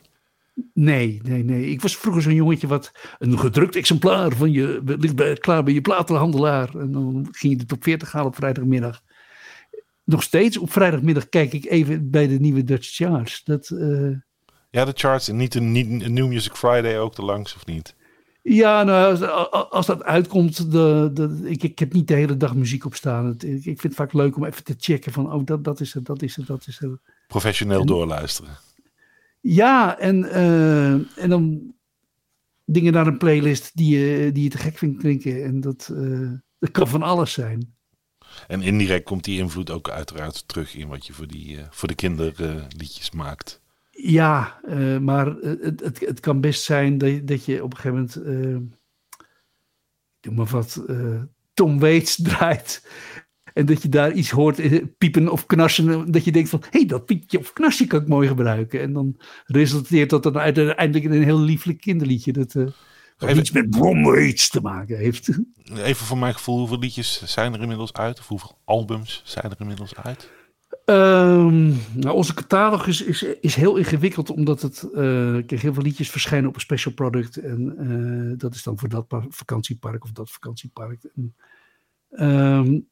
[0.74, 1.70] Nee, nee, nee.
[1.70, 5.74] Ik was vroeger zo'n jongetje wat een gedrukt exemplaar van je ligt bij, klaar bij
[5.74, 6.76] je platenhandelaar.
[6.76, 9.02] En dan ging je de top 40 halen op vrijdagmiddag.
[10.04, 13.44] Nog steeds op vrijdagmiddag kijk ik even bij de nieuwe Dutch Charts.
[13.44, 14.16] Dat, uh...
[14.70, 17.94] Ja, de charts en niet een, niet New Music Friday ook te langs of niet?
[18.42, 22.54] Ja, nou, als, als dat uitkomt, de, de, ik, ik heb niet de hele dag
[22.54, 23.30] muziek op staan.
[23.30, 25.94] Ik, ik vind het vaak leuk om even te checken van, oh, dat, dat is
[25.94, 26.90] het, dat is het, dat is het.
[27.26, 28.50] Professioneel en, doorluisteren.
[29.46, 31.74] Ja, en, uh, en dan
[32.64, 35.44] dingen naar een playlist die je, die je te gek vindt klinken.
[35.44, 37.76] En dat, uh, dat kan van alles zijn.
[38.46, 41.88] En indirect komt die invloed ook uiteraard terug in wat je voor, die, uh, voor
[41.88, 43.60] de kinderliedjes maakt.
[43.90, 44.60] Ja,
[45.00, 48.72] maar het, het, het kan best zijn dat, dat je op een gegeven moment,
[50.20, 50.84] doe maar wat,
[51.54, 52.88] Tom Waits draait.
[53.54, 56.12] En dat je daar iets hoort eh, piepen of knarsen.
[56.12, 58.80] Dat je denkt van, hé, hey, dat piepje of knasje kan ik mooi gebruiken.
[58.80, 59.16] En dan
[59.46, 62.32] resulteert dat dan uiteindelijk in een heel lieflijk kinderliedje.
[62.32, 62.66] Dat uh,
[63.18, 65.28] Even, iets met Bromweights te maken heeft.
[65.76, 68.18] Even voor mijn gevoel, hoeveel liedjes zijn er inmiddels uit?
[68.18, 70.30] Of hoeveel albums zijn er inmiddels uit?
[70.84, 76.48] Um, nou, onze catalogus is, is, heel ingewikkeld, omdat het uh, heel veel liedjes verschijnen
[76.48, 77.36] op een special product.
[77.36, 81.04] En uh, dat is dan voor dat vakantiepark of dat vakantiepark.
[81.14, 81.34] En,
[82.10, 82.88] um,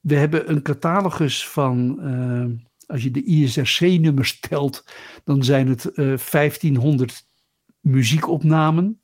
[0.00, 2.44] we hebben een catalogus van, uh,
[2.86, 4.84] als je de ISRC-nummers telt,
[5.24, 7.26] dan zijn het uh, eh, 1500
[7.80, 9.00] muziekopnamen.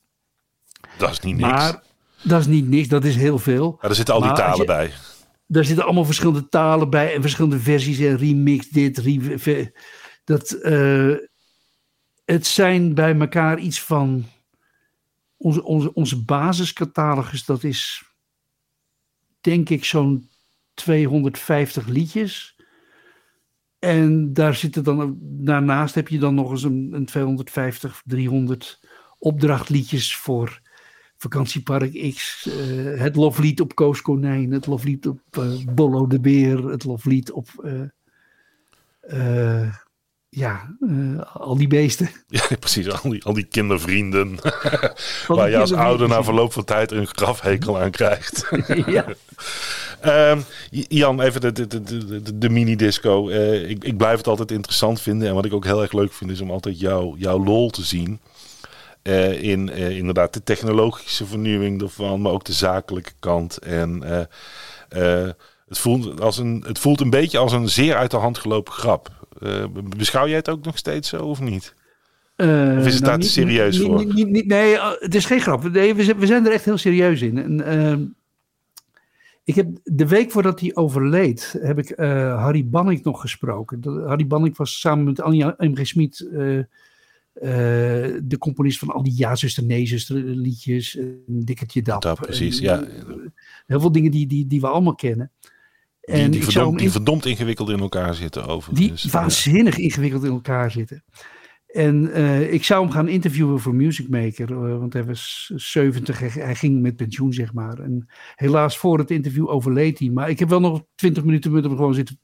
[0.99, 1.49] Dat is niet niks.
[1.49, 1.83] Maar
[2.23, 3.79] dat is niet niks, dat is heel veel.
[3.81, 4.93] Ja, er zitten al die talen bij.
[5.47, 9.73] daar zitten allemaal verschillende talen bij en verschillende versies en remix dit, re,
[10.25, 11.16] dat, uh,
[12.25, 14.25] het zijn bij elkaar iets van
[15.37, 18.05] onze, onze, onze basiscatalogus, dat is
[19.41, 20.29] denk ik zo'n
[20.75, 22.57] 250 liedjes.
[23.79, 28.81] En daar zitten dan, daarnaast heb je dan nog eens een, een 250, 300
[29.19, 30.61] opdrachtliedjes voor
[31.17, 36.69] Vakantiepark X, uh, het loflied op Koos Konijn, het loflied op uh, Bollo de Beer,
[36.69, 37.49] het loflied op
[39.03, 39.75] uh,
[40.35, 40.77] ja,
[41.32, 42.11] al die beesten.
[42.28, 44.39] Ja, precies, al die, al die kindervrienden.
[45.27, 48.51] waar je als ouder na verloop van tijd een grafhekel aan krijgt.
[48.86, 49.06] ja.
[50.31, 53.28] Um, Jan, even de, de, de, de mini-disco.
[53.28, 55.28] ik, ik blijf het altijd interessant vinden.
[55.28, 57.82] En wat ik ook heel erg leuk vind, is om altijd jou, jouw lol te
[57.82, 58.20] zien.
[59.02, 63.59] Uh, in inderdaad de technologische vernieuwing ervan, maar ook de zakelijke kant.
[63.59, 64.02] En
[65.69, 68.73] het, voelt als een, het voelt een beetje als een zeer uit de hand gelopen
[68.73, 69.11] grap.
[69.97, 71.74] Beschouw jij het ook nog steeds zo of niet?
[72.36, 72.47] of
[72.86, 74.15] is het nou, daar te serieus niet, voor?
[74.15, 75.73] Niet, nee, het is geen grap.
[75.73, 77.39] Nee, we, zijn, we zijn er echt heel serieus in.
[77.39, 78.05] En, ehm,
[79.44, 84.05] ik heb de week voordat hij overleed, heb ik Harry Banning nog gesproken.
[84.06, 85.74] Harry Banning was samen met Anja M.
[85.74, 85.86] G.
[85.86, 86.28] Smit
[87.43, 87.51] uh,
[88.23, 90.98] de componist van al die Ja, zuster, nee, zuster liedjes.
[91.27, 92.02] Dikkertje Dap.
[92.02, 92.85] dat precies, ja.
[93.66, 95.31] Heel veel dingen die, die, die we allemaal kennen.
[96.05, 98.74] En die, die, verdomd, die verdomd ingewikkeld in elkaar zitten over.
[98.74, 101.05] Die waanzinnig ingewikkeld in elkaar zitten.
[101.66, 106.18] En uh, ik zou hem gaan interviewen voor Music Maker, uh, want hij was 70,
[106.18, 107.78] hij, hij, ging met pensioen, zeg maar.
[107.78, 110.10] En helaas voor het interview overleed hij.
[110.10, 112.20] Maar ik heb wel nog 20 minuten met hem gewoon zitten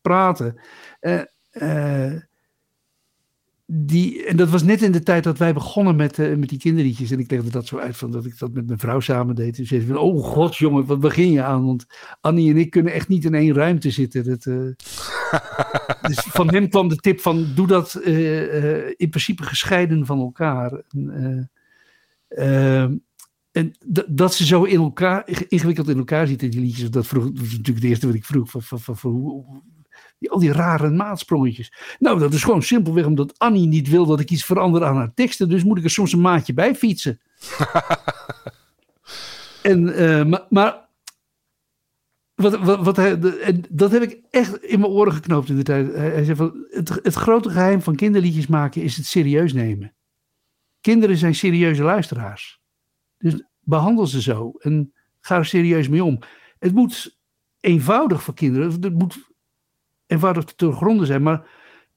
[0.00, 0.60] praten.
[1.00, 2.12] Uh,
[3.66, 6.58] die, en dat was net in de tijd dat wij begonnen met, uh, met die
[6.58, 7.10] kinderliedjes.
[7.10, 9.58] En ik legde dat zo uit van dat ik dat met mijn vrouw samen deed.
[9.58, 11.66] En zei van, oh god jongen, wat begin je aan?
[11.66, 11.86] Want
[12.20, 14.24] Annie en ik kunnen echt niet in één ruimte zitten.
[14.24, 14.54] Dat, uh...
[16.08, 20.82] dus van hem kwam de tip van, doe dat uh, in principe gescheiden van elkaar.
[20.88, 21.50] En,
[22.28, 22.96] ehm,
[23.52, 23.76] en
[24.06, 26.90] dat ze zo in elkaar, ingewikkeld in elkaar zitten, die liedjes.
[26.90, 28.50] Dat, vroeg, dat was natuurlijk het eerste wat ik vroeg.
[28.50, 29.44] Van, van, van, van hoe,
[30.18, 31.72] die, al die rare maatsprongetjes.
[31.98, 35.14] Nou, dat is gewoon simpelweg omdat Annie niet wil dat ik iets verander aan haar
[35.14, 35.48] teksten.
[35.48, 37.20] Dus moet ik er soms een maatje bij fietsen.
[39.62, 40.86] en, uh, maar, maar
[42.34, 43.18] wat, wat, wat hij,
[43.70, 45.94] dat heb ik echt in mijn oren geknoopt in de tijd.
[45.94, 49.94] Hij, hij zei van, het, het grote geheim van kinderliedjes maken is het serieus nemen.
[50.80, 52.60] Kinderen zijn serieuze luisteraars.
[53.18, 56.18] Dus behandel ze zo en ga er serieus mee om.
[56.58, 57.18] Het moet
[57.60, 58.70] eenvoudig voor kinderen.
[58.70, 59.34] Het moet
[60.06, 61.22] eenvoudig te gronden zijn.
[61.22, 61.48] Maar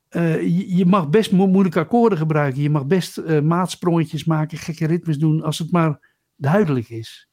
[0.10, 2.62] uh, je, je, mag best mo moeilijke akkoorden gebruiken.
[2.62, 7.30] Je mag best uh, maatsprongetjes maken, gekke ritmes doen, als het maar duidelijk is.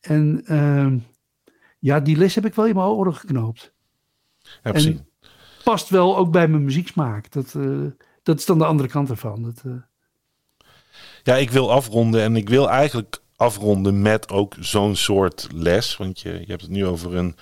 [0.00, 0.92] En uh,
[1.78, 3.74] ja, die les heb ik wel in mijn oren geknoopt.
[4.62, 4.96] Ja, precies.
[4.96, 5.08] En
[5.64, 7.30] past wel ook bij mijn muzieksmaak.
[7.30, 7.90] Dat, uh,
[8.22, 9.42] dat is dan de andere kant ervan.
[9.42, 9.62] Dat,
[11.22, 15.96] ja, ik wil afronden en ik wil eigenlijk afronden met ook zo'n soort les.
[15.96, 17.36] Want je, je hebt het nu over een,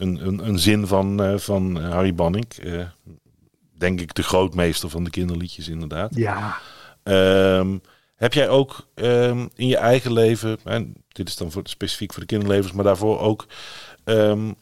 [0.00, 2.46] een, een, een zin van, uh, van Harry Banning.
[2.62, 2.86] Uh,
[3.78, 6.14] denk ik de grootmeester van de kinderliedjes inderdaad.
[6.14, 6.58] Ja.
[7.58, 7.80] Um,
[8.16, 12.20] heb jij ook um, in je eigen leven, en dit is dan voor, specifiek voor
[12.20, 13.46] de kinderlevens, maar daarvoor ook
[14.04, 14.54] um,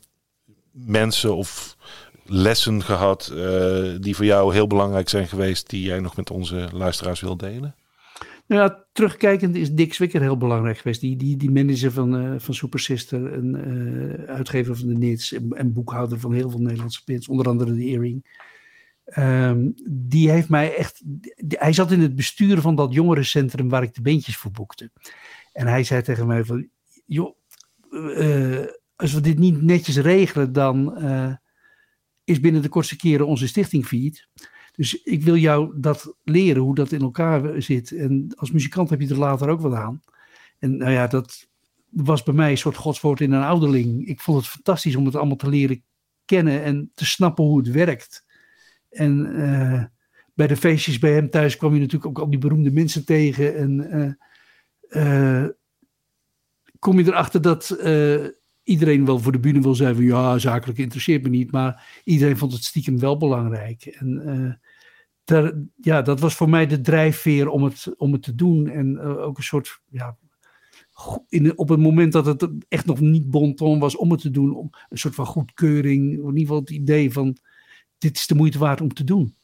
[0.71, 1.77] mensen of
[2.25, 6.69] lessen gehad uh, die voor jou heel belangrijk zijn geweest, die jij nog met onze
[6.73, 7.75] luisteraars wil delen?
[8.49, 11.01] Nou ja, terugkijkend is Dick Zwicker heel belangrijk geweest.
[11.01, 15.33] Die, die, die manager van, uh, van Super Sister, en uh, uitgever van de Nits
[15.33, 18.47] en, boekhouder van heel veel Nederlandse pins, onder andere de Earring.
[19.17, 21.03] Um, die heeft mij echt.
[21.49, 24.91] Hij zat in het bestuur van dat jongerencentrum waar ik de beentjes voor boekte.
[25.53, 26.69] En hij zei tegen mij: van,
[27.07, 27.37] joh,
[27.91, 28.67] uh,
[28.97, 30.99] als we dit niet netjes regelen, dan
[32.25, 34.29] is binnen de kortste keren onze stichting failliet.
[34.79, 37.93] Dus ik wil jou dat leren, hoe dat in elkaar zit.
[37.93, 40.03] En als muzikant heb je er later ook wat aan.
[40.59, 41.49] En nou ja, dat
[41.89, 44.07] was bij mij een soort godswoord in een ouderling.
[44.07, 45.83] Ik vond het fantastisch om het allemaal te leren
[46.25, 48.25] kennen en te snappen hoe het werkt.
[48.91, 49.85] En uh,
[50.35, 53.57] bij de feestjes bij hem thuis kwam je natuurlijk ook al die beroemde mensen tegen.
[53.57, 53.87] En
[54.91, 55.49] uh, uh,
[56.79, 57.79] kom je erachter dat
[58.63, 61.51] iedereen wel voor de bühne wil zijn van ja, zakelijk interesseert me niet.
[61.51, 63.87] Maar iedereen vond het stiekem wel belangrijk.
[63.87, 64.61] En
[65.77, 68.69] ja, dat was voor mij de drijfveer om het, om het te doen.
[68.69, 70.17] En uh, ook een soort, ja,
[71.29, 74.57] in, op het moment dat het echt nog niet bonton was om het te doen,
[74.57, 77.37] om een soort van goedkeuring, in ieder geval het idee van,
[77.99, 79.35] dit is de moeite waard om te doen.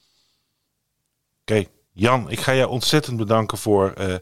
[1.41, 1.65] Oké.
[1.93, 4.15] Jan, ik ga je ontzettend bedanken voor uh,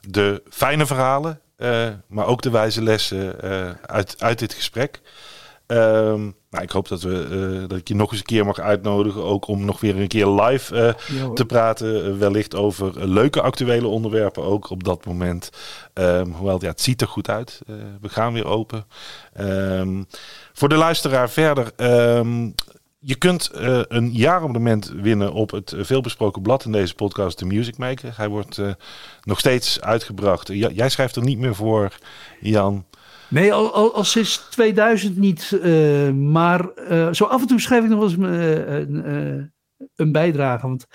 [0.00, 3.40] de fijne verhalen, uh, maar ook de wijze lessen
[3.86, 5.00] uit, uit dit gesprek.
[5.66, 9.24] Ehm, nou, ik hoop dat, we, dat ik je nog eens een keer mag uitnodigen.
[9.24, 10.96] Ook om nog weer een keer live
[11.34, 12.18] te praten.
[12.18, 15.50] wellicht over leuke actuele onderwerpen ook op dat moment.
[15.94, 17.60] Um, hoewel, ja, het ziet er goed uit.
[18.00, 18.86] we gaan weer open.
[19.40, 20.06] Um,
[20.52, 21.72] voor de luisteraar verder.
[23.00, 27.78] Je kunt uh, een jaarabonnement winnen op het veelbesproken blad in deze podcast, The Music
[27.78, 28.12] Maker.
[28.16, 28.72] Hij wordt uh,
[29.22, 30.48] nog steeds uitgebracht.
[30.48, 31.98] jij schrijft er niet meer voor,
[32.40, 32.84] Jan.
[33.28, 35.60] Nee, al, al, sinds 2000 niet.
[35.64, 36.68] Uh, maar
[37.12, 39.52] zo af en toe schrijf ik nog eens een,
[39.96, 40.66] een bijdrage.
[40.66, 40.86] Want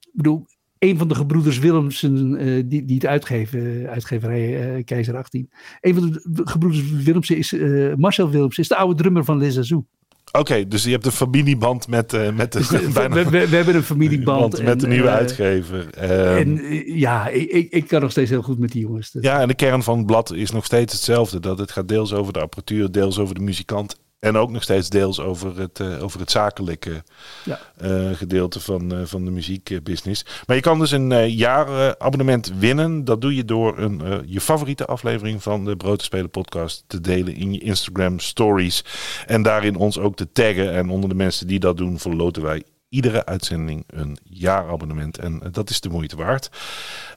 [0.00, 0.46] ik bedoel,
[0.78, 2.38] een van de gebroeders Willemsen,
[2.68, 5.50] die, die het uitgeven, uitgeverij Keizer 18.
[5.80, 7.54] Een van de gebroeders Willemsen is
[7.96, 9.84] Marcel Willemsen, is de oude drummer van Les Azou.
[10.32, 12.88] Oké, dus je hebt een familieband met, uh, met de.
[12.94, 14.62] Bijna, we, we, we, hebben een familieband.
[14.62, 15.78] met de nieuwe uh, uitgever.
[15.78, 16.60] Um, en
[16.98, 19.10] ja, ik, ik kan nog steeds heel goed met die jongens.
[19.10, 19.22] Dus.
[19.22, 21.40] Ja, en de kern van het blad is nog steeds hetzelfde.
[21.40, 24.88] Dat het gaat deels over de apparatuur, deels over de muzikant en ook nog steeds
[24.88, 27.02] deels over het, uh, over het zakelijke
[27.44, 27.60] ja.
[27.82, 30.24] uh, gedeelte van, uh, van de muziekbusiness.
[30.46, 33.04] Maar je kan dus een jaarabonnement winnen.
[33.04, 37.34] Dat doe je door een, je favoriete aflevering van de Brood Spelen podcast te delen
[37.34, 38.84] in je Instagram stories.
[39.26, 40.72] En daarin ons ook te taggen.
[40.72, 45.18] En onder de mensen die dat doen, verloten wij iedere uitzending een jaarabonnement.
[45.18, 46.50] En dat is de moeite waard.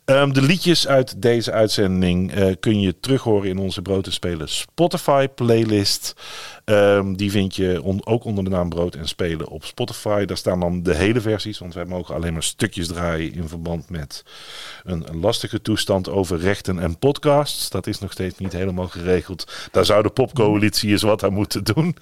[0.06, 4.12] Um, de liedjes uit deze uitzending uh, kun je terug horen in onze Brood en
[4.14, 6.16] Spelen Spotify playlist.
[6.66, 10.26] Um, die vind je ook onder de naam Brood en Spelen op Spotify.
[10.26, 13.90] Daar staan dan de hele versies, want wij mogen alleen maar stukjes draaien in verband
[13.90, 14.24] met
[14.84, 17.70] een, lastige toestand over rechten en podcasts.
[17.70, 19.70] Dat is nog steeds niet helemaal geregeld.
[19.72, 21.96] Daar zou de popcoalitie eens wat aan moeten doen.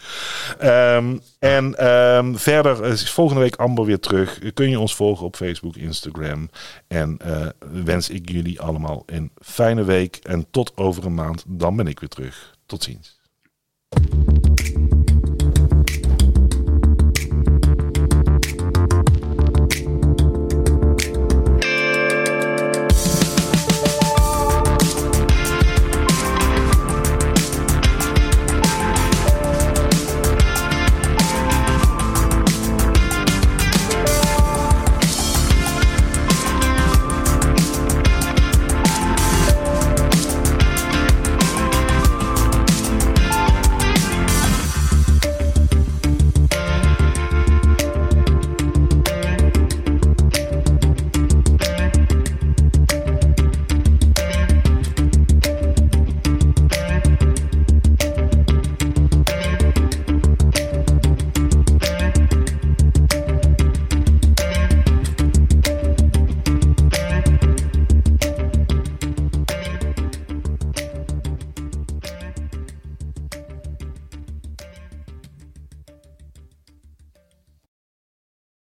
[0.64, 1.76] Um, en
[2.40, 4.40] verder is volgende week Amber weer terug.
[4.54, 6.50] Kun je ons volgen op Facebook, Instagram
[6.88, 7.48] en uh,
[7.84, 10.16] wens ik jullie allemaal een fijne week.
[10.16, 12.56] En tot over een maand, dan ben ik weer terug.
[12.66, 13.20] Tot ziens.